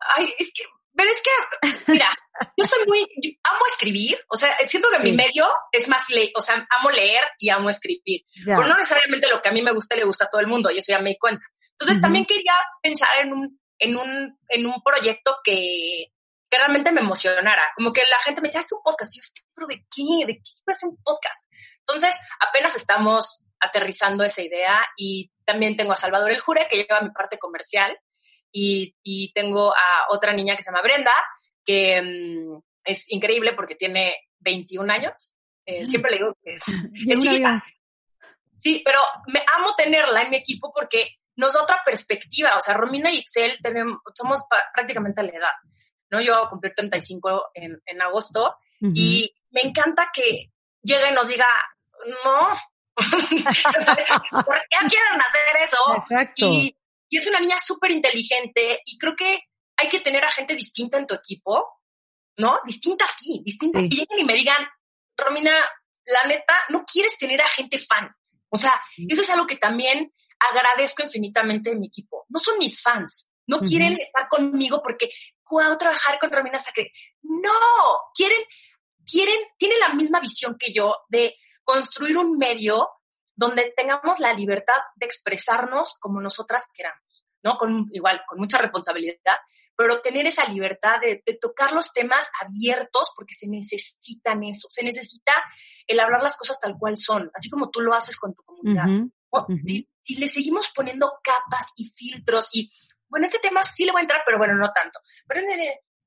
ay, 0.00 0.32
es 0.38 0.52
que, 0.54 0.64
pero 0.94 1.10
es 1.10 1.22
que, 1.22 1.92
mira, 1.92 2.08
yo 2.56 2.64
soy 2.64 2.86
muy, 2.86 3.00
amo 3.44 3.60
escribir, 3.68 4.18
o 4.28 4.36
sea, 4.36 4.56
siento 4.66 4.88
que 4.90 5.02
mi 5.02 5.12
medio 5.12 5.46
es 5.72 5.88
más, 5.88 6.08
le, 6.08 6.32
o 6.34 6.40
sea, 6.40 6.66
amo 6.78 6.90
leer 6.90 7.22
y 7.38 7.50
amo 7.50 7.68
escribir, 7.68 8.22
pero 8.44 8.66
no 8.66 8.76
necesariamente 8.76 9.28
lo 9.28 9.42
que 9.42 9.48
a 9.50 9.52
mí 9.52 9.60
me 9.60 9.72
gusta 9.72 9.94
le 9.94 10.04
gusta 10.04 10.24
a 10.24 10.28
todo 10.28 10.40
el 10.40 10.46
mundo, 10.46 10.70
y 10.70 10.78
eso 10.78 10.92
ya 10.92 11.00
me 11.00 11.10
di 11.10 11.18
cuenta. 11.18 11.44
Entonces 11.78 12.00
también 12.00 12.24
quería 12.24 12.54
pensar 12.82 13.08
en 13.22 13.32
un, 13.32 13.60
en 13.78 13.96
un, 13.96 14.38
en 14.48 14.66
un 14.66 14.82
proyecto 14.82 15.38
que, 15.44 16.06
que 16.50 16.58
realmente 16.58 16.92
me 16.92 17.02
emocionara. 17.02 17.64
Como 17.76 17.92
que 17.92 18.02
la 18.08 18.18
gente 18.24 18.40
me 18.40 18.48
decía, 18.48 18.62
es 18.62 18.72
un 18.72 18.82
podcast. 18.82 19.14
Y 19.14 19.20
yo, 19.20 19.22
¿pero 19.54 19.66
de 19.66 19.86
qué? 19.94 20.26
¿De 20.26 20.34
qué 20.34 20.72
es 20.72 20.82
un 20.84 20.96
podcast? 21.02 21.44
Entonces, 21.80 22.18
apenas 22.40 22.74
estamos 22.76 23.44
aterrizando 23.60 24.24
esa 24.24 24.42
idea 24.42 24.84
y 24.96 25.30
también 25.44 25.76
tengo 25.76 25.92
a 25.92 25.96
Salvador 25.96 26.30
El 26.32 26.40
Jure, 26.40 26.66
que 26.68 26.76
lleva 26.76 27.00
mi 27.00 27.10
parte 27.10 27.38
comercial, 27.38 27.98
y, 28.52 28.96
y 29.02 29.32
tengo 29.32 29.74
a 29.74 30.06
otra 30.10 30.32
niña 30.32 30.56
que 30.56 30.62
se 30.62 30.70
llama 30.70 30.82
Brenda, 30.82 31.12
que 31.64 32.00
mm, 32.00 32.62
es 32.84 33.10
increíble 33.10 33.52
porque 33.52 33.74
tiene 33.74 34.16
21 34.40 34.90
años. 34.92 35.36
Eh, 35.66 35.86
siempre 35.86 36.12
le 36.12 36.18
digo 36.18 36.36
que 36.42 36.56
es 37.12 37.18
chiquita. 37.18 37.62
Sí, 38.54 38.82
pero 38.84 38.98
me 39.26 39.44
amo 39.54 39.74
tenerla 39.76 40.22
en 40.22 40.30
mi 40.30 40.36
equipo 40.36 40.70
porque 40.72 41.16
nos 41.36 41.54
da 41.54 41.62
otra 41.62 41.82
perspectiva. 41.84 42.56
O 42.58 42.60
sea, 42.60 42.74
Romina 42.74 43.10
y 43.10 43.18
Excel 43.18 43.58
tenemos, 43.62 43.98
somos 44.14 44.40
prácticamente 44.74 45.20
a 45.20 45.24
la 45.24 45.30
edad. 45.30 45.52
¿no? 46.10 46.20
Yo 46.20 46.34
voy 46.34 46.46
a 46.46 46.50
cumplir 46.50 46.74
35 46.74 47.50
en, 47.54 47.80
en 47.84 48.02
agosto 48.02 48.56
y 48.80 49.34
me 49.50 49.62
encanta 49.62 50.10
que 50.12 50.52
llegue 50.82 51.10
y 51.10 51.14
nos 51.14 51.28
diga, 51.28 51.46
no, 52.24 52.48
¿por 54.44 54.60
qué 54.70 54.78
quieren 54.88 55.20
hacer 55.20 55.56
eso? 55.64 55.78
Exacto. 55.96 56.46
Y, 56.46 56.76
y 57.08 57.18
es 57.18 57.26
una 57.26 57.40
niña 57.40 57.56
súper 57.60 57.90
inteligente 57.90 58.82
y 58.84 58.98
creo 58.98 59.14
que 59.16 59.40
hay 59.76 59.88
que 59.88 60.00
tener 60.00 60.24
a 60.24 60.30
gente 60.30 60.54
distinta 60.54 60.98
en 60.98 61.06
tu 61.06 61.14
equipo, 61.14 61.80
¿no? 62.36 62.60
Distinta 62.66 63.04
a 63.04 63.16
ti, 63.18 63.42
distinta. 63.44 63.80
Y 63.80 63.88
lleguen 63.88 64.18
y 64.18 64.24
me 64.24 64.34
digan, 64.34 64.66
Romina, 65.16 65.52
la 66.06 66.24
neta, 66.24 66.54
no 66.68 66.84
quieres 66.84 67.16
tener 67.18 67.40
a 67.40 67.48
gente 67.48 67.78
fan. 67.78 68.14
O 68.48 68.56
sea, 68.56 68.80
eso 69.08 69.20
es 69.20 69.30
algo 69.30 69.46
que 69.46 69.56
también 69.56 70.12
agradezco 70.38 71.02
infinitamente 71.02 71.70
de 71.70 71.76
mi 71.76 71.86
equipo. 71.86 72.26
No 72.28 72.38
son 72.38 72.58
mis 72.58 72.82
fans, 72.82 73.32
no 73.46 73.60
quieren 73.60 73.98
estar 73.98 74.28
conmigo 74.28 74.82
porque 74.82 75.10
puedo 75.48 75.76
trabajar 75.78 76.18
con 76.18 76.30
Romina 76.30 76.58
Sacre. 76.58 76.92
No, 77.22 77.52
quieren, 78.14 78.42
quieren, 79.08 79.38
tienen 79.56 79.78
la 79.80 79.94
misma 79.94 80.20
visión 80.20 80.56
que 80.58 80.72
yo 80.72 80.96
de 81.08 81.34
construir 81.64 82.16
un 82.18 82.36
medio 82.36 82.88
donde 83.34 83.72
tengamos 83.76 84.18
la 84.18 84.32
libertad 84.32 84.80
de 84.96 85.06
expresarnos 85.06 85.96
como 86.00 86.20
nosotras 86.20 86.66
queramos, 86.74 87.26
¿no? 87.42 87.58
Con, 87.58 87.88
igual, 87.92 88.22
con 88.26 88.38
mucha 88.38 88.58
responsabilidad, 88.58 89.36
pero 89.76 90.00
tener 90.00 90.26
esa 90.26 90.50
libertad 90.50 90.98
de, 91.00 91.22
tocar 91.40 91.72
los 91.72 91.92
temas 91.92 92.30
abiertos 92.40 93.12
porque 93.14 93.34
se 93.34 93.46
necesitan 93.46 94.42
eso, 94.42 94.68
se 94.70 94.82
necesita 94.82 95.32
el 95.86 96.00
hablar 96.00 96.22
las 96.22 96.36
cosas 96.36 96.58
tal 96.58 96.76
cual 96.78 96.96
son, 96.96 97.30
así 97.34 97.50
como 97.50 97.70
tú 97.70 97.82
lo 97.82 97.92
haces 97.94 98.16
con 98.16 98.34
tu 98.34 98.42
comunidad. 98.42 98.86
Si, 99.64 99.88
si, 100.00 100.16
le 100.16 100.28
seguimos 100.28 100.68
poniendo 100.74 101.12
capas 101.22 101.72
y 101.76 101.86
filtros 101.86 102.48
y 102.52 102.70
bueno, 103.08 103.26
este 103.26 103.38
tema 103.38 103.62
sí 103.62 103.84
le 103.84 103.92
voy 103.92 104.00
a 104.00 104.02
entrar, 104.02 104.22
pero 104.24 104.38
bueno, 104.38 104.54
no 104.54 104.72
tanto. 104.72 105.00
Pero 105.26 105.40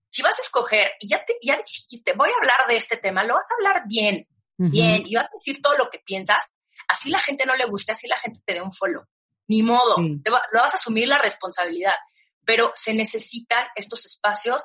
si 0.07 0.21
vas 0.21 0.37
a 0.37 0.41
escoger 0.41 0.91
y 0.99 1.07
ya, 1.07 1.23
te, 1.23 1.35
ya 1.41 1.57
dijiste, 1.57 2.13
voy 2.13 2.29
a 2.29 2.37
hablar 2.37 2.67
de 2.67 2.77
este 2.77 2.97
tema, 2.97 3.23
lo 3.23 3.35
vas 3.35 3.49
a 3.51 3.55
hablar 3.55 3.83
bien, 3.87 4.27
bien, 4.57 5.03
y 5.05 5.15
vas 5.15 5.27
a 5.27 5.33
decir 5.33 5.61
todo 5.61 5.77
lo 5.77 5.89
que 5.89 5.99
piensas, 5.99 6.49
así 6.87 7.09
la 7.09 7.19
gente 7.19 7.45
no 7.45 7.55
le 7.55 7.65
guste, 7.65 7.93
así 7.93 8.07
la 8.07 8.17
gente 8.17 8.41
te 8.45 8.53
dé 8.53 8.61
un 8.61 8.73
follow. 8.73 9.03
Ni 9.47 9.63
modo, 9.63 9.97
lo 9.97 10.61
vas 10.61 10.73
a 10.73 10.77
asumir 10.77 11.07
la 11.07 11.17
responsabilidad, 11.17 11.95
pero 12.45 12.71
se 12.75 12.93
necesitan 12.93 13.65
estos 13.75 14.05
espacios 14.05 14.63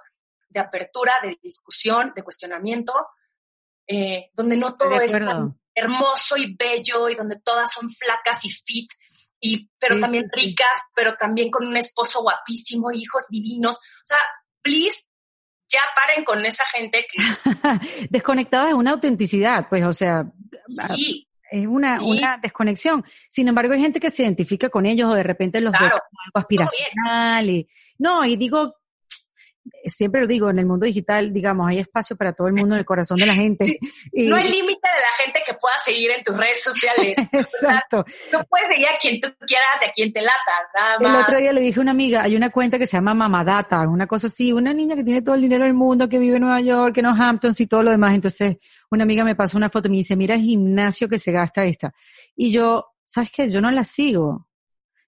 de 0.49 0.61
apertura, 0.61 1.15
de 1.23 1.39
discusión, 1.43 2.13
de 2.15 2.23
cuestionamiento, 2.23 2.93
eh, 3.87 4.31
donde 4.35 4.57
no 4.57 4.77
todo 4.77 5.01
es 5.01 5.13
tan 5.13 5.59
hermoso 5.75 6.37
y 6.37 6.55
bello 6.55 7.09
y 7.09 7.15
donde 7.15 7.41
todas 7.41 7.73
son 7.73 7.91
flacas 7.91 8.45
y 8.45 8.51
fit, 8.51 8.91
y, 9.41 9.69
pero 9.79 10.01
también 10.01 10.25
ricas, 10.33 10.81
pero 10.95 11.17
también 11.17 11.51
con 11.51 11.67
un 11.67 11.77
esposo 11.77 12.23
guapísimo, 12.23 12.91
hijos 12.93 13.25
divinos. 13.29 13.77
O 13.77 14.07
sea, 14.07 14.17
please, 14.63 15.03
ya 15.69 15.81
paren 15.95 16.25
con 16.25 16.45
esa 16.47 16.65
gente 16.73 17.07
que... 17.11 17.23
Desconectada 18.11 18.69
de 18.69 18.75
una 18.75 18.93
autenticidad, 18.93 19.69
pues, 19.69 19.85
o 19.85 19.93
sea... 19.93 20.25
Sí. 20.95 21.29
Es 21.51 21.67
una, 21.67 22.03
una 22.03 22.39
desconexión. 22.39 23.05
Sin 23.29 23.47
embargo, 23.47 23.75
hay 23.75 23.81
gente 23.81 24.01
que 24.01 24.11
se 24.11 24.23
identifica 24.23 24.71
con 24.71 24.87
ellos 24.87 25.13
o 25.13 25.15
de 25.15 25.23
repente 25.23 25.61
los 25.61 25.73
ve 25.73 25.79
como 25.79 25.93
algo 25.93 26.39
aspiracional. 26.39 27.49
Y, 27.49 27.69
no, 27.99 28.25
y 28.25 28.37
digo, 28.37 28.75
siempre 29.87 30.21
lo 30.21 30.27
digo, 30.27 30.51
en 30.51 30.59
el 30.59 30.67
mundo 30.67 30.87
digital, 30.87 31.33
digamos, 31.33 31.69
hay 31.69 31.79
espacio 31.79 32.17
para 32.17 32.33
todo 32.33 32.49
el 32.49 32.55
mundo 32.55 32.75
en 32.75 32.81
el 32.81 32.85
corazón 32.85 33.19
de 33.19 33.27
la 33.27 33.35
gente. 33.35 33.79
Y, 34.13 34.29
no 34.29 34.37
hay 34.37 34.45
límite 34.45 34.89
de 34.89 35.01
la 35.01 35.25
gente 35.25 35.41
que 35.45 35.55
pueda 35.55 35.75
seguir 35.85 36.11
en 36.11 36.23
tus 36.23 36.37
redes 36.37 36.63
sociales. 36.63 37.17
Exacto. 37.33 38.05
No 38.33 38.45
puedes 38.45 38.69
seguir 38.69 38.87
a 38.87 38.97
quien 39.01 39.21
tú 39.21 39.29
quieras 39.47 39.67
y 39.83 39.89
a 39.89 39.91
quien 39.91 40.13
te 40.13 40.21
lata, 40.21 40.53
nada 40.75 40.99
más. 41.01 41.15
El 41.15 41.23
otro 41.23 41.39
día 41.39 41.53
le 41.53 41.61
dije 41.61 41.81
a 41.81 41.83
una 41.83 41.91
amiga, 41.91 42.23
hay 42.23 42.37
una 42.37 42.51
cuenta 42.51 42.79
que 42.79 42.87
se 42.87 42.97
llama 42.97 43.15
Mamadata, 43.15 43.81
una 43.89 44.07
cosa 44.07 44.29
así, 44.29 44.53
una 44.53 44.73
niña 44.73 44.95
que 44.95 45.05
tiene 45.05 45.23
todo 45.23 45.35
el 45.35 45.41
dinero 45.41 45.65
del 45.65 45.75
mundo, 45.75 46.09
que 46.09 46.19
vive 46.19 46.37
en 46.37 46.43
Nueva 46.43 46.61
York, 46.61 46.95
que 46.95 47.01
en 47.01 47.07
los 47.07 47.19
Hamptons 47.19 47.61
y 47.61 47.67
todo 47.67 47.83
lo 47.83 47.91
demás. 47.91 48.15
Entonces, 48.15 48.59
una 48.91 49.05
amiga 49.05 49.25
me 49.25 49.35
pasó 49.35 49.57
una 49.57 49.71
foto 49.71 49.89
y 49.89 49.91
me 49.91 49.97
dice, 49.99 50.17
mira 50.17 50.35
el 50.35 50.43
gimnasio 50.43 51.09
que 51.09 51.19
se 51.19 51.33
gasta 51.33 51.65
esta. 51.65 51.93
Y 52.37 52.53
yo, 52.53 52.93
¿sabes 53.05 53.31
qué? 53.35 53.51
Yo 53.51 53.61
no 53.61 53.71
la 53.71 53.85
sigo. 53.85 54.47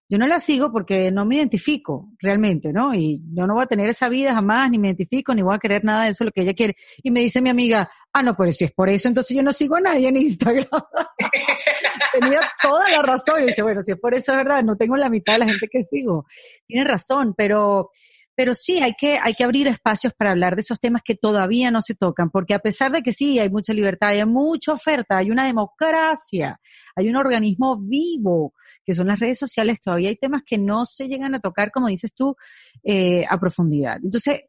Yo 0.09 0.19
no 0.19 0.27
la 0.29 0.39
sigo 0.39 0.71
porque 0.71 1.11
no 1.11 1.25
me 1.25 1.35
identifico 1.35 2.11
realmente, 2.21 2.73
¿no? 2.73 2.95
Y 2.95 3.21
yo 3.35 3.45
no 3.47 3.55
voy 3.55 3.65
a 3.65 3.67
tener 3.67 3.89
esa 3.89 4.09
vida 4.09 4.35
jamás, 4.35 4.71
ni 4.71 4.79
me 4.79 4.89
identifico, 4.89 5.35
ni 5.35 5.43
voy 5.43 5.57
a 5.57 5.59
querer 5.59 5.85
nada 5.85 6.05
de 6.05 6.11
eso, 6.11 6.23
lo 6.25 6.31
que 6.31 6.43
ella 6.43 6.55
quiere. 6.55 6.77
Y 7.03 7.11
me 7.11 7.21
dice 7.21 7.41
mi 7.43 7.51
amiga, 7.51 7.91
ah, 8.13 8.23
no, 8.23 8.37
pues 8.37 8.57
si 8.57 8.65
es 8.65 8.73
por 8.73 8.89
eso, 8.89 9.09
entonces 9.09 9.37
yo 9.37 9.43
no 9.43 9.53
sigo 9.53 9.77
a 9.77 9.81
nadie 9.81 10.09
en 10.09 10.17
Instagram. 10.17 10.69
Tenía 12.21 12.41
toda 12.63 12.89
la 12.91 13.03
razón. 13.03 13.43
Y 13.43 13.47
dice, 13.47 13.63
bueno, 13.63 13.83
si 13.83 13.93
es 13.93 13.99
por 13.99 14.15
eso 14.15 14.31
es 14.31 14.39
verdad, 14.39 14.63
no 14.63 14.77
tengo 14.77 14.97
la 14.97 15.11
mitad 15.11 15.33
de 15.33 15.39
la 15.41 15.47
gente 15.47 15.69
que 15.69 15.83
sigo. 15.83 16.27
Tiene 16.69 16.85
razón, 16.85 17.35
pero, 17.37 17.91
pero 18.37 18.55
sí 18.55 18.81
hay 18.81 18.93
que, 18.93 19.19
hay 19.21 19.35
que 19.35 19.43
abrir 19.43 19.67
espacios 19.67 20.13
para 20.15 20.31
hablar 20.31 20.55
de 20.55 20.61
esos 20.61 20.79
temas 20.79 21.03
que 21.05 21.17
todavía 21.17 21.73
no 21.73 21.81
se 21.81 21.97
tocan, 21.97 22.31
porque 22.31 22.55
a 22.55 22.61
pesar 22.61 22.93
de 22.93 23.03
que 23.03 23.13
sí 23.13 23.41
hay 23.41 23.51
mucha 23.51 23.73
libertad, 23.73 24.11
hay 24.11 24.25
mucha 24.25 24.73
oferta, 24.73 25.17
hay 25.17 25.33
una 25.33 25.47
democracia, 25.47 26.61
hay 26.95 27.09
un 27.09 27.17
organismo 27.17 27.77
vivo, 27.77 28.55
que 28.87 28.95
son 28.95 29.09
las 29.09 29.19
redes 29.19 29.39
sociales, 29.39 29.81
todavía 29.81 30.11
hay 30.11 30.17
temas 30.17 30.43
que 30.47 30.59
no 30.59 30.87
se 30.87 31.09
llegan 31.09 31.35
a 31.35 31.41
tocar, 31.41 31.73
como 31.73 31.89
dices 31.89 32.15
tú, 32.15 32.37
eh, 32.85 33.25
a 33.29 33.39
profundidad. 33.39 33.99
Entonces, 34.03 34.43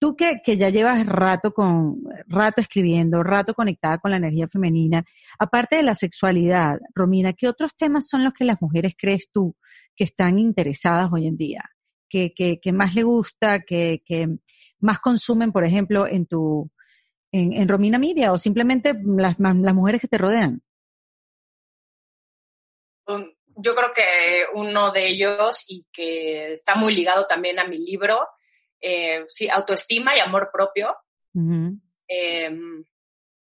tú 0.00 0.16
que, 0.16 0.40
que 0.42 0.56
ya 0.56 0.70
llevas 0.70 1.04
rato 1.06 1.52
con, 1.52 2.02
rato 2.26 2.62
escribiendo, 2.62 3.22
rato 3.22 3.52
conectada 3.54 3.98
con 3.98 4.10
la 4.10 4.16
energía 4.16 4.48
femenina, 4.48 5.04
aparte 5.38 5.76
de 5.76 5.82
la 5.82 5.94
sexualidad, 5.94 6.78
Romina, 6.94 7.34
¿qué 7.34 7.48
otros 7.48 7.72
temas 7.76 8.08
son 8.08 8.24
los 8.24 8.32
que 8.32 8.44
las 8.44 8.60
mujeres 8.62 8.94
crees 8.98 9.28
tú 9.30 9.54
que 9.94 10.04
están 10.04 10.38
interesadas 10.38 11.10
hoy 11.12 11.26
en 11.26 11.36
día? 11.36 11.62
Que, 12.08 12.32
que, 12.34 12.60
que 12.60 12.72
más 12.72 12.94
le 12.94 13.02
gusta, 13.02 13.60
que, 13.60 14.02
que 14.04 14.28
más 14.80 14.98
consumen, 15.00 15.52
por 15.52 15.64
ejemplo, 15.64 16.06
en 16.06 16.26
tu, 16.26 16.70
en, 17.30 17.52
en 17.52 17.68
Romina 17.68 17.98
Media 17.98 18.32
o 18.32 18.38
simplemente 18.38 18.94
las, 19.04 19.38
las 19.38 19.74
mujeres 19.74 20.00
que 20.00 20.08
te 20.08 20.18
rodean? 20.18 20.62
Yo 23.56 23.74
creo 23.74 23.92
que 23.94 24.44
uno 24.54 24.92
de 24.92 25.06
ellos 25.06 25.64
y 25.68 25.86
que 25.92 26.52
está 26.52 26.74
muy 26.74 26.94
ligado 26.94 27.26
también 27.26 27.58
a 27.58 27.64
mi 27.64 27.78
libro, 27.78 28.28
eh, 28.80 29.24
sí, 29.28 29.48
autoestima 29.48 30.16
y 30.16 30.20
amor 30.20 30.50
propio. 30.52 30.96
eh, 32.08 32.50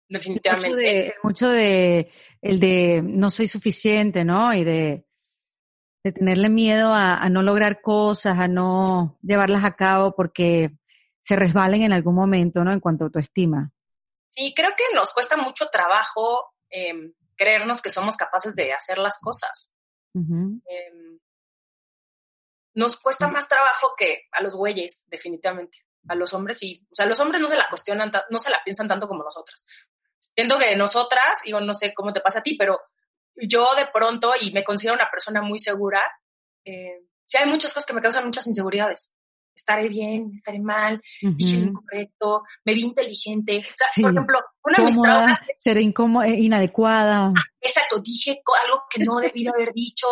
definitivamente. 0.07 0.69
Mucho 0.69 0.77
de, 0.77 1.13
mucho 1.23 1.49
de, 1.49 2.11
el 2.41 2.59
de 2.59 3.01
no 3.03 3.29
soy 3.29 3.47
suficiente, 3.47 4.23
¿no? 4.25 4.53
Y 4.53 4.63
de, 4.63 5.05
de 6.03 6.11
tenerle 6.11 6.49
miedo 6.49 6.93
a, 6.93 7.17
a, 7.17 7.29
no 7.29 7.41
lograr 7.41 7.81
cosas, 7.81 8.37
a 8.37 8.47
no 8.47 9.17
llevarlas 9.21 9.63
a 9.63 9.75
cabo 9.75 10.15
porque 10.15 10.71
se 11.21 11.35
resbalen 11.35 11.83
en 11.83 11.93
algún 11.93 12.15
momento, 12.15 12.63
¿no? 12.63 12.71
En 12.71 12.79
cuanto 12.79 13.03
a 13.03 13.07
autoestima. 13.07 13.71
Sí, 14.29 14.53
creo 14.55 14.71
que 14.77 14.83
nos 14.95 15.11
cuesta 15.11 15.37
mucho 15.37 15.67
trabajo 15.71 16.53
eh, 16.69 17.11
creernos 17.35 17.81
que 17.81 17.89
somos 17.89 18.15
capaces 18.15 18.55
de 18.55 18.73
hacer 18.73 18.97
las 18.99 19.19
cosas. 19.19 19.75
Eh, 20.15 21.19
nos 22.75 22.97
cuesta 22.97 23.27
más 23.27 23.47
trabajo 23.47 23.93
que 23.97 24.27
a 24.31 24.41
los 24.41 24.55
güeyes, 24.55 25.05
definitivamente. 25.07 25.79
A 26.07 26.15
los 26.15 26.33
hombres 26.33 26.57
sí. 26.57 26.87
O 26.91 26.95
sea, 26.95 27.05
los 27.05 27.19
hombres 27.19 27.41
no 27.41 27.47
se 27.47 27.57
la 27.57 27.67
cuestionan, 27.69 28.11
no 28.29 28.39
se 28.39 28.49
la 28.49 28.61
piensan 28.63 28.87
tanto 28.87 29.07
como 29.07 29.23
nosotras. 29.23 29.65
Siento 30.35 30.57
que 30.57 30.75
nosotras, 30.75 31.41
digo, 31.43 31.59
no 31.59 31.75
sé 31.75 31.93
cómo 31.93 32.13
te 32.13 32.21
pasa 32.21 32.39
a 32.39 32.43
ti, 32.43 32.55
pero 32.55 32.79
yo 33.35 33.67
de 33.75 33.87
pronto, 33.87 34.33
y 34.39 34.51
me 34.51 34.63
considero 34.63 34.95
una 34.95 35.09
persona 35.09 35.41
muy 35.41 35.59
segura, 35.59 36.01
eh, 36.65 37.05
sí 37.25 37.37
hay 37.37 37.49
muchas 37.49 37.73
cosas 37.73 37.85
que 37.85 37.93
me 37.93 38.01
causan 38.01 38.25
muchas 38.25 38.47
inseguridades. 38.47 39.13
Estaré 39.59 39.89
bien, 39.89 40.31
estaré 40.33 40.59
mal, 40.59 41.01
dije 41.21 41.57
lo 41.57 41.67
incorrecto, 41.67 42.43
me 42.65 42.73
vi 42.73 42.83
inteligente. 42.83 43.57
O 43.59 43.75
sea, 43.75 43.87
sí. 43.93 44.01
por 44.01 44.11
ejemplo, 44.11 44.39
una 44.63 44.77
de 44.77 44.83
mis 44.83 45.01
traumas. 45.01 45.39
Seré 45.57 45.81
incómoda, 45.81 46.27
eh, 46.27 46.39
inadecuada. 46.39 47.33
Ah, 47.35 47.43
exacto, 47.59 47.99
dije 47.99 48.41
algo 48.63 48.83
que 48.89 49.03
no 49.03 49.19
debí 49.19 49.47
haber 49.47 49.73
dicho. 49.73 50.07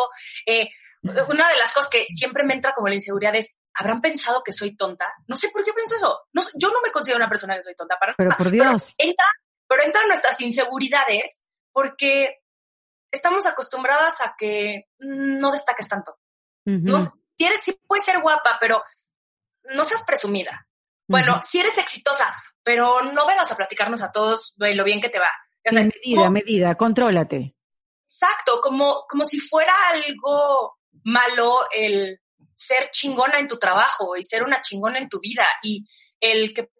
Eh, 0.45 0.69
una 1.01 1.47
de 1.47 1.57
las 1.59 1.73
cosas 1.73 1.89
que 1.89 2.05
siempre 2.09 2.43
me 2.43 2.55
entra 2.55 2.73
como 2.75 2.89
la 2.89 2.95
inseguridad 2.95 3.35
es, 3.35 3.55
¿habrán 3.73 4.01
pensado 4.01 4.43
que 4.43 4.51
soy 4.51 4.75
tonta? 4.75 5.05
No 5.27 5.37
sé 5.37 5.49
por 5.49 5.63
qué 5.63 5.71
pienso 5.73 5.95
eso. 5.95 6.19
No, 6.33 6.41
yo 6.55 6.69
no 6.69 6.81
me 6.83 6.91
considero 6.91 7.17
una 7.17 7.29
persona 7.29 7.55
que 7.55 7.63
soy 7.63 7.75
tonta 7.75 7.95
para 7.99 8.13
Pero 8.17 8.29
nada. 8.29 8.37
por 8.37 8.51
Dios. 8.51 8.93
Pero, 8.97 9.09
entra, 9.09 9.25
pero 9.67 9.83
entran 9.83 10.07
nuestras 10.07 10.41
inseguridades 10.41 11.45
porque 11.71 12.39
estamos 13.11 13.45
acostumbradas 13.45 14.19
a 14.21 14.35
que 14.37 14.85
no 14.99 15.51
destaques 15.51 15.87
tanto. 15.87 16.17
Uh 16.65 16.71
-huh. 16.71 16.81
no, 16.81 17.01
si 17.37 17.45
eres, 17.45 17.63
si 17.63 17.73
puedes 17.87 18.03
ser 18.03 18.19
guapa, 18.19 18.57
pero 18.59 18.83
no 19.73 19.83
seas 19.85 20.03
presumida. 20.03 20.67
Bueno, 21.07 21.33
uh 21.33 21.37
-huh. 21.37 21.43
si 21.43 21.59
eres 21.59 21.77
exitosa, 21.77 22.33
pero 22.63 23.01
no 23.01 23.25
vengas 23.25 23.51
a 23.51 23.55
platicarnos 23.55 24.01
a 24.01 24.11
todos 24.11 24.55
de 24.57 24.75
lo 24.75 24.83
bien 24.83 25.01
que 25.01 25.09
te 25.09 25.19
va. 25.19 25.31
O 25.65 25.71
sea, 25.71 25.83
medida, 25.83 26.21
como, 26.21 26.31
medida, 26.31 26.75
contrólate. 26.75 27.55
Exacto, 28.03 28.61
como, 28.61 29.05
como 29.09 29.25
si 29.25 29.39
fuera 29.39 29.73
algo 29.89 30.77
malo 31.03 31.67
el 31.71 32.19
ser 32.53 32.89
chingona 32.89 33.39
en 33.39 33.47
tu 33.47 33.59
trabajo 33.59 34.15
y 34.15 34.23
ser 34.23 34.43
una 34.43 34.61
chingona 34.61 34.97
en 34.97 35.09
tu 35.09 35.19
vida 35.19 35.45
y 35.61 35.87
el 36.19 36.53
que 36.53 36.71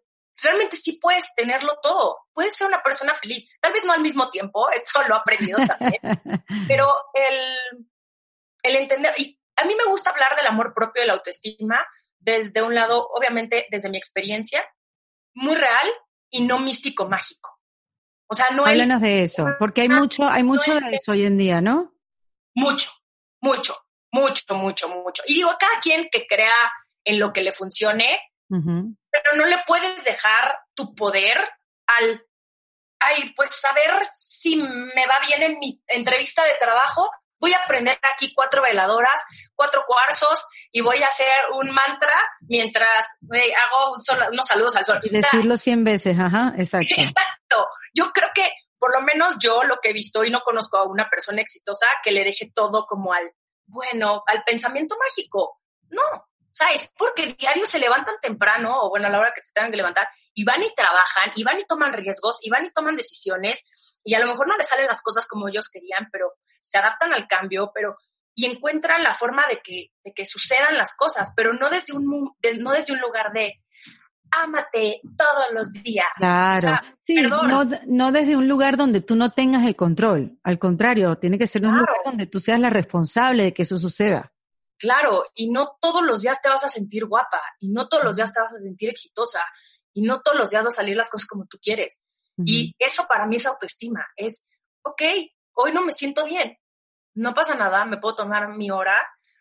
realmente 0.42 0.76
sí 0.76 0.98
puedes 1.00 1.34
tenerlo 1.34 1.78
todo. 1.80 2.18
Puedes 2.32 2.56
ser 2.56 2.66
una 2.66 2.82
persona 2.82 3.14
feliz. 3.14 3.46
Tal 3.60 3.72
vez 3.72 3.84
no 3.84 3.92
al 3.92 4.00
mismo 4.00 4.30
tiempo, 4.30 4.70
eso 4.72 5.02
lo 5.06 5.14
he 5.14 5.18
aprendido 5.18 5.58
también, 5.66 6.00
pero 6.68 6.86
el, 7.14 7.88
el 8.62 8.76
entender, 8.76 9.14
y 9.16 9.38
a 9.56 9.64
mí 9.64 9.74
me 9.74 9.84
gusta 9.84 10.10
hablar 10.10 10.36
del 10.36 10.46
amor 10.46 10.72
propio 10.74 11.02
y 11.02 11.06
la 11.06 11.14
autoestima 11.14 11.86
desde 12.36 12.62
un 12.62 12.74
lado, 12.74 13.08
obviamente, 13.08 13.66
desde 13.70 13.90
mi 13.90 13.98
experiencia, 13.98 14.64
muy 15.34 15.54
real 15.54 15.88
y 16.30 16.42
no 16.42 16.58
místico 16.58 17.08
mágico. 17.08 17.58
O 18.30 18.34
sea, 18.34 18.50
no 18.50 18.66
Háblanos 18.66 19.02
hay, 19.02 19.08
de 19.08 19.22
eso, 19.22 19.46
porque 19.58 19.82
hay 19.82 19.88
mucho, 19.88 20.26
hay 20.28 20.42
mucho 20.42 20.78
no 20.78 20.88
de 20.88 20.96
eso 20.96 21.12
hoy 21.12 21.24
en 21.24 21.38
día, 21.38 21.60
¿no? 21.60 21.94
Mucho, 22.54 22.90
mucho, 23.40 23.74
mucho, 24.12 24.54
mucho, 24.54 24.88
mucho. 24.88 25.22
Y 25.26 25.34
digo, 25.34 25.50
cada 25.58 25.80
quien 25.80 26.08
que 26.10 26.26
crea 26.26 26.72
en 27.04 27.18
lo 27.18 27.32
que 27.32 27.42
le 27.42 27.52
funcione, 27.52 28.20
uh 28.50 28.56
-huh. 28.56 28.96
pero 29.10 29.36
no 29.36 29.46
le 29.46 29.56
puedes 29.66 30.04
dejar 30.04 30.58
tu 30.74 30.94
poder 30.94 31.38
al, 31.86 32.26
ay, 33.00 33.32
pues 33.34 33.50
saber 33.50 33.90
si 34.10 34.56
me 34.56 35.06
va 35.06 35.20
bien 35.26 35.42
en 35.42 35.58
mi 35.58 35.82
entrevista 35.86 36.44
de 36.44 36.54
trabajo, 36.60 37.10
voy 37.40 37.52
a 37.52 37.60
prender 37.66 37.98
aquí 38.02 38.32
cuatro 38.34 38.62
veladoras, 38.62 39.22
cuatro 39.54 39.84
cuarzos 39.86 40.46
y 40.72 40.80
voy 40.80 41.02
a 41.02 41.06
hacer 41.06 41.26
un 41.54 41.70
mantra 41.70 42.14
mientras 42.42 43.18
me 43.22 43.38
hago 43.38 43.92
un 43.94 44.00
sol, 44.00 44.18
unos 44.32 44.46
saludos 44.46 44.76
al 44.76 44.84
sol. 44.84 45.00
Decirlo 45.02 45.56
cien 45.56 45.84
veces, 45.84 46.18
ajá, 46.18 46.54
exacto. 46.58 46.94
Exacto. 46.96 47.68
Yo 47.94 48.12
creo 48.12 48.28
que 48.34 48.48
por 48.78 48.92
lo 48.92 49.00
menos 49.02 49.36
yo 49.40 49.64
lo 49.64 49.78
que 49.80 49.90
he 49.90 49.92
visto 49.92 50.24
y 50.24 50.30
no 50.30 50.40
conozco 50.40 50.76
a 50.76 50.84
una 50.84 51.08
persona 51.10 51.40
exitosa 51.40 51.86
que 52.02 52.12
le 52.12 52.24
deje 52.24 52.52
todo 52.54 52.86
como 52.86 53.12
al, 53.12 53.32
bueno, 53.66 54.22
al 54.26 54.44
pensamiento 54.44 54.96
mágico. 54.98 55.60
No, 55.90 56.27
¿sabes? 56.58 56.90
Porque 56.98 57.36
diario 57.38 57.66
se 57.66 57.78
levantan 57.78 58.16
temprano, 58.20 58.80
o 58.82 58.90
bueno, 58.90 59.06
a 59.06 59.10
la 59.10 59.20
hora 59.20 59.32
que 59.32 59.42
se 59.42 59.52
tengan 59.52 59.70
que 59.70 59.76
levantar, 59.76 60.08
y 60.34 60.44
van 60.44 60.60
y 60.60 60.74
trabajan, 60.74 61.30
y 61.36 61.44
van 61.44 61.60
y 61.60 61.64
toman 61.64 61.92
riesgos, 61.92 62.38
y 62.42 62.50
van 62.50 62.66
y 62.66 62.72
toman 62.72 62.96
decisiones, 62.96 63.70
y 64.02 64.14
a 64.14 64.18
lo 64.18 64.26
mejor 64.26 64.48
no 64.48 64.56
les 64.56 64.66
salen 64.66 64.86
las 64.86 65.00
cosas 65.00 65.26
como 65.28 65.48
ellos 65.48 65.68
querían, 65.68 66.08
pero 66.10 66.32
se 66.60 66.78
adaptan 66.78 67.12
al 67.12 67.28
cambio, 67.28 67.70
pero 67.72 67.96
y 68.34 68.46
encuentran 68.46 69.02
la 69.02 69.14
forma 69.14 69.46
de 69.48 69.60
que, 69.62 69.90
de 70.04 70.12
que 70.12 70.24
sucedan 70.24 70.76
las 70.76 70.96
cosas, 70.96 71.32
pero 71.36 71.52
no 71.52 71.70
desde 71.70 71.92
un, 71.96 72.32
de, 72.40 72.54
no 72.58 72.72
desde 72.72 72.92
un 72.92 73.00
lugar 73.00 73.32
de 73.32 73.60
ámate 74.30 75.00
todos 75.16 75.46
los 75.52 75.72
días. 75.72 76.06
Claro. 76.18 76.56
O 76.56 76.60
sea, 76.60 76.96
sí, 77.00 77.16
no, 77.22 77.64
no, 77.86 78.12
desde 78.12 78.36
un 78.36 78.46
lugar 78.46 78.76
donde 78.76 79.00
tú 79.00 79.16
no 79.16 79.32
tengas 79.32 79.64
el 79.64 79.74
control. 79.74 80.38
Al 80.44 80.58
contrario, 80.58 81.16
tiene 81.18 81.38
que 81.38 81.46
ser 81.46 81.62
claro. 81.62 81.74
un 81.74 81.80
lugar 81.80 81.96
donde 82.04 82.26
tú 82.26 82.38
seas 82.38 82.60
la 82.60 82.70
responsable 82.70 83.44
de 83.44 83.54
que 83.54 83.62
eso 83.62 83.78
suceda. 83.78 84.32
Claro, 84.78 85.24
y 85.34 85.50
no 85.50 85.76
todos 85.80 86.02
los 86.02 86.22
días 86.22 86.40
te 86.40 86.48
vas 86.48 86.64
a 86.64 86.68
sentir 86.68 87.06
guapa, 87.06 87.42
y 87.58 87.68
no 87.68 87.88
todos 87.88 88.04
los 88.04 88.16
días 88.16 88.32
te 88.32 88.40
vas 88.40 88.52
a 88.52 88.58
sentir 88.58 88.90
exitosa, 88.90 89.42
y 89.92 90.02
no 90.02 90.20
todos 90.20 90.38
los 90.38 90.50
días 90.50 90.62
van 90.62 90.68
a 90.68 90.70
salir 90.70 90.96
las 90.96 91.10
cosas 91.10 91.26
como 91.26 91.46
tú 91.46 91.58
quieres. 91.60 92.02
Uh 92.36 92.42
-huh. 92.42 92.44
Y 92.46 92.76
eso 92.78 93.06
para 93.08 93.26
mí 93.26 93.36
es 93.36 93.46
autoestima. 93.46 94.06
Es, 94.16 94.46
ok, 94.82 95.02
hoy 95.54 95.72
no 95.72 95.82
me 95.82 95.92
siento 95.92 96.24
bien. 96.24 96.56
No 97.14 97.34
pasa 97.34 97.54
nada, 97.56 97.84
me 97.84 97.98
puedo 97.98 98.14
tomar 98.16 98.48
mi 98.56 98.70
hora 98.70 98.96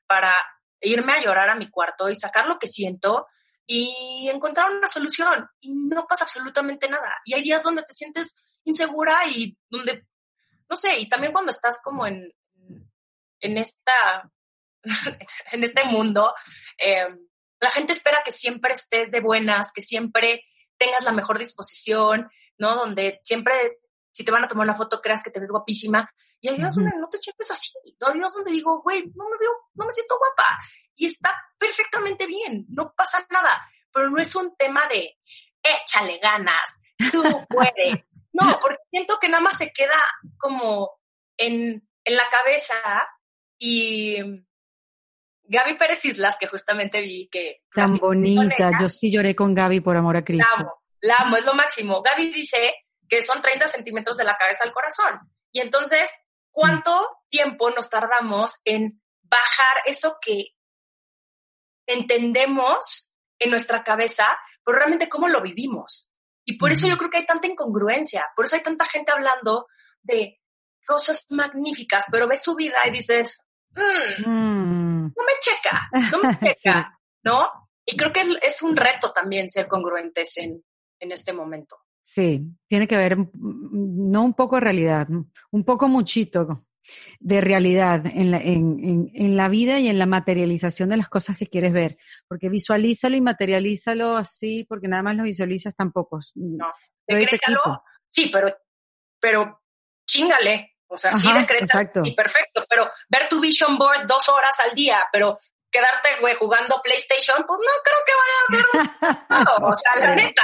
para 0.08 0.34
irme 0.82 1.14
a 1.14 1.22
llorar 1.22 1.50
a 1.50 1.56
mi 1.56 1.70
cuarto 1.70 2.10
y 2.10 2.16
sacar 2.16 2.48
lo 2.48 2.58
que 2.58 2.68
siento 2.68 3.28
y 3.68 4.30
encontrar 4.34 4.72
una 4.72 4.90
solución. 4.90 5.48
Y 5.60 5.74
no 5.74 6.08
pasa 6.08 6.24
absolutamente 6.24 6.88
nada. 6.88 7.14
Y 7.26 7.34
hay 7.36 7.44
días 7.44 7.62
donde 7.62 7.84
te 7.84 7.94
sientes 7.94 8.36
insegura 8.64 9.28
y 9.28 9.56
donde, 9.70 10.08
no 10.70 10.76
sé, 10.76 10.98
y 11.00 11.08
también 11.08 11.34
cuando 11.34 11.52
estás 11.52 11.80
como 11.84 12.08
en, 12.08 12.34
en 13.40 13.58
esta, 13.58 14.32
en 15.52 15.64
este 15.64 15.84
mundo, 15.86 16.34
eh, 16.78 17.08
la 17.60 17.70
gente 17.70 17.94
espera 17.94 18.22
que 18.24 18.32
siempre 18.32 18.74
estés 18.74 19.12
de 19.12 19.20
buenas, 19.20 19.72
que 19.74 19.82
siempre 19.82 20.44
tengas 20.78 21.04
la 21.04 21.12
mejor 21.12 21.40
disposición, 21.40 22.30
¿no? 22.58 22.76
Donde 22.76 23.20
siempre, 23.24 23.80
si 24.12 24.24
te 24.24 24.32
van 24.32 24.44
a 24.44 24.48
tomar 24.48 24.66
una 24.68 24.76
foto, 24.76 25.02
creas 25.02 25.24
que 25.24 25.32
te 25.32 25.40
ves 25.40 25.52
guapísima. 25.52 26.10
Y 26.40 26.50
hay 26.50 26.58
días 26.58 26.76
donde 26.76 26.92
no 26.98 27.10
te 27.10 27.18
sientes 27.18 27.50
así. 27.50 27.72
Hay 28.06 28.14
días 28.14 28.34
donde 28.34 28.52
digo, 28.52 28.82
güey, 28.84 29.12
no 29.16 29.26
me 29.30 29.38
veo, 29.40 29.52
no 29.74 29.86
me 29.86 29.92
siento 29.92 30.18
guapa. 30.20 30.60
Y 30.96 31.08
está 31.08 31.36
perfectamente 31.58 32.28
bien, 32.28 32.66
no 32.70 32.94
pasa 32.96 33.26
nada. 33.32 33.68
Pero 33.92 34.10
no 34.10 34.20
es 34.20 34.36
un 34.36 34.56
tema 34.56 34.86
de 34.88 35.18
échale 35.64 36.20
ganas, 36.20 36.80
tú 37.12 37.24
puedes. 37.50 38.04
No, 38.34 38.60
porque 38.62 38.78
siento 38.92 39.18
que 39.20 39.30
nada 39.30 39.42
más 39.42 39.58
se 39.58 39.74
queda 39.74 40.00
como 40.38 41.00
en, 41.38 41.90
en 42.04 42.16
la 42.16 42.30
cabeza 42.30 42.76
y 43.58 44.18
Gaby 45.48 45.78
Pérez 45.78 46.04
Islas, 46.06 46.38
que 46.38 46.48
justamente 46.48 47.02
vi 47.02 47.28
que... 47.30 47.62
Tan 47.74 47.98
bonita, 47.98 48.72
yo 48.80 48.90
sí 48.90 49.12
lloré 49.12 49.36
con 49.36 49.54
Gaby 49.54 49.80
por 49.80 49.96
amor 49.96 50.18
a 50.18 50.24
Cristo. 50.24 50.46
La 50.56 50.62
amo, 50.62 50.84
la 51.02 51.16
amo, 51.20 51.38
es 51.38 51.46
lo 51.46 51.54
máximo. 51.54 52.02
Gaby 52.02 52.32
dice 52.32 52.74
que 53.08 53.24
son 53.24 53.42
30 53.42 53.68
centímetros 53.68 54.18
de 54.18 54.26
la 54.26 54.36
cabeza 54.36 54.66
al 54.66 54.74
corazón. 54.74 55.20
Y 55.52 55.62
entonces, 55.62 56.12
¿cuánto 56.52 56.92
tiempo 57.30 57.70
nos 57.70 57.90
tardamos 57.90 58.60
en 58.66 59.02
bajar 59.24 59.82
eso 59.86 60.18
que 60.22 60.48
entendemos 61.88 63.14
en 63.40 63.50
nuestra 63.50 63.84
cabeza, 63.84 64.38
pero 64.64 64.78
realmente 64.78 65.08
cómo 65.08 65.30
lo 65.30 65.42
vivimos? 65.42 66.12
Y 66.44 66.58
por 66.58 66.72
eso 66.72 66.88
yo 66.88 66.98
creo 66.98 67.10
que 67.10 67.18
hay 67.18 67.26
tanta 67.26 67.48
incongruencia, 67.48 68.28
por 68.36 68.46
eso 68.46 68.56
hay 68.56 68.64
tanta 68.64 68.86
gente 68.86 69.12
hablando 69.12 69.68
de 70.02 70.40
cosas 70.86 71.26
magníficas, 71.30 72.06
pero 72.12 72.28
ves 72.28 72.42
su 72.42 72.56
vida 72.56 72.78
y 72.86 72.92
dices, 72.92 73.47
mm, 74.26 74.30
mm. 74.30 75.14
no 75.16 75.24
me 75.24 75.34
checa, 75.40 75.90
no 76.12 76.22
me 76.22 76.38
checa, 76.56 77.00
¿no? 77.24 77.50
Y 77.86 77.96
creo 77.96 78.12
que 78.12 78.22
es 78.42 78.62
un 78.62 78.76
reto 78.76 79.12
también 79.14 79.50
ser 79.50 79.68
congruentes 79.68 80.38
en, 80.38 80.64
en 81.00 81.12
este 81.12 81.34
momento. 81.34 81.78
Sí, 82.02 82.42
tiene 82.68 82.88
que 82.88 82.98
ver, 82.98 83.18
no 83.34 84.24
un 84.24 84.34
poco 84.34 84.56
de 84.56 84.62
realidad, 84.62 85.08
un 85.52 85.64
poco 85.66 85.88
muchito 85.88 86.68
de 87.20 87.42
realidad 87.42 88.06
en 88.06 88.32
la, 88.32 88.38
en, 88.38 88.80
en, 88.84 89.12
en 89.14 89.36
la 89.36 89.50
vida 89.50 89.80
y 89.80 89.90
en 89.90 90.00
la 90.00 90.06
materialización 90.06 90.90
de 90.90 90.98
las 90.98 91.10
cosas 91.10 91.38
que 91.38 91.48
quieres 91.48 91.74
ver. 91.74 91.98
Porque 92.28 92.50
visualízalo 92.50 93.16
y 93.18 93.22
materialízalo 93.22 94.16
así, 94.16 94.66
porque 94.68 94.88
nada 94.88 95.04
más 95.04 95.16
lo 95.16 95.24
visualizas 95.24 95.76
tampoco. 95.76 96.20
No, 96.36 96.72
decrétalo, 97.08 97.84
sí, 98.08 98.30
pero, 98.32 98.56
pero 99.20 99.62
chingale. 100.06 100.77
O 100.88 100.98
sea, 100.98 101.14
sí 101.14 101.32
decreta, 101.34 101.92
sí, 102.02 102.12
perfecto, 102.12 102.66
pero 102.70 102.90
ver 103.10 103.28
tu 103.28 103.42
vision 103.42 103.78
board 103.78 104.08
dos 104.08 104.30
horas 104.30 104.58
al 104.62 104.74
día, 104.74 105.04
pero 105.12 105.38
quedarte, 105.70 106.10
güey, 106.22 106.36
jugando 106.36 106.82
PlayStation, 106.82 107.46
pues 107.46 107.60
no 107.60 107.72
creo 107.84 107.98
que 108.06 108.14
vaya 108.22 108.38
a 108.40 109.08
ver. 109.36 109.64
o 109.64 109.76
sea, 109.76 110.08
la 110.08 110.16
neta. 110.16 110.44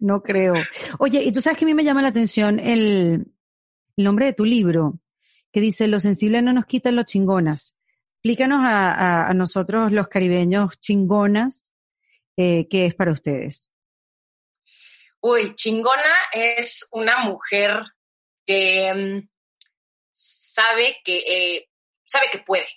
No 0.00 0.22
creo. 0.22 0.54
Oye, 0.98 1.22
y 1.22 1.32
tú 1.32 1.40
sabes 1.40 1.58
que 1.58 1.64
a 1.64 1.66
mí 1.66 1.74
me 1.74 1.84
llama 1.84 2.02
la 2.02 2.08
atención 2.08 2.58
el, 2.58 3.26
nombre 3.96 4.26
de 4.26 4.32
tu 4.32 4.44
libro, 4.44 4.98
que 5.52 5.60
dice, 5.60 5.86
lo 5.86 6.00
sensible 6.00 6.40
no 6.42 6.52
nos 6.52 6.66
quita 6.66 6.90
los 6.90 7.06
chingonas. 7.06 7.76
Explícanos 8.16 8.60
a, 8.62 9.32
nosotros 9.34 9.92
los 9.92 10.08
caribeños 10.08 10.78
chingonas, 10.78 11.70
eh, 12.36 12.66
¿qué 12.70 12.86
es 12.86 12.94
para 12.94 13.12
ustedes? 13.12 13.68
Uy, 15.20 15.54
chingona 15.54 16.16
es 16.32 16.88
una 16.92 17.24
mujer 17.24 17.82
que 18.46 18.92
mm, 18.94 19.28
sabe 20.10 20.98
que 21.04 21.16
eh, 21.18 21.68
sabe 22.04 22.26
que 22.30 22.38
puede. 22.38 22.68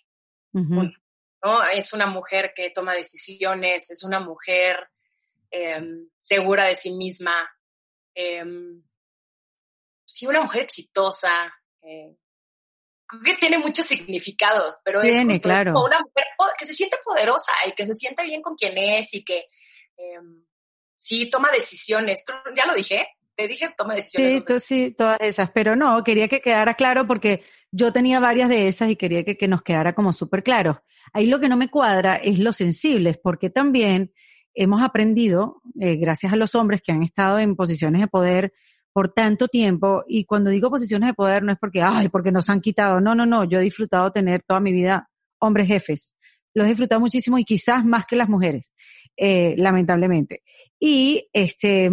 ¿no? 0.53 1.64
Es 1.74 1.93
una 1.93 2.05
mujer 2.05 2.53
que 2.55 2.70
toma 2.70 2.93
decisiones, 2.93 3.89
es 3.89 4.03
una 4.03 4.20
mujer 4.20 4.89
Em, 5.55 6.09
segura 6.20 6.66
de 6.66 6.76
sí 6.76 6.91
misma. 6.91 7.47
Em, 8.16 8.82
sí, 10.03 10.26
una 10.26 10.41
mujer 10.41 10.64
exitosa. 10.64 11.53
Eh, 11.80 12.18
creo 13.05 13.22
que 13.24 13.36
tiene 13.36 13.59
muchos 13.59 13.86
significados, 13.86 14.80
pero 14.84 15.03
es 15.03 15.11
como 15.41 15.86
una 15.86 15.99
mujer 15.99 16.26
que 16.57 16.66
se 16.66 16.74
siente 16.74 16.97
poderosa 17.05 17.51
y 17.68 17.74
que 17.74 17.86
se 17.86 17.93
siente 17.93 18.24
bien 18.24 18.41
con 18.41 18.55
quien 18.55 18.76
es 18.80 19.14
y 19.14 19.24
que 19.24 19.45
em, 19.95 20.43
sí 20.97 21.30
toma 21.30 21.51
decisiones. 21.51 22.24
Ya 22.55 22.66
lo 22.66 22.74
dije, 22.74 23.07
te 23.36 23.48
dije 23.48 23.70
toma 23.78 23.96
decisiones. 23.96 24.34
Sí, 24.34 24.44
tú, 24.46 24.60
sí, 24.60 24.96
todas 24.98 25.20
esas, 25.22 25.52
pero 25.52 25.76
no, 25.76 26.04
quería 26.04 26.28
que 26.28 26.42
quedara 26.42 26.76
claro 26.76 27.08
porque 27.08 27.44
yo 27.72 27.92
tenía 27.92 28.20
varias 28.20 28.50
de 28.50 28.68
esas 28.68 28.90
y 28.90 28.96
quería 28.96 29.24
que, 29.24 29.38
que 29.38 29.48
nos 29.48 29.62
quedara 29.62 29.94
como 29.94 30.14
súper 30.14 30.44
claro. 30.44 30.84
Ahí 31.12 31.26
lo 31.26 31.40
que 31.40 31.50
no 31.50 31.58
me 31.58 31.70
cuadra 31.70 32.16
es 32.16 32.40
lo 32.40 32.54
sensibles, 32.54 33.18
porque 33.18 33.50
también 33.50 34.12
hemos 34.54 34.82
aprendido, 34.82 35.62
eh, 35.80 35.96
gracias 35.96 36.34
a 36.34 36.36
los 36.36 36.56
hombres 36.56 36.82
que 36.82 36.92
han 36.92 37.04
estado 37.04 37.40
en 37.40 37.56
posiciones 37.56 38.02
de 38.02 38.08
poder 38.08 38.54
por 38.94 39.12
tanto 39.12 39.48
tiempo, 39.48 40.04
y 40.08 40.26
cuando 40.26 40.52
digo 40.52 40.70
posiciones 40.70 41.10
de 41.10 41.14
poder 41.16 41.42
no 41.42 41.52
es 41.52 41.58
porque, 41.58 41.82
ay, 41.82 42.10
porque 42.10 42.32
nos 42.32 42.48
han 42.50 42.62
quitado, 42.62 43.02
no, 43.02 43.16
no, 43.16 43.26
no, 43.26 43.44
yo 43.44 43.60
he 43.60 43.64
disfrutado 43.64 44.12
tener 44.12 44.44
toda 44.44 44.60
mi 44.60 44.72
vida 44.72 45.10
hombres 45.40 45.68
jefes, 45.68 46.14
los 46.54 46.66
he 46.66 46.70
disfrutado 46.70 47.02
muchísimo 47.02 47.40
y 47.40 47.44
quizás 47.44 47.84
más 47.84 48.06
que 48.06 48.16
las 48.16 48.30
mujeres, 48.30 48.72
eh, 49.18 49.56
lamentablemente. 49.58 50.44
Y 50.80 51.28
este, 51.34 51.90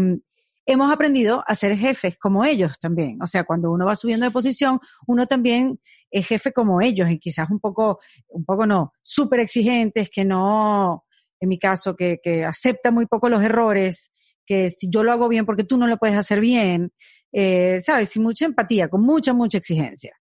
hemos 0.66 0.92
aprendido 0.92 1.42
a 1.46 1.54
ser 1.54 1.76
jefes 1.76 2.16
como 2.18 2.44
ellos 2.44 2.78
también. 2.80 3.18
O 3.22 3.26
sea, 3.26 3.44
cuando 3.44 3.70
uno 3.70 3.86
va 3.86 3.96
subiendo 3.96 4.26
de 4.26 4.30
posición, 4.30 4.78
uno 5.06 5.26
también 5.26 5.80
es 6.10 6.26
jefe 6.26 6.52
como 6.52 6.80
ellos 6.80 7.10
y 7.10 7.18
quizás 7.18 7.50
un 7.50 7.60
poco, 7.60 8.00
un 8.28 8.44
poco 8.44 8.66
no, 8.66 8.92
súper 9.02 9.40
exigentes, 9.40 10.10
que 10.10 10.24
no, 10.24 11.04
en 11.40 11.48
mi 11.48 11.58
caso, 11.58 11.96
que, 11.96 12.18
acepta 12.46 12.90
muy 12.90 13.06
poco 13.06 13.28
los 13.28 13.42
errores, 13.42 14.12
que 14.46 14.70
si 14.70 14.88
yo 14.90 15.02
lo 15.02 15.12
hago 15.12 15.28
bien 15.28 15.46
porque 15.46 15.64
tú 15.64 15.76
no 15.76 15.86
lo 15.86 15.96
puedes 15.96 16.16
hacer 16.16 16.40
bien, 16.40 16.92
eh, 17.32 17.78
¿sabes? 17.80 18.10
Sin 18.10 18.22
mucha 18.22 18.44
empatía, 18.44 18.88
con 18.88 19.02
mucha, 19.02 19.32
mucha 19.32 19.58
exigencia. 19.58 20.16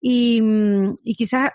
Y, 0.00 0.40
mm, 0.40 0.94
y 1.04 1.14
quizás 1.14 1.50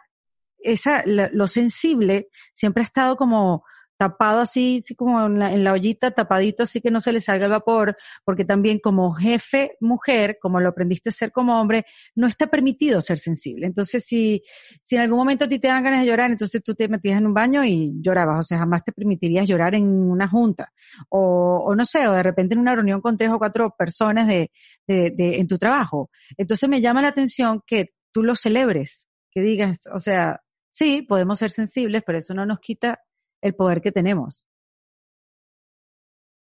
esa, 0.60 1.04
lo 1.06 1.48
sensible 1.48 2.30
siempre 2.54 2.82
ha 2.82 2.86
estado 2.86 3.16
como 3.16 3.64
tapado 3.98 4.40
así, 4.42 4.82
así 4.84 4.96
como 4.96 5.26
en 5.26 5.40
la, 5.40 5.54
en 5.54 5.64
la, 5.64 5.74
ollita, 5.74 6.12
tapadito, 6.12 6.64
así 6.64 6.82
que 6.82 6.92
no 6.92 7.02
se 7.02 7.12
le 7.12 7.22
salga 7.22 7.46
el 7.46 7.52
vapor, 7.52 7.98
porque 8.24 8.46
también 8.46 8.80
como 8.80 9.14
jefe 9.14 9.76
mujer, 9.80 10.38
como 10.42 10.60
lo 10.60 10.70
aprendiste 10.70 11.10
a 11.10 11.12
ser 11.12 11.32
como 11.32 11.60
hombre, 11.60 11.86
no 12.16 12.28
está 12.28 12.48
permitido 12.48 13.02
ser 13.02 13.20
sensible. 13.20 13.66
Entonces, 13.66 14.06
si, 14.06 14.44
si 14.82 14.96
en 14.96 15.02
algún 15.02 15.18
momento 15.18 15.46
a 15.46 15.48
ti 15.48 15.60
te 15.60 15.68
dan 15.68 15.84
ganas 15.84 16.02
de 16.02 16.08
llorar, 16.08 16.32
entonces 16.32 16.62
tú 16.64 16.76
te 16.76 16.88
metías 16.88 17.18
en 17.18 17.26
un 17.26 17.34
baño 17.34 17.64
y 17.64 17.94
llorabas, 18.02 18.40
o 18.40 18.44
sea, 18.44 18.60
jamás 18.60 18.84
te 18.84 18.92
permitirías 18.92 19.48
llorar 19.48 19.76
en 19.76 19.86
una 19.88 20.28
junta, 20.28 20.72
o, 21.10 21.64
o 21.66 21.76
no 21.76 21.86
sé, 21.86 22.08
o 22.08 22.14
de 22.14 22.24
repente 22.24 22.54
en 22.54 22.62
una 22.62 22.76
reunión 22.76 23.02
con 23.02 23.18
tres 23.18 23.32
o 23.32 23.40
cuatro 23.40 23.74
personas 23.78 24.28
de, 24.28 24.52
de, 24.88 25.12
de, 25.12 25.40
en 25.40 25.48
tu 25.48 25.58
trabajo. 25.58 26.12
Entonces 26.38 26.70
me 26.70 26.82
llama 26.82 27.02
la 27.02 27.10
atención 27.10 27.62
que 27.66 27.94
tú 28.12 28.24
lo 28.24 28.36
celebres, 28.36 29.08
que 29.32 29.42
digas, 29.42 29.88
o 29.94 30.00
sea, 30.00 30.42
sí, 30.72 31.02
podemos 31.02 31.40
ser 31.40 31.52
sensibles, 31.52 32.04
pero 32.06 32.20
eso 32.20 32.34
no 32.34 32.46
nos 32.46 32.60
quita 32.60 33.00
el 33.48 33.56
poder 33.56 33.82
que 33.82 33.92
tenemos. 33.92 34.48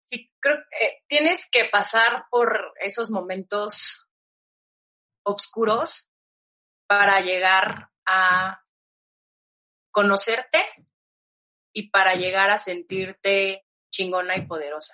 Sí, 0.09 0.31
creo 0.39 0.57
que 0.57 0.85
eh, 0.85 1.03
tienes 1.07 1.49
que 1.49 1.65
pasar 1.65 2.25
por 2.29 2.73
esos 2.79 3.09
momentos 3.09 4.07
oscuros 5.23 6.09
para 6.87 7.21
llegar 7.21 7.89
a 8.05 8.61
conocerte 9.91 10.63
y 11.73 11.89
para 11.89 12.15
llegar 12.15 12.51
a 12.51 12.59
sentirte 12.59 13.65
chingona 13.89 14.35
y 14.37 14.45
poderosa. 14.45 14.93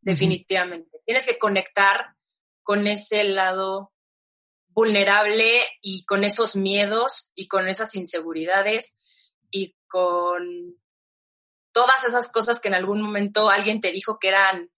Definitivamente. 0.00 1.00
Tienes 1.04 1.26
que 1.26 1.38
conectar 1.38 2.16
con 2.62 2.86
ese 2.86 3.24
lado 3.24 3.92
vulnerable 4.68 5.62
y 5.80 6.04
con 6.04 6.24
esos 6.24 6.54
miedos 6.54 7.30
y 7.34 7.48
con 7.48 7.68
esas 7.68 7.94
inseguridades 7.94 8.98
y 9.50 9.74
con 9.88 10.76
todas 11.76 12.04
esas 12.04 12.32
cosas 12.32 12.58
que 12.58 12.68
en 12.68 12.74
algún 12.74 13.02
momento 13.02 13.50
alguien 13.50 13.82
te 13.82 13.92
dijo 13.92 14.18
que 14.18 14.28
eran 14.28 14.70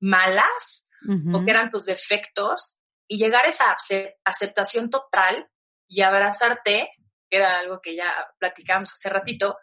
malas 0.00 0.88
o 1.32 1.44
que 1.44 1.50
eran 1.52 1.70
tus 1.70 1.84
defectos 1.84 2.74
y 3.06 3.16
llegar 3.16 3.46
a 3.46 3.48
esa 3.48 3.76
aceptación 4.24 4.90
total 4.90 5.48
y 5.86 6.02
abrazarte, 6.02 6.90
que 7.30 7.36
era 7.36 7.60
algo 7.60 7.80
que 7.80 7.94
ya 7.94 8.26
platicamos 8.40 8.92
hace 8.92 9.08
ratito, 9.08 9.56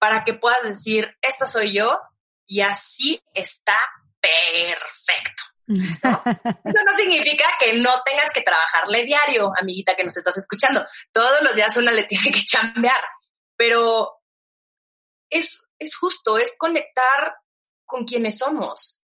para 0.00 0.24
que 0.24 0.34
puedas 0.34 0.64
decir, 0.64 1.16
esta 1.22 1.46
soy 1.46 1.74
yo 1.74 1.96
y 2.44 2.62
así 2.62 3.22
está 3.32 3.78
perfecto. 4.20 5.44
Eso 5.68 6.84
no 6.84 6.96
significa 6.96 7.44
que 7.60 7.74
no 7.74 8.02
tengas 8.04 8.32
que 8.32 8.42
trabajarle 8.42 9.04
diario, 9.04 9.52
amiguita 9.56 9.94
que 9.94 10.02
nos 10.02 10.16
estás 10.16 10.38
escuchando. 10.38 10.84
Todos 11.12 11.40
los 11.42 11.54
días 11.54 11.76
una 11.76 11.92
le 11.92 12.02
tiene 12.02 12.32
que 12.32 12.40
chambear, 12.44 13.04
pero 13.56 14.19
es 15.30 15.70
es 15.80 15.96
justo, 15.96 16.38
es 16.38 16.54
conectar 16.56 17.34
con 17.86 18.04
quienes 18.04 18.38
somos, 18.38 19.02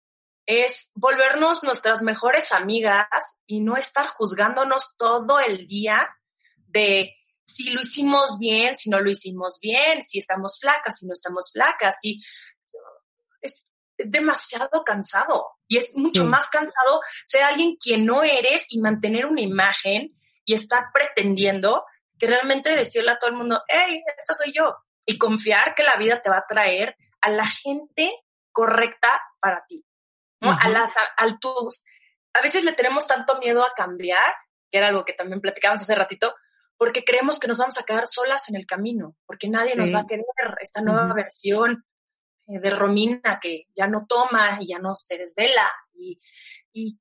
es 0.46 0.92
volvernos 0.96 1.64
nuestras 1.64 2.02
mejores 2.02 2.52
amigas 2.52 3.08
y 3.46 3.62
no 3.62 3.78
estar 3.78 4.08
juzgándonos 4.08 4.98
todo 4.98 5.40
el 5.40 5.68
día 5.68 6.10
de 6.68 7.14
si 7.46 7.70
lo 7.70 7.82
hicimos 7.82 8.38
bien, 8.40 8.76
si 8.76 8.90
no 8.90 9.00
lo 9.00 9.10
hicimos 9.10 9.60
bien, 9.62 10.04
si 10.04 10.18
estamos 10.18 10.60
flacas, 10.60 10.98
si 10.98 11.06
no 11.06 11.14
estamos 11.14 11.52
flacas, 11.54 11.96
si 12.02 12.22
es, 13.42 13.70
demasiado 13.98 14.84
cansado. 14.84 15.52
Y 15.68 15.78
es 15.78 15.92
mucho 15.96 16.26
más 16.26 16.50
cansado 16.50 17.02
ser 17.24 17.44
alguien 17.44 17.76
quien 17.76 18.06
no 18.06 18.24
eres 18.24 18.66
y 18.70 18.80
mantener 18.80 19.28
una 19.28 19.42
imagen 19.42 20.20
y 20.46 20.56
estar 20.56 20.86
pretendiendo 20.92 21.86
que 22.18 22.28
realmente 22.28 22.76
decirle 22.76 23.12
a 23.12 23.20
todo 23.20 23.30
el 23.30 23.38
mundo, 23.38 23.62
hey, 23.68 24.02
esta 24.18 24.34
soy 24.34 24.52
yo 24.56 24.76
y 25.06 25.18
confiar 25.18 25.76
que 25.76 25.84
la 25.84 25.96
vida 25.96 26.22
te 26.22 26.30
va 26.30 26.38
a 26.38 26.48
traer 26.48 26.96
a 27.22 27.30
la 27.30 27.48
gente 27.48 28.12
correcta 28.52 29.22
para 29.40 29.66
ti, 29.68 29.86
¿no? 30.42 30.52
A 30.52 30.70
las 30.70 30.94
alturas. 31.18 31.86
A 32.34 32.42
veces 32.42 32.64
le 32.64 32.74
tenemos 32.74 33.08
tanto 33.08 33.38
miedo 33.40 33.64
a 33.64 33.74
cambiar, 33.76 34.34
que 34.72 34.78
era 34.78 34.88
algo 34.88 35.06
que 35.06 35.14
también 35.14 35.42
platicábamos 35.42 35.82
hace 35.82 35.96
ratito, 35.96 36.36
porque 36.78 37.04
creemos 37.04 37.40
que 37.40 37.48
nos 37.48 37.58
vamos 37.58 37.78
a 37.80 37.84
quedar 37.84 38.08
solas 38.08 38.50
en 38.50 38.56
el 38.56 38.66
camino, 38.66 39.16
porque 39.26 39.48
nadie 39.48 39.76
nos 39.76 39.94
va 39.94 40.00
a 40.00 40.08
querer. 40.08 40.26
Esta 40.60 40.82
nueva 40.82 41.14
versión 41.14 41.86
eh, 42.48 42.60
de 42.60 42.70
Romina 42.70 43.40
que 43.42 43.68
ya 43.76 43.88
no 43.88 44.06
toma 44.08 44.58
y 44.60 44.68
ya 44.68 44.80
no 44.80 44.96
se 44.96 45.18
desvela 45.18 45.72
y, 45.94 46.20
y 46.74 47.00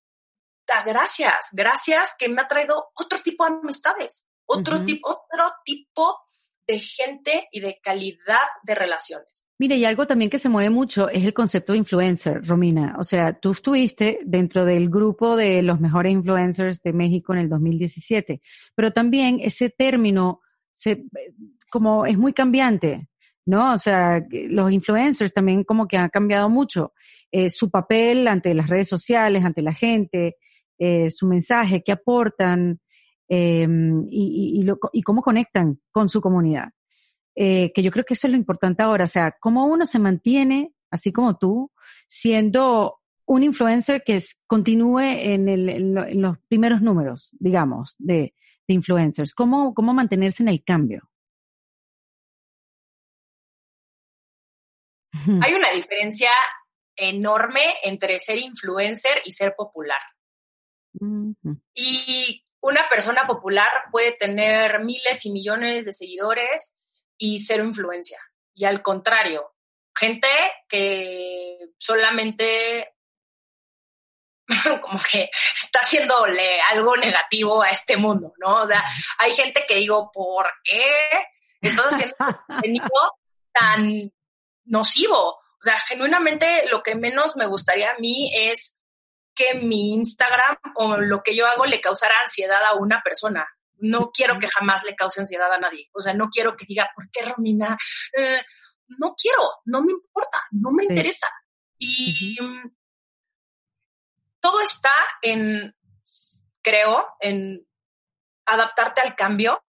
gracias, 0.87 1.49
gracias 1.53 2.15
que 2.19 2.29
me 2.29 2.43
ha 2.43 2.49
traído 2.49 2.91
otro 2.95 3.21
tipo 3.21 3.45
de 3.45 3.57
amistades, 3.63 4.29
otro 4.47 4.85
tipo, 4.85 5.09
otro 5.11 5.53
tipo 5.65 6.19
de 6.67 6.79
gente 6.79 7.47
y 7.51 7.61
de 7.61 7.79
calidad 7.83 8.47
de 8.63 8.75
relaciones. 8.75 9.49
Mire, 9.59 9.77
y 9.77 9.85
algo 9.85 10.07
también 10.07 10.31
que 10.31 10.39
se 10.39 10.49
mueve 10.49 10.71
mucho 10.71 11.09
es 11.09 11.25
el 11.25 11.35
concepto 11.35 11.73
de 11.73 11.79
influencer, 11.79 12.45
Romina. 12.47 12.97
O 12.99 13.05
sea, 13.05 13.33
tú 13.33 13.53
estuviste 13.53 14.21
dentro 14.25 14.65
del 14.65 14.89
grupo 14.89 15.37
de 15.37 15.63
los 15.63 15.81
mejores 15.81 16.13
influencers 16.13 16.83
de 16.83 16.93
México 16.93 17.33
en 17.33 17.41
el 17.41 17.49
2017, 17.49 18.41
pero 18.75 18.93
también 18.93 19.39
ese 19.41 19.71
término 19.71 20.41
se, 20.73 21.05
como 21.71 22.07
es 22.07 22.19
muy 22.19 22.33
cambiante, 22.33 23.09
¿no? 23.47 23.73
O 23.73 23.79
sea, 23.79 24.25
los 24.31 24.73
influencers 24.73 25.33
también 25.33 25.65
como 25.65 25.87
que 25.87 25.97
han 25.97 26.09
cambiado 26.09 26.49
mucho 26.49 26.93
eh, 27.31 27.49
su 27.49 27.71
papel 27.71 28.29
ante 28.29 28.55
las 28.55 28.69
redes 28.69 28.89
sociales, 28.89 29.45
ante 29.45 29.63
la 29.63 29.73
gente, 29.73 30.37
eh, 30.79 31.11
su 31.11 31.27
mensaje, 31.27 31.83
qué 31.83 31.93
aportan, 31.93 32.81
Em, 33.35 34.09
y, 34.11 34.63
y, 34.93 35.03
cómo 35.03 35.23
conectan 35.23 35.81
con 35.91 36.11
su 36.11 36.21
comunidad. 36.21 36.69
Eh, 37.35 37.73
que 37.75 37.83
yo 37.83 37.91
creo 37.91 38.05
que 38.05 38.13
eso 38.13 38.27
es 38.27 38.31
lo 38.31 38.37
importante 38.37 38.83
ahora, 38.83 39.05
o 39.05 39.09
sea, 39.09 39.39
cómo 39.41 39.65
uno 39.65 39.87
se 39.87 39.99
mantiene, 39.99 40.75
así 40.91 41.13
como 41.13 41.39
tú, 41.39 41.73
siendo 42.07 43.01
un 43.25 43.43
influencer 43.43 44.03
que 44.05 44.23
continúe 44.47 44.99
en, 44.99 45.49
el, 45.49 45.95
los 46.21 46.39
primeros 46.47 46.83
números, 46.83 47.31
digamos, 47.41 47.95
de, 47.97 48.35
de 48.69 48.75
influencers. 48.75 49.33
¿Cómo, 49.33 49.73
¿Cómo 49.73 49.95
mantenerse 49.95 50.43
en 50.43 50.51
el 50.51 50.63
cambio? 50.63 51.11
Hay 55.41 55.55
una 55.55 55.71
diferencia 55.71 56.33
enorme 56.95 57.63
entre 57.83 58.19
ser 58.19 58.41
influencer 58.41 59.23
y 59.25 59.33
ser 59.33 59.55
popular. 59.57 60.03
Y 61.75 62.45
una 62.63 62.89
persona 62.89 63.27
popular 63.27 63.71
puede 63.91 64.13
tener 64.13 64.81
miles 64.81 65.27
y 65.27 65.33
millones 65.33 65.85
de 65.85 65.93
seguidores 65.93 66.77
y 67.19 67.41
cero 67.41 67.65
influencia. 67.65 68.19
Y 68.55 68.65
al 68.65 68.83
contrario, 68.83 69.55
gente 69.95 70.29
que 70.69 71.59
solamente 71.77 72.89
como 74.81 75.01
que 75.11 75.29
está 75.61 75.81
haciéndole 75.81 76.61
algo 76.71 76.97
negativo 76.97 77.63
a 77.63 77.69
este 77.69 77.97
mundo, 77.97 78.33
¿no? 78.39 78.63
O 78.63 78.69
sea, 78.69 78.85
hay 79.19 79.33
gente 79.33 79.65
que 79.67 79.77
digo, 79.77 80.11
¿por 80.13 80.47
qué 80.63 80.85
estás 81.61 81.95
haciendo 81.95 82.17
contenido 82.47 83.19
tan 83.53 84.13
nocivo? 84.67 85.31
O 85.31 85.63
sea, 85.63 85.79
genuinamente 85.81 86.69
lo 86.71 86.83
que 86.83 86.95
menos 86.95 87.37
me 87.37 87.47
gustaría 87.47 87.91
a 87.91 87.99
mí 87.99 88.31
es 88.35 88.82
que 89.35 89.55
mi 89.55 89.95
Instagram 89.95 90.57
o 90.77 90.97
lo 90.97 91.23
que 91.23 91.35
yo 91.35 91.47
hago 91.47 91.65
le 91.67 91.81
causara 91.81 92.15
ansiedad 92.23 92.65
a 92.65 92.75
una 92.75 93.03
persona. 93.03 93.47
No 93.79 94.11
quiero 94.13 94.39
que 94.39 94.49
jamás 94.49 94.85
le 94.85 94.95
cause 94.95 95.21
ansiedad 95.21 95.53
a 95.53 95.59
nadie. 95.59 95.89
O 95.93 96.01
sea, 96.01 96.15
no 96.15 96.29
quiero 96.29 96.57
que 96.57 96.67
diga, 96.67 96.91
¿por 96.95 97.11
qué 97.11 97.25
Romina? 97.25 97.77
Eh, 98.17 98.43
no 98.99 99.15
quiero, 99.15 99.51
no 99.65 99.83
me 99.83 99.93
importa, 99.93 100.45
no 100.53 100.71
me 100.71 100.85
interesa. 100.85 101.29
Y 101.79 102.37
todo 104.41 104.61
está 104.61 104.93
en, 105.23 105.75
creo, 106.63 107.07
en 107.21 107.67
adaptarte 108.47 109.01
al 109.01 109.17
cambio 109.17 109.65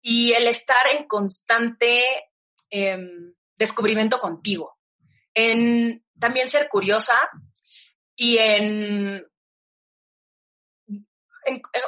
y 0.00 0.32
el 0.32 0.46
estar 0.46 0.86
en 0.92 1.06
constante 1.06 2.04
em, 2.70 3.34
descubrimiento 3.56 4.20
contigo. 4.20 4.78
En 5.34 6.04
también 6.18 6.48
ser 6.50 6.68
curiosa, 6.68 7.14
y 8.20 8.36
en, 8.36 9.24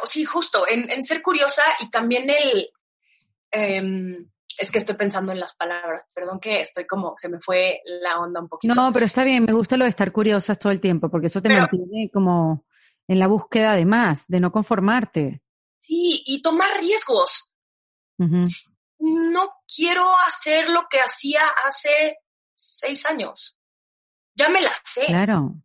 sí, 0.05 0.25
justo, 0.25 0.65
en, 0.69 1.03
ser 1.03 1.23
curiosa 1.23 1.63
y 1.81 1.91
también 1.91 2.31
el, 2.31 2.71
em, 3.51 4.31
es 4.57 4.71
que 4.71 4.79
estoy 4.79 4.95
pensando 4.95 5.33
en 5.33 5.41
las 5.41 5.57
palabras, 5.57 6.05
perdón 6.15 6.39
que 6.39 6.61
estoy 6.61 6.87
como, 6.87 7.15
se 7.19 7.29
me 7.29 7.41
fue 7.41 7.83
la 7.85 8.21
onda 8.21 8.41
un 8.41 8.49
poquito. 8.49 8.73
No, 8.73 8.93
pero 8.93 9.07
está 9.07 9.25
bien, 9.25 9.45
me 9.45 9.53
gusta 9.53 9.77
lo 9.77 9.85
de 9.85 9.91
estar 9.91 10.13
curiosas 10.13 10.57
todo 10.57 10.71
el 10.71 10.81
tiempo, 10.81 11.11
porque 11.11 11.27
eso 11.27 11.43
te 11.43 11.49
mantiene 11.49 12.09
como 12.13 12.65
en 13.09 13.19
la 13.19 13.27
búsqueda 13.27 13.75
de 13.75 13.85
más, 13.85 14.25
de 14.29 14.39
no 14.39 14.53
conformarte. 14.53 15.43
Sí, 15.81 16.23
y 16.27 16.43
tomar 16.43 16.71
riesgos. 16.79 17.51
No 18.19 19.51
quiero 19.67 20.17
hacer 20.29 20.69
lo 20.69 20.87
que 20.89 21.01
hacía 21.01 21.41
hace 21.67 22.19
seis 22.55 23.05
años. 23.07 23.57
Ya 24.37 24.49
me 24.49 24.61
la 24.61 24.73
sé. 24.85 25.07
Claro. 25.07 25.57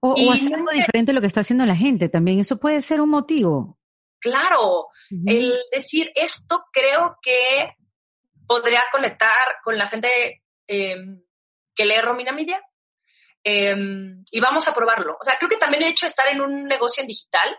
O, 0.00 0.32
hacer 0.32 0.54
algo 0.54 0.70
diferente 0.70 1.10
a 1.10 1.14
lo 1.14 1.20
que 1.20 1.26
está 1.26 1.40
haciendo 1.40 1.66
la 1.66 1.76
gente 1.76 2.08
también. 2.08 2.40
Eso 2.40 2.58
puede 2.58 2.80
ser 2.80 3.00
un 3.00 3.10
motivo. 3.10 3.78
Claro, 4.18 4.88
el 5.26 5.54
decir 5.70 6.10
esto 6.14 6.64
creo 6.72 7.18
que 7.20 7.76
podría 8.46 8.82
conectar 8.90 9.56
con 9.62 9.76
la 9.76 9.86
gente 9.88 10.42
em, 10.66 11.22
que 11.74 11.84
lee 11.84 12.00
Romina 12.00 12.32
Media 12.32 12.62
em, 13.42 14.24
y 14.30 14.40
vamos 14.40 14.66
a 14.66 14.74
probarlo. 14.74 15.18
O 15.20 15.24
sea, 15.24 15.36
creo 15.36 15.50
que 15.50 15.58
también 15.58 15.82
el 15.82 15.90
hecho 15.90 16.06
de 16.06 16.10
estar 16.10 16.26
en 16.28 16.40
un 16.40 16.64
negocio 16.64 17.02
en 17.02 17.08
digital 17.08 17.54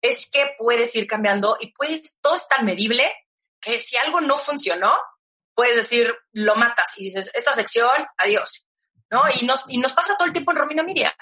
es 0.00 0.30
que 0.30 0.54
puedes 0.56 0.94
ir 0.96 1.06
cambiando 1.06 1.58
y 1.60 1.72
puedes, 1.72 2.18
todo 2.22 2.36
es 2.36 2.48
tan 2.48 2.64
medible 2.64 3.12
que 3.60 3.78
si 3.78 3.96
algo 3.98 4.22
no 4.22 4.38
funcionó, 4.38 4.94
puedes 5.54 5.76
decir, 5.76 6.14
lo 6.32 6.54
matas 6.54 6.94
y 6.96 7.04
dices, 7.04 7.30
esta 7.34 7.52
sección, 7.52 8.06
adiós. 8.16 8.66
¿No? 9.10 9.22
Y 9.40 9.46
nos, 9.46 9.64
y 9.68 9.78
nos 9.78 9.94
pasa 9.94 10.16
todo 10.16 10.26
el 10.26 10.32
tiempo 10.32 10.52
en 10.52 10.58
Romina 10.58 10.82
Media 10.82 11.14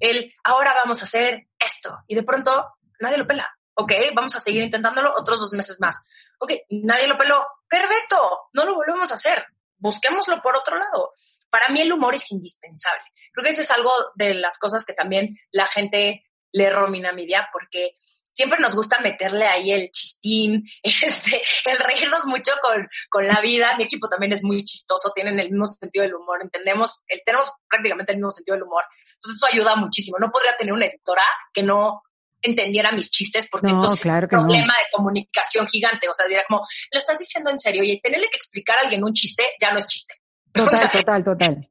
el 0.00 0.32
ahora 0.44 0.74
vamos 0.74 1.00
a 1.00 1.04
hacer 1.04 1.48
esto 1.58 1.98
y 2.06 2.14
de 2.14 2.22
pronto 2.22 2.74
nadie 3.00 3.18
lo 3.18 3.26
pela. 3.26 3.48
Ok, 3.74 3.92
vamos 4.14 4.34
a 4.34 4.40
seguir 4.40 4.62
intentándolo 4.62 5.14
otros 5.16 5.40
dos 5.40 5.52
meses 5.52 5.78
más. 5.80 6.04
Ok, 6.40 6.52
nadie 6.70 7.06
lo 7.06 7.16
peló. 7.16 7.46
Perfecto, 7.68 8.48
no 8.52 8.64
lo 8.64 8.74
volvemos 8.74 9.10
a 9.12 9.14
hacer. 9.14 9.44
Busquémoslo 9.76 10.42
por 10.42 10.56
otro 10.56 10.76
lado. 10.76 11.12
Para 11.50 11.68
mí 11.68 11.80
el 11.80 11.92
humor 11.92 12.14
es 12.14 12.30
indispensable. 12.32 13.04
Creo 13.32 13.44
que 13.44 13.50
eso 13.50 13.62
es 13.62 13.70
algo 13.70 13.92
de 14.16 14.34
las 14.34 14.58
cosas 14.58 14.84
que 14.84 14.94
también 14.94 15.36
la 15.52 15.66
gente 15.66 16.24
le 16.52 16.70
romina 16.70 17.10
a 17.10 17.12
mi 17.12 17.26
día 17.26 17.48
porque 17.52 17.96
siempre 18.38 18.58
nos 18.60 18.76
gusta 18.76 19.00
meterle 19.00 19.48
ahí 19.48 19.72
el 19.72 19.90
chistín, 19.90 20.64
este, 20.84 21.42
el 21.64 21.76
reírnos 21.76 22.24
mucho 22.26 22.52
con, 22.62 22.88
con 23.10 23.26
la 23.26 23.40
vida. 23.40 23.76
Mi 23.76 23.84
equipo 23.84 24.08
también 24.08 24.32
es 24.32 24.44
muy 24.44 24.62
chistoso, 24.62 25.10
tienen 25.12 25.40
el 25.40 25.50
mismo 25.50 25.66
sentido 25.66 26.04
del 26.04 26.14
humor, 26.14 26.38
entendemos, 26.40 27.02
el, 27.08 27.20
tenemos 27.26 27.50
prácticamente 27.68 28.12
el 28.12 28.18
mismo 28.18 28.30
sentido 28.30 28.54
del 28.54 28.62
humor. 28.62 28.84
Entonces 29.14 29.42
eso 29.42 29.46
ayuda 29.52 29.74
muchísimo. 29.74 30.18
No 30.20 30.30
podría 30.30 30.56
tener 30.56 30.72
una 30.72 30.86
editora 30.86 31.24
que 31.52 31.64
no 31.64 32.02
entendiera 32.40 32.92
mis 32.92 33.10
chistes 33.10 33.48
porque 33.50 33.70
entonces 33.70 34.06
es 34.06 34.06
un 34.06 34.28
problema 34.28 34.74
de 34.74 34.86
comunicación 34.92 35.66
gigante. 35.66 36.08
O 36.08 36.14
sea, 36.14 36.26
diría 36.26 36.44
como, 36.46 36.62
lo 36.92 36.98
estás 36.98 37.18
diciendo 37.18 37.50
en 37.50 37.58
serio 37.58 37.82
y 37.82 38.00
tenerle 38.00 38.28
que 38.30 38.36
explicar 38.36 38.78
a 38.78 38.82
alguien 38.82 39.02
un 39.02 39.14
chiste 39.14 39.42
ya 39.60 39.72
no 39.72 39.80
es 39.80 39.88
chiste. 39.88 40.14
Total, 40.52 40.90
total, 40.90 41.24
total. 41.24 41.70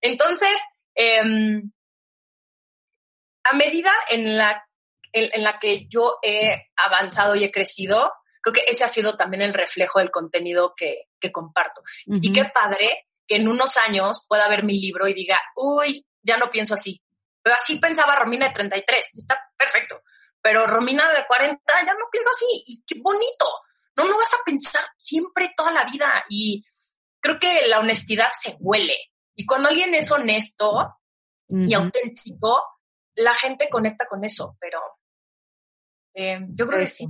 Entonces, 0.00 0.56
em, 0.94 1.72
a 3.44 3.52
medida 3.54 3.90
en 4.10 4.36
la 4.36 4.64
en, 5.14 5.42
la 5.42 5.58
que 5.58 5.86
yo 5.88 6.18
he 6.22 6.70
avanzado 6.76 7.34
y 7.36 7.44
he 7.44 7.52
crecido, 7.52 8.12
creo 8.42 8.52
que 8.52 8.64
ese 8.66 8.84
ha 8.84 8.88
sido 8.88 9.16
también 9.16 9.42
el 9.42 9.54
reflejo 9.54 10.00
del 10.00 10.10
contenido 10.10 10.74
que, 10.76 11.08
que 11.20 11.32
comparto. 11.32 11.82
Y 12.06 12.32
qué 12.32 12.44
padre 12.46 13.06
que 13.26 13.36
en 13.36 13.48
unos 13.48 13.76
años 13.76 14.24
pueda 14.28 14.48
ver 14.48 14.64
mi 14.64 14.80
libro 14.80 15.08
y 15.08 15.14
diga, 15.14 15.40
uy, 15.56 16.06
ya 16.22 16.36
no 16.36 16.50
pienso 16.50 16.74
así. 16.74 17.00
Pero 17.42 17.56
así 17.56 17.78
pensaba 17.78 18.16
Romina 18.16 18.48
de 18.48 18.54
33, 18.54 19.06
está 19.14 19.38
perfecto. 19.56 20.02
Pero 20.42 20.66
Romina 20.66 21.08
de 21.12 21.26
40 21.26 21.62
ya 21.86 21.94
no 21.94 22.06
piensa 22.10 22.30
así 22.34 22.64
y 22.66 22.82
qué 22.86 23.00
bonito. 23.00 23.46
No, 23.96 24.04
no 24.04 24.16
vas 24.16 24.34
a 24.34 24.44
pensar 24.44 24.82
siempre 24.98 25.52
toda 25.56 25.70
la 25.70 25.84
vida 25.84 26.24
y 26.28 26.64
creo 27.20 27.38
que 27.38 27.68
la 27.68 27.78
honestidad 27.78 28.32
se 28.34 28.56
huele. 28.60 28.96
Y 29.34 29.46
cuando 29.46 29.68
alguien 29.68 29.94
es 29.94 30.10
honesto 30.10 30.98
y 31.48 31.72
auténtico, 31.74 32.62
la 33.14 33.34
gente 33.34 33.68
conecta 33.68 34.06
con 34.06 34.24
eso, 34.24 34.56
pero 34.60 34.80
eh, 36.14 36.40
yo 36.50 36.66
creo 36.66 36.80
que 36.80 36.86
sí. 36.86 37.06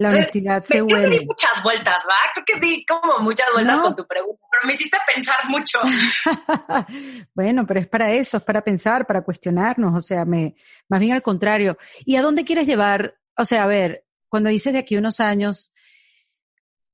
La 0.00 0.10
honestidad 0.10 0.62
se 0.62 0.80
huele. 0.80 0.94
Creo 0.94 1.10
que 1.10 1.18
di 1.18 1.26
muchas 1.26 1.62
vueltas, 1.62 2.04
¿va? 2.08 2.14
Creo 2.32 2.44
que 2.44 2.64
di 2.64 2.86
como 2.86 3.18
muchas 3.18 3.46
vueltas 3.52 3.80
con 3.80 3.96
tu 3.96 4.06
pregunta, 4.06 4.40
pero 4.48 4.66
me 4.66 4.74
hiciste 4.74 4.96
pensar 5.12 5.36
mucho. 5.48 5.80
bueno, 7.34 7.66
pero 7.66 7.80
es 7.80 7.88
para 7.88 8.12
eso, 8.12 8.36
es 8.36 8.44
para 8.44 8.62
pensar, 8.62 9.06
para 9.06 9.22
cuestionarnos, 9.22 9.92
o 9.96 10.00
sea, 10.00 10.24
me, 10.24 10.54
más 10.88 11.00
bien 11.00 11.14
al 11.14 11.22
contrario. 11.22 11.76
¿Y 12.04 12.14
a 12.14 12.22
dónde 12.22 12.44
quieres 12.44 12.68
llevar? 12.68 13.18
O 13.36 13.44
sea, 13.44 13.64
a 13.64 13.66
ver, 13.66 14.04
cuando 14.28 14.50
dices 14.50 14.72
de 14.72 14.78
aquí 14.78 14.96
unos 14.96 15.18
años, 15.18 15.72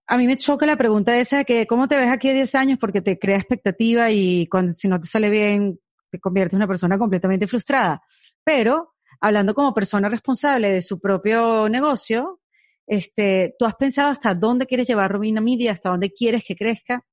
a 0.07 0.17
mí 0.17 0.27
me 0.27 0.39
choca 0.39 0.65
la 0.65 0.77
pregunta 0.77 1.17
esa 1.19 1.39
de 1.39 1.45
que 1.45 1.67
cómo 1.67 1.89
te 1.89 1.97
ves 1.97 2.11
aquí 2.11 2.31
a 2.31 2.33
10 2.33 2.55
años 2.55 2.79
porque 2.79 3.03
te 3.03 3.19
crea 3.19 3.37
expectativa 3.37 4.11
y 4.11 4.47
cuando, 4.47 4.73
si 4.73 4.89
no 4.89 4.99
te 4.99 5.07
sale 5.07 5.29
bien, 5.29 5.79
te 6.11 6.19
conviertes 6.21 6.55
en 6.55 6.57
una 6.57 6.69
persona 6.69 6.99
completamente 6.99 7.47
frustrada. 7.47 8.03
Pero, 8.45 8.94
hablando 9.21 9.55
como 9.55 9.75
persona 9.75 10.09
responsable 10.09 10.71
de 10.71 10.83
su 10.83 11.01
propio 11.01 11.69
negocio, 11.69 12.41
este, 12.87 13.55
¿tú 13.59 13.65
has 13.65 13.75
pensado 13.77 14.11
hasta 14.11 14.35
dónde 14.35 14.67
quieres 14.67 14.87
llevar 14.87 15.11
Robina 15.11 15.41
Media, 15.41 15.73
hasta 15.73 15.91
dónde 15.91 16.13
quieres 16.13 16.45
que 16.45 16.57
crezca? 16.57 17.05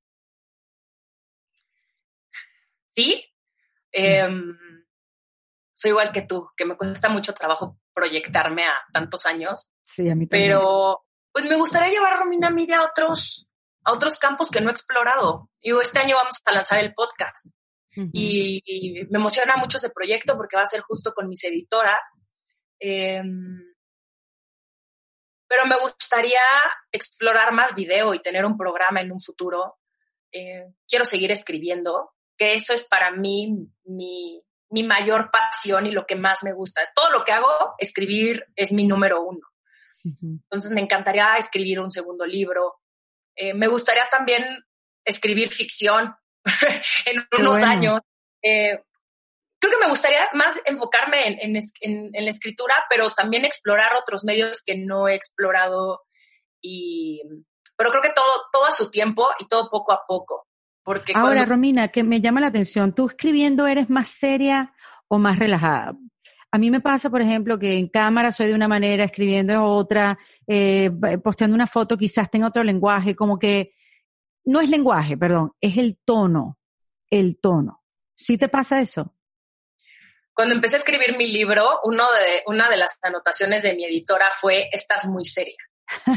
Sí. 2.92 3.26
Em, 3.92 4.58
soy 5.74 5.92
igual 5.92 6.12
que 6.12 6.22
tú, 6.22 6.50
que 6.56 6.66
me 6.66 6.76
cuesta 6.76 7.10
mucho 7.10 7.34
trabajo 7.34 7.78
proyectarme 7.94 8.66
a 8.66 8.74
tantos 8.94 9.26
años. 9.26 9.72
Sí, 9.84 10.10
a 10.10 10.16
mí 10.16 10.28
también. 10.28 10.52
Pero, 10.52 11.06
pues 11.32 11.46
me 11.46 11.56
gustaría 11.56 11.90
llevar 11.90 12.20
Romina 12.20 12.50
Media 12.50 12.80
a 12.80 12.86
otros, 12.86 13.48
a 13.84 13.94
otros 13.94 14.18
campos 14.20 14.50
que 14.50 14.62
no 14.62 14.70
he 14.70 14.72
explorado. 14.72 15.50
Y 15.60 15.72
este 15.80 16.00
año 16.00 16.16
vamos 16.16 16.38
a 16.44 16.52
lanzar 16.52 16.80
el 16.80 16.94
podcast. 16.94 17.48
Y, 17.96 19.06
me 19.10 19.20
emociona 19.20 19.56
mucho 19.58 19.78
ese 19.78 19.90
proyecto 19.90 20.38
porque 20.38 20.56
va 20.56 20.64
a 20.64 20.68
ser 20.68 20.82
justo 20.82 21.14
con 21.14 21.28
mis 21.28 21.44
editoras. 21.44 22.20
Em, 22.80 23.72
pero 25.48 25.66
me 25.66 25.78
gustaría 25.80 26.40
explorar 26.92 27.52
más 27.52 27.76
video 27.76 28.14
y 28.14 28.22
tener 28.22 28.46
un 28.46 28.58
programa 28.58 29.02
en 29.02 29.12
un 29.12 29.20
futuro. 29.20 29.78
Eh, 30.32 30.66
quiero 30.88 31.04
seguir 31.04 31.32
escribiendo, 31.32 32.14
que 32.38 32.54
eso 32.54 32.74
es 32.74 32.86
para 32.86 33.12
mí 33.12 33.68
mi, 33.84 34.42
mi, 34.70 34.84
mayor 34.84 35.30
pasión 35.30 35.86
y 35.86 35.92
lo 35.92 36.06
que 36.06 36.16
más 36.16 36.44
me 36.44 36.54
gusta. 36.54 36.82
Todo 36.96 37.12
lo 37.12 37.26
que 37.26 37.34
hago, 37.34 37.76
escribir 37.80 38.46
es 38.56 38.72
mi 38.72 38.88
número 38.88 39.22
uno. 39.22 39.46
Entonces 40.04 40.72
me 40.72 40.82
encantaría 40.82 41.36
escribir 41.38 41.80
un 41.80 41.92
segundo 41.92 42.26
libro. 42.26 42.80
Eh, 43.36 43.54
me 43.54 43.68
gustaría 43.68 44.08
también 44.10 44.44
escribir 45.06 45.50
ficción 45.50 46.16
en 47.06 47.26
unos 47.40 47.62
años. 47.62 48.00
Eh, 48.44 48.80
creo 49.60 49.74
que 49.74 49.86
me 49.86 49.90
gustaría 49.90 50.28
más 50.34 50.60
enfocarme 50.66 51.38
en, 51.42 51.54
la 51.54 52.30
escritura, 52.30 52.76
pero 52.90 53.12
también 53.12 53.46
explorar 53.46 53.96
otros 53.96 54.24
medios 54.24 54.64
que 54.66 54.76
no 54.76 55.08
he 55.08 55.16
explorado. 55.16 56.02
Y, 56.62 57.22
pero 57.78 57.92
creo 57.92 58.02
que 58.02 58.14
todo, 58.14 58.46
todo 58.52 58.66
a 58.66 58.72
su 58.72 58.90
tiempo 58.90 59.28
y 59.40 59.48
todo 59.48 59.70
poco 59.70 59.94
a 59.94 60.02
poco. 60.08 60.48
Porque 60.84 61.14
Ahora, 61.16 61.46
Romina, 61.46 61.90
que 61.90 62.04
me 62.04 62.22
llama 62.22 62.42
la 62.42 62.48
atención, 62.48 62.94
¿tú 62.94 63.08
escribiendo 63.08 63.68
eres 63.68 63.90
más 63.90 64.10
seria 64.10 64.74
o 65.08 65.20
más 65.20 65.38
relajada? 65.38 65.94
A 66.54 66.58
mí 66.58 66.72
me 66.72 66.82
pasa, 66.82 67.10
por 67.10 67.22
ejemplo, 67.22 67.60
que 67.60 67.78
en 67.78 67.88
cámara 67.88 68.32
soy 68.32 68.48
de 68.48 68.56
una 68.56 68.68
manera, 68.68 69.06
escribiendo 69.06 69.54
de 69.54 69.60
otra, 69.60 70.18
eh, 70.48 70.92
posteando 71.24 71.56
una 71.56 71.68
foto 71.68 71.98
quizás 71.98 72.30
tenga 72.30 72.48
otro 72.48 72.64
lenguaje, 72.64 73.16
como 73.16 73.40
que 73.40 73.74
no 74.46 74.62
es 74.62 74.70
lenguaje, 74.70 75.18
perdón, 75.18 75.54
es 75.62 75.78
el 75.78 75.98
tono, 76.04 76.58
el 77.10 77.40
tono. 77.40 77.84
¿Sí 78.16 78.38
te 78.38 78.50
pasa 78.50 78.82
eso? 78.82 79.16
Cuando 80.34 80.56
empecé 80.56 80.76
a 80.76 80.80
escribir 80.80 81.18
mi 81.18 81.28
libro, 81.28 81.80
de, 81.84 82.44
una 82.48 82.70
de 82.70 82.78
las 82.78 82.98
anotaciones 83.02 83.64
de 83.64 83.74
mi 83.74 83.86
editora 83.86 84.28
fue, 84.40 84.70
estás 84.72 85.06
muy 85.06 85.26
seria. 85.26 85.58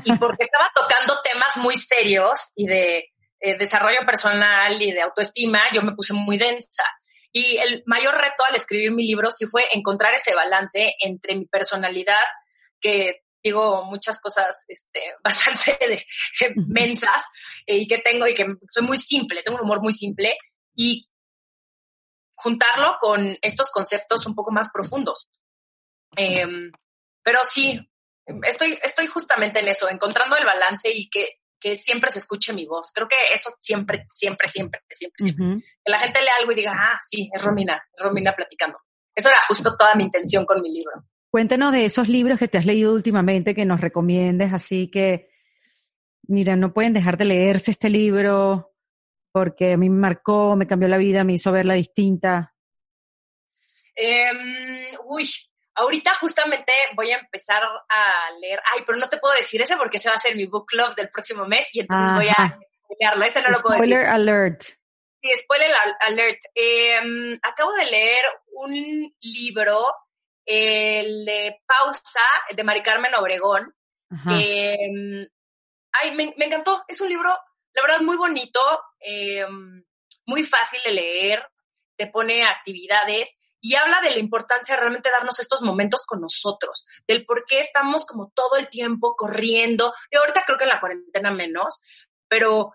Y 0.04 0.16
porque 0.16 0.44
estaba 0.44 0.70
tocando 0.74 1.20
temas 1.22 1.56
muy 1.56 1.76
serios 1.76 2.52
y 2.54 2.66
de 2.66 3.12
eh, 3.40 3.58
desarrollo 3.58 4.06
personal 4.06 4.80
y 4.80 4.92
de 4.92 5.02
autoestima, 5.02 5.60
yo 5.72 5.82
me 5.82 5.94
puse 5.94 6.12
muy 6.12 6.38
densa. 6.38 6.84
Y 7.32 7.56
el 7.58 7.82
mayor 7.86 8.14
reto 8.14 8.44
al 8.48 8.54
escribir 8.54 8.92
mi 8.92 9.06
libro 9.06 9.32
sí 9.32 9.46
fue 9.46 9.64
encontrar 9.72 10.14
ese 10.14 10.34
balance 10.34 10.94
entre 11.00 11.34
mi 11.34 11.46
personalidad, 11.46 12.22
que 12.80 13.23
digo 13.44 13.84
muchas 13.84 14.20
cosas 14.20 14.64
este, 14.68 15.14
bastante 15.22 15.78
de, 15.86 16.04
mensas 16.66 17.26
eh, 17.66 17.76
y 17.76 17.86
que 17.86 17.98
tengo 17.98 18.26
y 18.26 18.34
que 18.34 18.46
soy 18.66 18.84
muy 18.84 18.98
simple, 18.98 19.42
tengo 19.42 19.58
un 19.58 19.64
humor 19.64 19.82
muy 19.82 19.92
simple, 19.92 20.36
y 20.74 21.06
juntarlo 22.36 22.96
con 23.00 23.36
estos 23.42 23.70
conceptos 23.70 24.26
un 24.26 24.34
poco 24.34 24.50
más 24.50 24.70
profundos. 24.72 25.30
Em, 26.16 26.72
pero 27.22 27.40
sí, 27.44 27.80
estoy, 28.42 28.78
estoy 28.82 29.06
justamente 29.06 29.60
en 29.60 29.68
eso, 29.68 29.88
encontrando 29.88 30.36
el 30.36 30.44
balance 30.44 30.90
y 30.92 31.08
que, 31.08 31.40
que 31.60 31.76
siempre 31.76 32.10
se 32.10 32.18
escuche 32.18 32.52
mi 32.52 32.66
voz. 32.66 32.90
Creo 32.92 33.06
que 33.06 33.16
eso 33.32 33.54
siempre, 33.60 34.06
siempre, 34.10 34.48
siempre, 34.48 34.80
siempre, 34.90 35.34
Que 35.36 35.90
la 35.90 36.00
gente 36.00 36.20
lea 36.20 36.32
algo 36.40 36.52
y 36.52 36.56
diga, 36.56 36.72
ah, 36.76 36.98
sí, 37.00 37.30
es 37.32 37.42
Romina, 37.42 37.82
es 37.96 38.02
Romina 38.02 38.34
platicando. 38.34 38.78
Eso 39.14 39.28
era 39.28 39.38
justo 39.46 39.76
toda 39.76 39.94
mi 39.94 40.04
intención 40.04 40.44
con 40.44 40.60
mi 40.60 40.70
libro. 40.72 41.04
Cuéntanos 41.34 41.72
de 41.72 41.84
esos 41.84 42.08
libros 42.08 42.38
que 42.38 42.46
te 42.46 42.58
has 42.58 42.64
leído 42.64 42.92
últimamente, 42.92 43.56
que 43.56 43.64
nos 43.64 43.80
recomiendes, 43.80 44.52
así 44.52 44.88
que, 44.88 45.30
mira, 46.28 46.54
no 46.54 46.72
pueden 46.72 46.92
dejar 46.92 47.16
de 47.16 47.24
leerse 47.24 47.72
este 47.72 47.90
libro, 47.90 48.72
porque 49.32 49.72
a 49.72 49.76
mí 49.76 49.90
me 49.90 49.98
marcó, 49.98 50.54
me 50.54 50.68
cambió 50.68 50.86
la 50.86 50.96
vida, 50.96 51.24
me 51.24 51.32
hizo 51.32 51.50
verla 51.50 51.74
distinta? 51.74 52.54
Em, 53.96 54.92
uy, 55.06 55.28
ahorita 55.74 56.14
justamente 56.20 56.72
voy 56.94 57.10
a 57.10 57.18
empezar 57.18 57.64
a 57.64 58.30
leer, 58.40 58.60
ay, 58.72 58.84
pero 58.86 58.96
no 58.96 59.08
te 59.08 59.16
puedo 59.18 59.34
decir 59.34 59.60
ese 59.60 59.76
porque 59.76 59.96
ese 59.96 60.10
va 60.10 60.14
a 60.14 60.18
ser 60.18 60.36
mi 60.36 60.46
book 60.46 60.66
club 60.66 60.94
del 60.94 61.08
próximo 61.08 61.46
mes 61.46 61.68
y 61.74 61.80
entonces 61.80 62.14
voy 62.14 62.28
a 62.28 62.60
leerlo, 63.00 63.24
ese 63.24 63.42
no 63.42 63.50
lo 63.50 63.60
puedo 63.60 63.74
decir. 63.74 63.92
Spoiler 63.92 64.06
alert. 64.06 64.62
Sí, 65.20 65.30
spoiler 65.42 65.72
alert. 65.98 66.38
Em, 66.54 67.40
acabo 67.42 67.72
de 67.72 67.86
leer 67.86 68.24
un 68.52 69.12
libro, 69.20 69.84
el 70.44 71.24
de 71.24 71.62
Pausa, 71.66 72.20
de 72.54 72.64
Mari 72.64 72.82
Carmen 72.82 73.14
Obregón, 73.14 73.74
em, 74.10 75.26
ay, 75.92 76.10
me, 76.14 76.34
me 76.36 76.44
encantó, 76.44 76.84
es 76.86 77.00
un 77.00 77.08
libro 77.08 77.36
la 77.74 77.82
verdad, 77.82 78.00
muy 78.00 78.16
bonito, 78.16 78.60
eh, 79.00 79.44
muy 80.26 80.44
fácil 80.44 80.80
de 80.84 80.92
leer, 80.92 81.46
te 81.96 82.06
pone 82.06 82.44
actividades 82.44 83.36
y 83.60 83.74
habla 83.74 84.00
de 84.00 84.10
la 84.10 84.18
importancia 84.18 84.74
de 84.74 84.80
realmente 84.80 85.10
darnos 85.10 85.40
estos 85.40 85.62
momentos 85.62 86.04
con 86.06 86.20
nosotros, 86.20 86.86
del 87.08 87.24
por 87.24 87.44
qué 87.44 87.60
estamos 87.60 88.04
como 88.06 88.30
todo 88.34 88.56
el 88.56 88.68
tiempo 88.68 89.16
corriendo. 89.16 89.92
Y 90.10 90.16
ahorita 90.16 90.44
creo 90.44 90.58
que 90.58 90.64
en 90.64 90.70
la 90.70 90.80
cuarentena 90.80 91.30
menos, 91.30 91.80
pero 92.28 92.72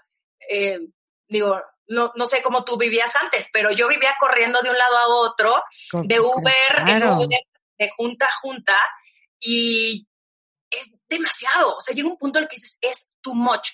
eh, 0.49 0.79
digo, 1.27 1.61
no, 1.87 2.11
no 2.15 2.25
sé 2.25 2.41
cómo 2.43 2.65
tú 2.65 2.77
vivías 2.77 3.15
antes, 3.15 3.49
pero 3.53 3.71
yo 3.71 3.87
vivía 3.87 4.15
corriendo 4.19 4.61
de 4.61 4.69
un 4.69 4.77
lado 4.77 4.97
a 4.97 5.07
otro, 5.07 5.63
de 6.03 6.19
Uber, 6.19 6.83
en 6.87 7.03
Uber, 7.03 7.39
de 7.79 7.89
junta 7.97 8.25
a 8.25 8.39
junta, 8.41 8.77
y 9.39 10.07
es 10.69 10.91
demasiado. 11.07 11.77
O 11.77 11.81
sea, 11.81 11.95
llega 11.95 12.07
un 12.07 12.17
punto 12.17 12.37
en 12.37 12.43
el 12.43 12.49
que 12.49 12.57
dices, 12.57 12.77
es 12.81 13.09
too 13.21 13.33
much. 13.33 13.69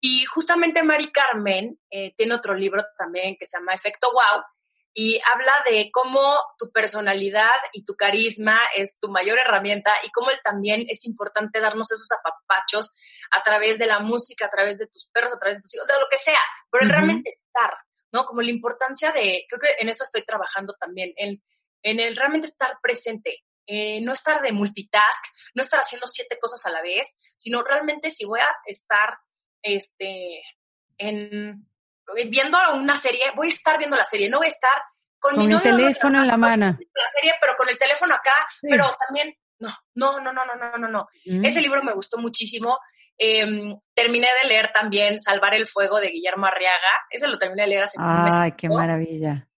Y 0.00 0.24
justamente 0.26 0.82
Mari 0.82 1.10
Carmen 1.10 1.78
eh, 1.90 2.14
tiene 2.16 2.34
otro 2.34 2.54
libro 2.54 2.84
también 2.98 3.36
que 3.38 3.46
se 3.46 3.56
llama 3.58 3.74
Efecto 3.74 4.08
Wow 4.12 4.42
y 4.98 5.20
habla 5.30 5.62
de 5.68 5.90
cómo 5.92 6.38
tu 6.58 6.72
personalidad 6.72 7.54
y 7.74 7.84
tu 7.84 7.96
carisma 7.96 8.58
es 8.74 8.98
tu 8.98 9.08
mayor 9.08 9.38
herramienta 9.38 9.92
y 10.02 10.10
cómo 10.10 10.30
él 10.30 10.40
también 10.42 10.86
es 10.88 11.04
importante 11.04 11.60
darnos 11.60 11.92
esos 11.92 12.08
apapachos 12.12 12.94
a 13.30 13.42
través 13.42 13.78
de 13.78 13.86
la 13.86 14.00
música, 14.00 14.46
a 14.46 14.50
través 14.50 14.78
de 14.78 14.86
tus 14.86 15.06
perros, 15.12 15.34
a 15.34 15.38
través 15.38 15.58
de 15.58 15.62
tus 15.62 15.74
hijos, 15.74 15.86
de 15.86 16.00
lo 16.00 16.06
que 16.10 16.16
sea, 16.16 16.40
pero 16.70 16.88
realmente 16.88 17.28
estar, 17.28 17.74
¿no? 18.10 18.24
Como 18.24 18.40
la 18.40 18.50
importancia 18.50 19.12
de, 19.12 19.44
creo 19.46 19.60
que 19.60 19.82
en 19.82 19.90
eso 19.90 20.02
estoy 20.02 20.24
trabajando 20.24 20.74
también, 20.80 21.12
en, 21.16 21.42
en 21.86 22.00
el 22.00 22.16
realmente 22.16 22.48
estar 22.48 22.78
presente, 22.82 23.44
eh, 23.64 24.00
no 24.00 24.12
estar 24.12 24.42
de 24.42 24.50
multitask, 24.50 25.24
no 25.54 25.62
estar 25.62 25.78
haciendo 25.78 26.06
siete 26.08 26.36
cosas 26.40 26.66
a 26.66 26.72
la 26.72 26.82
vez, 26.82 27.16
sino 27.36 27.62
realmente 27.62 28.10
si 28.10 28.24
voy 28.24 28.40
a 28.40 28.48
estar 28.64 29.16
este, 29.62 30.42
en, 30.98 31.64
viendo 32.28 32.58
una 32.74 32.98
serie, 32.98 33.22
voy 33.36 33.46
a 33.46 33.50
estar 33.50 33.78
viendo 33.78 33.96
la 33.96 34.04
serie, 34.04 34.28
no 34.28 34.38
voy 34.38 34.48
a 34.48 34.50
estar 34.50 34.82
con, 35.20 35.38
mi 35.38 35.52
el 35.52 35.62
teléfono 35.62 36.22
en 36.22 36.26
la 36.26 36.36
mano. 36.36 36.66
La 36.66 37.08
serie, 37.14 37.34
pero 37.40 37.54
con 37.56 37.68
el 37.68 37.78
teléfono 37.78 38.14
acá, 38.14 38.34
pero 38.62 38.84
también, 39.06 39.32
no, 39.60 39.70
no, 39.94 40.20
no, 40.20 40.32
no, 40.32 40.44
no, 40.44 40.56
no, 40.56 40.78
no, 40.78 40.88
no. 40.88 41.06
Mm. 41.24 41.44
Ese 41.44 41.60
libro 41.60 41.84
me 41.84 41.94
gustó 41.94 42.18
muchísimo. 42.18 42.78
Em, 43.16 43.78
terminé 43.94 44.28
de 44.42 44.48
leer 44.48 44.72
también 44.74 45.20
Salvar 45.20 45.54
el 45.54 45.66
Fuego 45.66 46.00
de 46.00 46.10
Guillermo 46.10 46.46
Arriaga. 46.46 47.06
Ese 47.10 47.28
lo 47.28 47.38
terminé 47.38 47.62
de 47.62 47.68
leer 47.68 47.84
hace 47.84 47.98
un 47.98 48.24
mes. 48.24 48.34
Ay, 48.36 48.52
qué 48.52 48.68
maravilla. 48.68 49.48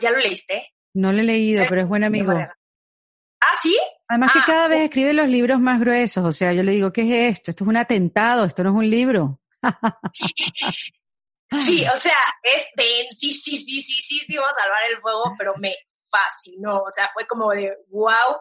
¿Ya 0.00 0.10
lo 0.10 0.18
leíste? 0.18 0.75
No 0.96 1.12
lo 1.12 1.20
he 1.20 1.24
leído, 1.24 1.64
pero 1.68 1.82
es 1.82 1.88
buen 1.88 2.04
amigo. 2.04 2.32
Ah, 2.32 3.54
¿sí? 3.62 3.78
Además 4.08 4.32
que 4.32 4.38
ah, 4.38 4.44
cada 4.46 4.68
vez 4.68 4.80
escribe 4.80 5.12
los 5.12 5.28
libros 5.28 5.60
más 5.60 5.78
gruesos, 5.78 6.24
o 6.24 6.32
sea, 6.32 6.54
yo 6.54 6.62
le 6.62 6.72
digo, 6.72 6.90
¿qué 6.90 7.02
es 7.02 7.36
esto? 7.36 7.50
Esto 7.50 7.64
es 7.64 7.68
un 7.68 7.76
atentado, 7.76 8.46
esto 8.46 8.64
no 8.64 8.70
es 8.70 8.76
un 8.76 8.88
libro. 8.88 9.40
sí, 11.52 11.84
o 11.84 11.96
sea, 11.96 12.16
es 12.42 12.66
sí, 13.10 13.30
sí, 13.32 13.58
sí, 13.58 13.82
sí, 13.82 14.02
sí, 14.02 14.24
sí, 14.26 14.36
vamos 14.36 14.52
a 14.52 14.62
salvar 14.62 14.78
el 14.90 15.00
fuego, 15.02 15.34
pero 15.36 15.52
me 15.60 15.74
fascinó, 16.10 16.78
o 16.78 16.90
sea, 16.90 17.10
fue 17.12 17.26
como 17.26 17.50
de, 17.50 17.76
wow, 17.90 18.40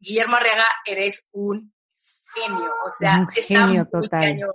Guillermo 0.00 0.34
Arriaga, 0.34 0.66
eres 0.84 1.28
un 1.30 1.72
genio, 2.34 2.72
o 2.84 2.90
sea, 2.90 3.18
un 3.18 3.26
genio 3.26 3.82
está 3.82 3.98
muy 3.98 4.08
total. 4.08 4.20
cañón. 4.20 4.52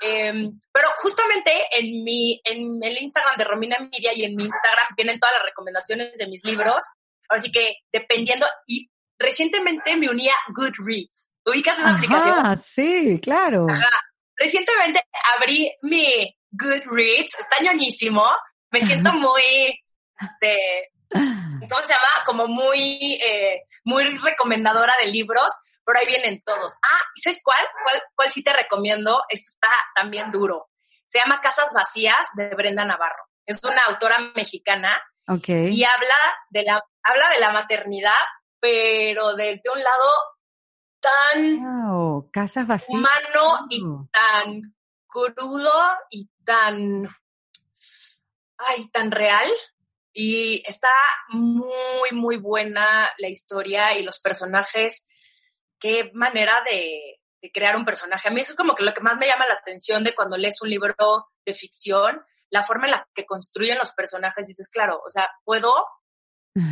Em, 0.00 0.58
pero 0.72 0.88
justamente 0.98 1.52
en 1.72 2.04
mi, 2.04 2.40
en 2.44 2.78
el 2.82 3.02
Instagram 3.02 3.36
de 3.36 3.44
Romina 3.44 3.78
Miria 3.80 4.12
y 4.14 4.24
en 4.24 4.36
mi 4.36 4.44
Instagram 4.44 4.94
vienen 4.96 5.18
todas 5.18 5.34
las 5.36 5.44
recomendaciones 5.44 6.12
de 6.14 6.26
mis 6.28 6.44
libros. 6.44 6.84
Así 7.28 7.50
que 7.50 7.78
dependiendo, 7.92 8.46
y 8.66 8.90
recientemente 9.18 9.96
me 9.96 10.08
uní 10.08 10.28
a 10.28 10.34
Goodreads. 10.54 11.32
¿Ubicas 11.44 11.78
esa 11.78 11.94
aplicación? 11.94 12.34
Ah, 12.38 12.56
sí, 12.56 13.18
claro. 13.22 13.66
Ajá. 13.68 13.90
Recientemente 14.36 15.00
abrí 15.36 15.72
mi 15.82 16.36
Goodreads, 16.52 17.36
está 17.38 17.62
ñoñísimo. 17.62 18.24
Me 18.70 18.82
siento 18.82 19.12
muy, 19.12 19.42
este, 20.20 20.90
¿cómo 21.10 21.82
se 21.82 21.92
llama? 21.92 22.24
Como 22.24 22.46
muy, 22.46 23.18
eh, 23.22 23.62
muy 23.84 24.04
recomendadora 24.18 24.92
de 25.02 25.10
libros, 25.10 25.50
pero 25.88 26.00
ahí 26.00 26.06
vienen 26.06 26.42
todos. 26.44 26.74
Ah, 26.82 27.02
¿y 27.14 27.20
sabes 27.22 27.40
cuál? 27.42 27.64
¿Cuál, 27.82 28.02
cuál 28.14 28.30
sí 28.30 28.44
te 28.44 28.52
recomiendo? 28.52 29.22
Esto 29.30 29.52
está 29.54 29.70
también 29.94 30.30
duro. 30.30 30.68
Se 31.06 31.18
llama 31.18 31.40
Casas 31.40 31.72
Vacías 31.74 32.28
de 32.34 32.50
Brenda 32.54 32.84
Navarro. 32.84 33.24
Es 33.46 33.64
una 33.64 33.80
autora 33.86 34.18
mexicana 34.36 35.00
Ok. 35.26 35.48
y 35.48 35.82
habla 35.84 36.18
de 36.50 36.64
la, 36.64 36.82
habla 37.02 37.30
de 37.30 37.40
la 37.40 37.52
maternidad, 37.52 38.12
pero 38.60 39.34
desde 39.34 39.70
un 39.74 39.82
lado 39.82 40.10
tan 41.00 41.62
Wow, 41.88 42.30
casas 42.30 42.66
vacías. 42.66 42.90
humano 42.90 43.66
y 43.70 43.80
tan 44.12 44.74
crudo 45.06 45.72
y 46.10 46.28
tan, 46.44 47.08
ay, 48.58 48.88
tan 48.90 49.10
real. 49.10 49.48
Y 50.12 50.62
está 50.66 50.88
muy, 51.28 52.10
muy 52.12 52.36
buena 52.36 53.10
la 53.18 53.28
historia 53.28 53.96
y 53.96 54.02
los 54.02 54.18
personajes. 54.20 55.06
Qué 55.78 56.10
manera 56.14 56.54
de, 56.70 57.20
de 57.40 57.52
crear 57.52 57.76
un 57.76 57.84
personaje. 57.84 58.28
A 58.28 58.30
mí 58.30 58.40
eso 58.40 58.52
es 58.52 58.56
como 58.56 58.74
que 58.74 58.84
lo 58.84 58.94
que 58.94 59.00
más 59.00 59.16
me 59.18 59.26
llama 59.26 59.46
la 59.46 59.54
atención 59.54 60.04
de 60.04 60.14
cuando 60.14 60.36
lees 60.36 60.60
un 60.62 60.70
libro 60.70 60.94
de 61.44 61.54
ficción, 61.54 62.20
la 62.50 62.64
forma 62.64 62.86
en 62.86 62.92
la 62.92 63.08
que 63.14 63.26
construyen 63.26 63.78
los 63.78 63.92
personajes. 63.92 64.48
Dices, 64.48 64.68
claro, 64.68 65.00
o 65.04 65.10
sea, 65.10 65.28
puedo 65.44 65.72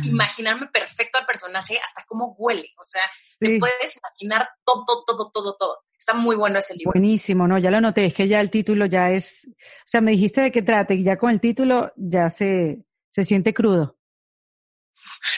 imaginarme 0.03 0.67
perfecto 0.67 1.17
al 1.17 1.25
personaje 1.25 1.79
hasta 1.83 2.03
cómo 2.07 2.35
huele. 2.37 2.69
O 2.79 2.83
sea, 2.83 3.03
Sí, 3.39 3.45
te 3.45 3.59
puedes 3.59 3.97
imaginar 3.97 4.49
todo, 4.65 5.03
todo, 5.05 5.31
todo, 5.31 5.55
todo. 5.57 5.77
Está 5.97 6.13
muy 6.13 6.35
bueno 6.35 6.59
ese 6.59 6.75
libro. 6.75 6.91
buenísimo, 6.91 7.47
¿no? 7.47 7.57
Ya 7.57 7.71
lo 7.71 7.81
noté, 7.81 8.05
es 8.07 8.13
que 8.13 8.27
ya 8.27 8.39
el 8.39 8.51
título 8.51 8.85
ya 8.85 9.11
es, 9.11 9.47
o 9.47 9.83
sea, 9.85 10.01
me 10.01 10.11
dijiste 10.11 10.41
de 10.41 10.51
qué 10.51 10.61
trata 10.61 10.93
y 10.93 11.03
ya 11.03 11.17
con 11.17 11.31
el 11.31 11.39
título 11.39 11.91
ya 11.95 12.29
se, 12.29 12.83
se 13.09 13.23
siente 13.23 13.53
crudo. 13.53 13.96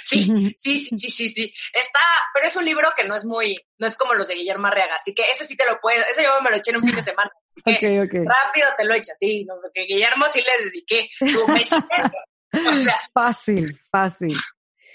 Sí, 0.02 0.54
sí, 0.56 0.86
sí, 0.98 1.10
sí, 1.10 1.30
sí. 1.30 1.54
Está, 1.74 2.00
pero 2.34 2.48
es 2.48 2.56
un 2.56 2.66
libro 2.66 2.90
que 2.96 3.04
no 3.04 3.16
es 3.16 3.26
muy, 3.26 3.58
no 3.78 3.88
es 3.88 3.96
como 3.98 4.14
los 4.14 4.28
de 4.28 4.36
Guillermo 4.36 4.68
Arriaga, 4.68 4.96
así 4.96 5.14
que 5.14 5.24
ese 5.32 5.46
sí 5.48 5.56
te 5.58 5.66
lo 5.66 5.80
puedo, 5.80 6.02
ese 6.12 6.24
yo 6.24 6.30
me 6.44 6.50
lo 6.50 6.58
eché 6.58 6.72
en 6.72 6.78
un 6.78 6.84
fin 6.84 6.96
de 6.96 7.04
semana. 7.04 7.32
así 7.66 7.78
que 7.80 8.00
Ok, 8.02 8.06
ok. 8.08 8.14
Rápido 8.26 8.68
te 8.78 8.86
lo 8.86 8.94
echas, 8.96 9.18
sí, 9.20 9.46
no, 9.46 9.56
porque 9.62 9.86
Guillermo 9.86 10.26
sí 10.32 10.42
le 10.42 10.66
dediqué 10.66 11.10
su 11.20 11.48
mes. 11.48 11.70
O 11.72 12.76
sea, 12.84 13.00
Fácil, 13.14 13.80
fácil. 13.92 14.36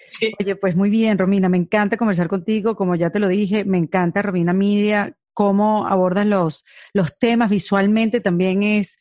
sí. 0.07 0.33
Oye, 0.41 0.57
pues 0.57 0.75
muy 0.75 0.91
bien, 0.91 1.19
Romina, 1.19 1.49
me 1.49 1.57
encanta 1.57 1.97
conversar 1.97 2.29
contigo, 2.29 2.75
como 2.77 2.97
ya 2.97 3.11
te 3.11 3.19
lo 3.21 3.29
dije, 3.29 3.65
me 3.65 3.79
encanta 3.79 4.23
Romina 4.23 4.53
Media, 4.53 5.17
cómo 5.33 5.87
abordas 5.87 6.27
los, 6.27 6.65
los 6.93 7.15
temas 7.17 7.51
visualmente 7.51 8.21
también 8.21 8.63
es, 8.63 8.97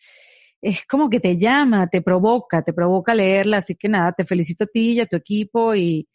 es 0.64 0.86
como 0.86 1.10
que 1.10 1.20
te 1.20 1.38
llama, 1.38 1.90
te 1.90 2.02
provoca, 2.02 2.64
te 2.64 2.72
provoca 2.72 3.14
leerla, 3.14 3.58
así 3.58 3.76
que 3.76 3.90
nada, 3.90 4.14
te 4.14 4.24
felicito 4.24 4.64
a 4.64 4.68
ti 4.68 4.94
y 4.94 5.02
a 5.02 5.06
tu 5.06 5.18
equipo 5.18 5.76
y 5.76 6.08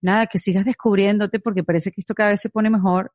nada, 0.00 0.28
que 0.28 0.38
sigas 0.38 0.64
descubriéndote 0.64 1.40
porque 1.40 1.64
parece 1.64 1.90
que 1.90 2.00
esto 2.00 2.14
cada 2.14 2.30
vez 2.30 2.40
se 2.40 2.48
pone 2.48 2.70
mejor. 2.70 3.12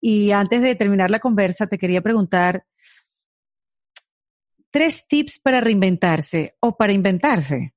Y 0.00 0.30
antes 0.30 0.62
de 0.62 0.76
terminar 0.76 1.10
la 1.10 1.18
conversa, 1.18 1.66
te 1.66 1.76
quería 1.76 2.02
preguntar 2.02 2.64
tres 4.70 5.08
tips 5.08 5.40
para 5.40 5.60
reinventarse 5.60 6.54
o 6.60 6.76
para 6.76 6.92
inventarse. 6.92 7.74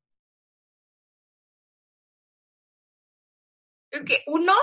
Creo 3.90 4.06
que 4.06 4.24
uno, 4.28 4.54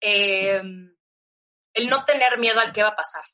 eh, 0.00 0.62
el 1.74 1.90
no 1.90 2.04
tener 2.04 2.38
miedo 2.38 2.60
al 2.60 2.72
que 2.72 2.84
va 2.84 2.90
a 2.90 2.96
pasar. 2.96 3.24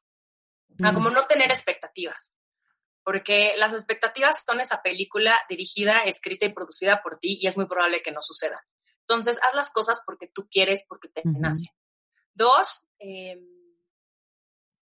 Ah, 0.82 0.94
como 0.94 1.10
no 1.10 1.26
tener 1.26 1.50
expectativas. 1.50 2.37
Porque 3.08 3.54
las 3.56 3.72
expectativas 3.72 4.44
son 4.44 4.60
esa 4.60 4.82
película 4.82 5.34
dirigida, 5.48 6.00
escrita 6.00 6.44
y 6.44 6.52
producida 6.52 7.00
por 7.02 7.18
ti 7.18 7.38
y 7.40 7.46
es 7.46 7.56
muy 7.56 7.64
probable 7.66 8.02
que 8.02 8.12
no 8.12 8.20
suceda. 8.20 8.62
Entonces, 9.00 9.40
haz 9.48 9.54
las 9.54 9.70
cosas 9.70 10.02
porque 10.04 10.26
tú 10.26 10.46
quieres, 10.50 10.84
porque 10.86 11.08
te 11.08 11.22
nace. 11.24 11.70
Dos, 12.34 12.86
eh, 12.98 13.40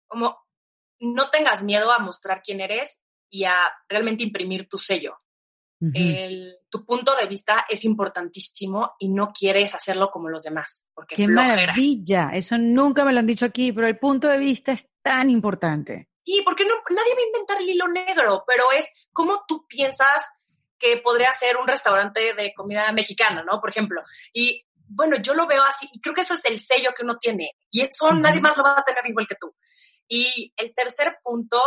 como 0.08 0.36
no 0.98 1.30
tengas 1.30 1.62
miedo 1.62 1.92
a 1.92 2.00
mostrar 2.00 2.42
quién 2.42 2.60
eres 2.60 3.00
y 3.30 3.44
a 3.44 3.54
realmente 3.88 4.24
imprimir 4.24 4.68
tu 4.68 4.76
sello. 4.76 5.16
El- 5.94 6.56
tu 6.68 6.84
punto 6.84 7.14
de 7.14 7.26
vista 7.26 7.64
es 7.68 7.84
importantísimo 7.84 8.96
y 8.98 9.08
no 9.08 9.32
quieres 9.32 9.72
hacerlo 9.76 10.10
como 10.10 10.28
los 10.28 10.42
demás, 10.42 10.84
porque 10.92 11.14
Qué 11.14 11.26
flojera. 11.26 11.56
maravilla. 11.68 12.30
Eso 12.34 12.58
nunca 12.58 13.04
me 13.04 13.12
lo 13.12 13.20
han 13.20 13.26
dicho 13.28 13.46
aquí, 13.46 13.70
pero 13.72 13.86
el 13.86 13.98
punto 13.98 14.26
de 14.28 14.38
vista 14.38 14.72
es 14.72 14.86
tan 15.00 15.30
importante. 15.30 16.09
Porque 16.44 16.64
no, 16.64 16.74
nadie 16.90 17.14
va 17.14 17.20
a 17.20 17.26
inventar 17.26 17.60
el 17.60 17.68
hilo 17.68 17.88
negro, 17.88 18.44
pero 18.46 18.70
es 18.72 19.08
como 19.12 19.44
tú 19.46 19.66
piensas 19.66 20.28
que 20.78 20.96
podría 20.98 21.32
ser 21.32 21.56
un 21.56 21.66
restaurante 21.66 22.34
de 22.34 22.54
comida 22.54 22.90
mexicana, 22.92 23.42
¿no? 23.44 23.60
Por 23.60 23.70
ejemplo. 23.70 24.02
Y 24.32 24.64
bueno, 24.86 25.16
yo 25.20 25.34
lo 25.34 25.46
veo 25.46 25.62
así 25.62 25.88
y 25.92 26.00
creo 26.00 26.14
que 26.14 26.22
eso 26.22 26.34
es 26.34 26.44
el 26.46 26.60
sello 26.60 26.90
que 26.96 27.04
uno 27.04 27.18
tiene 27.18 27.52
y 27.70 27.82
eso 27.82 28.10
nadie 28.12 28.40
más 28.40 28.56
lo 28.56 28.64
va 28.64 28.78
a 28.78 28.84
tener 28.84 29.06
igual 29.06 29.26
que 29.26 29.36
tú. 29.36 29.54
Y 30.08 30.52
el 30.56 30.74
tercer 30.74 31.18
punto 31.22 31.62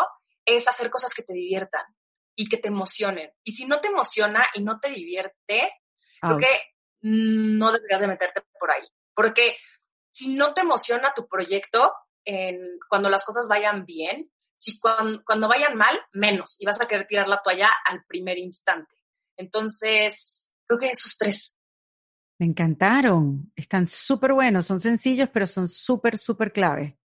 es 0.45 0.68
hacer 0.68 0.89
cosas 0.89 1.14
que 1.14 1.24
te 1.24 1.34
diviertan 1.34 1.86
y 2.36 2.49
que 2.49 2.57
te 2.57 2.68
emocionen. 2.68 3.32
Y 3.43 3.53
si 3.53 3.66
no 3.66 3.80
te 3.80 3.88
emociona 3.88 4.45
y 4.55 4.64
no 4.64 4.80
te 4.80 4.89
divierte, 4.89 5.72
creo 6.20 6.34
Ouch. 6.34 6.41
que 6.41 6.74
no 7.01 7.72
deberías 7.72 8.01
de 8.01 8.07
meterte 8.07 8.41
por 8.59 8.72
ahí. 8.72 8.86
Porque 9.14 9.57
si 10.11 10.36
no 10.36 10.53
te 10.53 10.61
emociona 10.61 11.14
tu 11.14 11.28
proyecto, 11.28 11.93
en, 12.26 12.80
cuando 12.89 13.09
las 13.09 13.24
cosas 13.24 13.47
vayan 13.47 13.86
bien, 13.86 14.32
si 14.56 14.80
cuando, 14.80 15.24
cuando 15.26 15.47
vayan 15.47 15.76
mal, 15.76 15.99
menos. 16.14 16.56
Y 16.60 16.66
vas 16.66 16.80
a 16.82 16.88
querer 16.88 17.08
tirar 17.08 17.28
la 17.28 17.41
toalla 17.41 17.70
al 17.86 18.04
primer 18.06 18.38
instante. 18.38 18.95
Entonces, 19.38 20.54
creo 20.68 20.80
que 20.80 20.89
esos 20.89 21.18
tres. 21.18 21.56
Me 22.39 22.45
encantaron. 22.47 23.51
Están 23.56 23.88
súper 23.88 24.34
buenos. 24.34 24.66
Son 24.66 24.80
sencillos, 24.80 25.30
pero 25.32 25.47
son 25.47 25.68
súper, 25.68 26.18
súper 26.18 26.51
clave. 26.51 26.97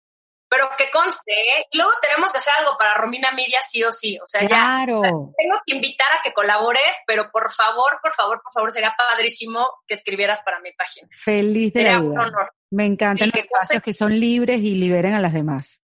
Pero 0.50 0.66
que 0.78 0.90
conste, 0.90 1.30
¿eh? 1.32 1.66
Luego 1.74 1.90
tenemos 2.00 2.32
que 2.32 2.38
hacer 2.38 2.54
algo 2.58 2.70
para 2.78 2.94
Romina 2.94 3.32
Media 3.32 3.58
sí 3.68 3.84
o 3.84 3.92
sí. 3.92 4.18
O 4.18 4.26
sea, 4.26 4.40
ya 4.42 4.46
Claro. 4.48 5.02
tengo 5.36 5.60
que 5.66 5.74
invitar 5.76 6.06
a 6.18 6.22
que 6.22 6.32
colabores, 6.32 6.90
pero 7.06 7.30
por 7.30 7.52
favor, 7.52 7.98
por 8.02 8.14
favor, 8.14 8.40
por 8.42 8.52
favor, 8.54 8.72
sería 8.72 8.94
padrísimo 8.96 9.68
que 9.86 9.94
escribieras 9.94 10.40
para 10.40 10.58
mi 10.60 10.72
página. 10.72 11.06
Feliz 11.22 11.74
de 11.74 11.82
la 11.82 11.90
Sería 11.90 12.00
un 12.02 12.10
vida. 12.12 12.22
honor. 12.28 12.52
Me 12.70 12.86
encantan 12.86 13.16
Sí, 13.16 13.24
los 13.26 13.32
que 13.32 13.40
espacios 13.40 13.82
que 13.82 13.92
son 13.92 14.18
libres 14.18 14.60
y 14.60 14.74
liberen 14.74 15.12
a 15.12 15.20
las 15.20 15.34
demás. 15.34 15.82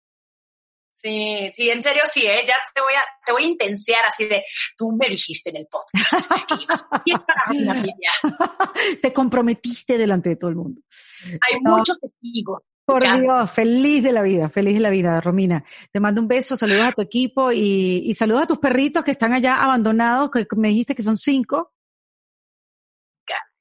Sí, 1.02 1.50
sí, 1.54 1.70
en 1.70 1.82
serio 1.82 2.02
sí, 2.12 2.22
¿eh? 2.26 2.40
Ya 2.46 2.56
te 2.76 2.82
voy 2.82 2.94
a, 2.94 3.02
te 3.26 3.32
voy 3.32 3.44
a 3.44 3.48
intensear 3.48 4.04
así 4.06 4.26
de, 4.26 4.44
tú 4.78 4.92
me 5.00 5.08
dijiste 5.08 5.50
en 5.50 5.58
el 5.58 5.68
podcast 5.68 6.30
que 6.48 6.56
ibas 6.64 6.86
a. 6.92 7.04
Te 9.02 9.14
comprometiste 9.14 9.98
delante 9.98 10.30
de 10.30 10.36
todo 10.36 10.50
el 10.50 10.56
mundo. 10.58 10.82
Hay 11.26 11.60
No. 11.62 11.78
muchos 11.78 12.00
testigos. 12.00 12.64
Por 12.86 13.04
Ya. 13.04 13.16
Dios, 13.18 13.52
feliz 13.52 14.02
de 14.04 14.12
la 14.12 14.24
vida, 14.24 14.50
feliz 14.50 14.74
de 14.74 14.80
la 14.80 14.90
vida, 14.90 15.22
Romina. 15.22 15.64
Te 15.92 16.00
mando 16.00 16.22
un 16.22 16.28
beso, 16.28 16.58
saludos 16.58 16.84
a 16.88 16.92
tu 16.92 17.02
equipo 17.02 17.52
y, 17.52 18.02
y 18.06 18.14
saludos 18.16 18.44
a 18.44 18.48
tus 18.48 18.58
perritos 18.58 19.04
que 19.04 19.12
están 19.12 19.32
allá 19.32 19.62
abandonados, 19.64 20.32
que 20.32 20.48
me 20.56 20.70
dijiste 20.70 20.96
que 20.96 21.04
son 21.04 21.16
cinco. 21.16 21.72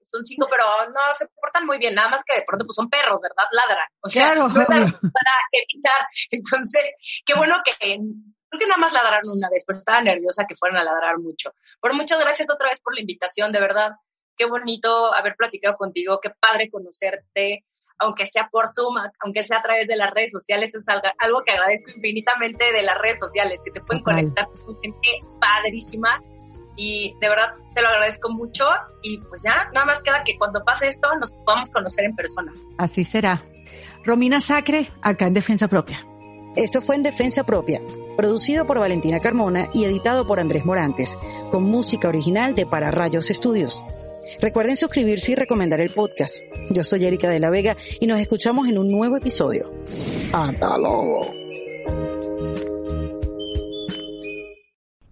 Son 0.08 0.24
cinco, 0.24 0.46
pero 0.50 0.64
no 0.88 1.12
se 1.12 1.26
portan 1.40 1.66
muy 1.66 1.76
bien, 1.76 1.94
nada 1.94 2.08
más 2.08 2.24
que 2.24 2.36
de 2.36 2.44
pronto 2.46 2.64
pues 2.64 2.76
son 2.76 2.88
perros, 2.88 3.20
¿verdad? 3.20 3.44
Ladran. 3.52 3.88
O 4.00 4.08
sea, 4.08 4.32
Claro, 4.32 4.48
ladran 4.48 4.90
para 4.90 5.34
evitar. 5.52 6.08
Entonces, 6.30 6.90
qué 7.26 7.34
bueno 7.34 7.56
que 7.62 7.72
creo 7.78 8.58
que 8.58 8.66
nada 8.66 8.80
más 8.80 8.92
ladraron 8.94 9.30
una 9.36 9.50
vez, 9.50 9.64
pero 9.66 9.78
estaba 9.78 10.00
nerviosa 10.00 10.46
que 10.48 10.56
fueran 10.56 10.78
a 10.78 10.84
ladrar 10.84 11.18
mucho. 11.18 11.52
Pero 11.80 11.94
muchas 11.94 12.18
gracias 12.18 12.48
otra 12.50 12.70
vez 12.70 12.80
por 12.80 12.94
la 12.94 13.02
invitación, 13.02 13.52
de 13.52 13.60
verdad. 13.60 13.92
Qué 14.34 14.46
bonito 14.46 15.12
haber 15.14 15.36
platicado 15.36 15.76
contigo, 15.76 16.20
qué 16.22 16.30
padre 16.30 16.70
conocerte, 16.70 17.66
aunque 17.98 18.24
sea 18.24 18.48
por 18.50 18.68
Zoom, 18.68 18.94
aunque 19.20 19.44
sea 19.44 19.58
a 19.58 19.62
través 19.62 19.86
de 19.88 19.96
las 19.96 20.10
redes 20.10 20.30
sociales, 20.30 20.74
es 20.74 20.88
algo, 20.88 21.08
algo 21.18 21.42
que 21.44 21.52
agradezco 21.52 21.90
infinitamente 21.90 22.72
de 22.72 22.82
las 22.82 22.96
redes 22.96 23.18
sociales, 23.18 23.60
que 23.62 23.72
te 23.72 23.82
pueden 23.82 24.02
conectar 24.02 24.46
con 24.64 24.80
gente 24.80 25.20
padrísima 25.38 26.18
y 26.78 27.14
de 27.20 27.28
verdad 27.28 27.48
te 27.74 27.82
lo 27.82 27.88
agradezco 27.88 28.30
mucho 28.30 28.64
y 29.02 29.18
pues 29.18 29.42
ya, 29.42 29.68
nada 29.74 29.84
más 29.84 30.00
queda 30.00 30.22
que 30.24 30.38
cuando 30.38 30.64
pase 30.64 30.88
esto 30.88 31.08
nos 31.20 31.34
podamos 31.44 31.68
conocer 31.68 32.04
en 32.04 32.14
persona. 32.14 32.52
Así 32.78 33.04
será. 33.04 33.44
Romina 34.04 34.40
Sacre, 34.40 34.88
acá 35.02 35.26
en 35.26 35.34
Defensa 35.34 35.68
Propia. 35.68 36.06
Esto 36.56 36.80
fue 36.80 36.96
en 36.96 37.02
Defensa 37.02 37.44
Propia, 37.44 37.82
producido 38.16 38.66
por 38.66 38.78
Valentina 38.78 39.20
Carmona 39.20 39.68
y 39.74 39.84
editado 39.84 40.26
por 40.26 40.40
Andrés 40.40 40.64
Morantes, 40.64 41.18
con 41.50 41.64
música 41.64 42.08
original 42.08 42.54
de 42.54 42.64
Para 42.64 42.90
Rayos 42.90 43.28
Estudios. 43.28 43.84
Recuerden 44.40 44.76
suscribirse 44.76 45.32
y 45.32 45.34
recomendar 45.34 45.80
el 45.80 45.90
podcast. 45.90 46.42
Yo 46.70 46.84
soy 46.84 47.04
Erika 47.04 47.28
de 47.28 47.40
la 47.40 47.50
Vega 47.50 47.76
y 48.00 48.06
nos 48.06 48.20
escuchamos 48.20 48.68
en 48.68 48.78
un 48.78 48.90
nuevo 48.90 49.16
episodio. 49.16 49.70
Hasta 50.32 50.78
luego. 50.78 51.32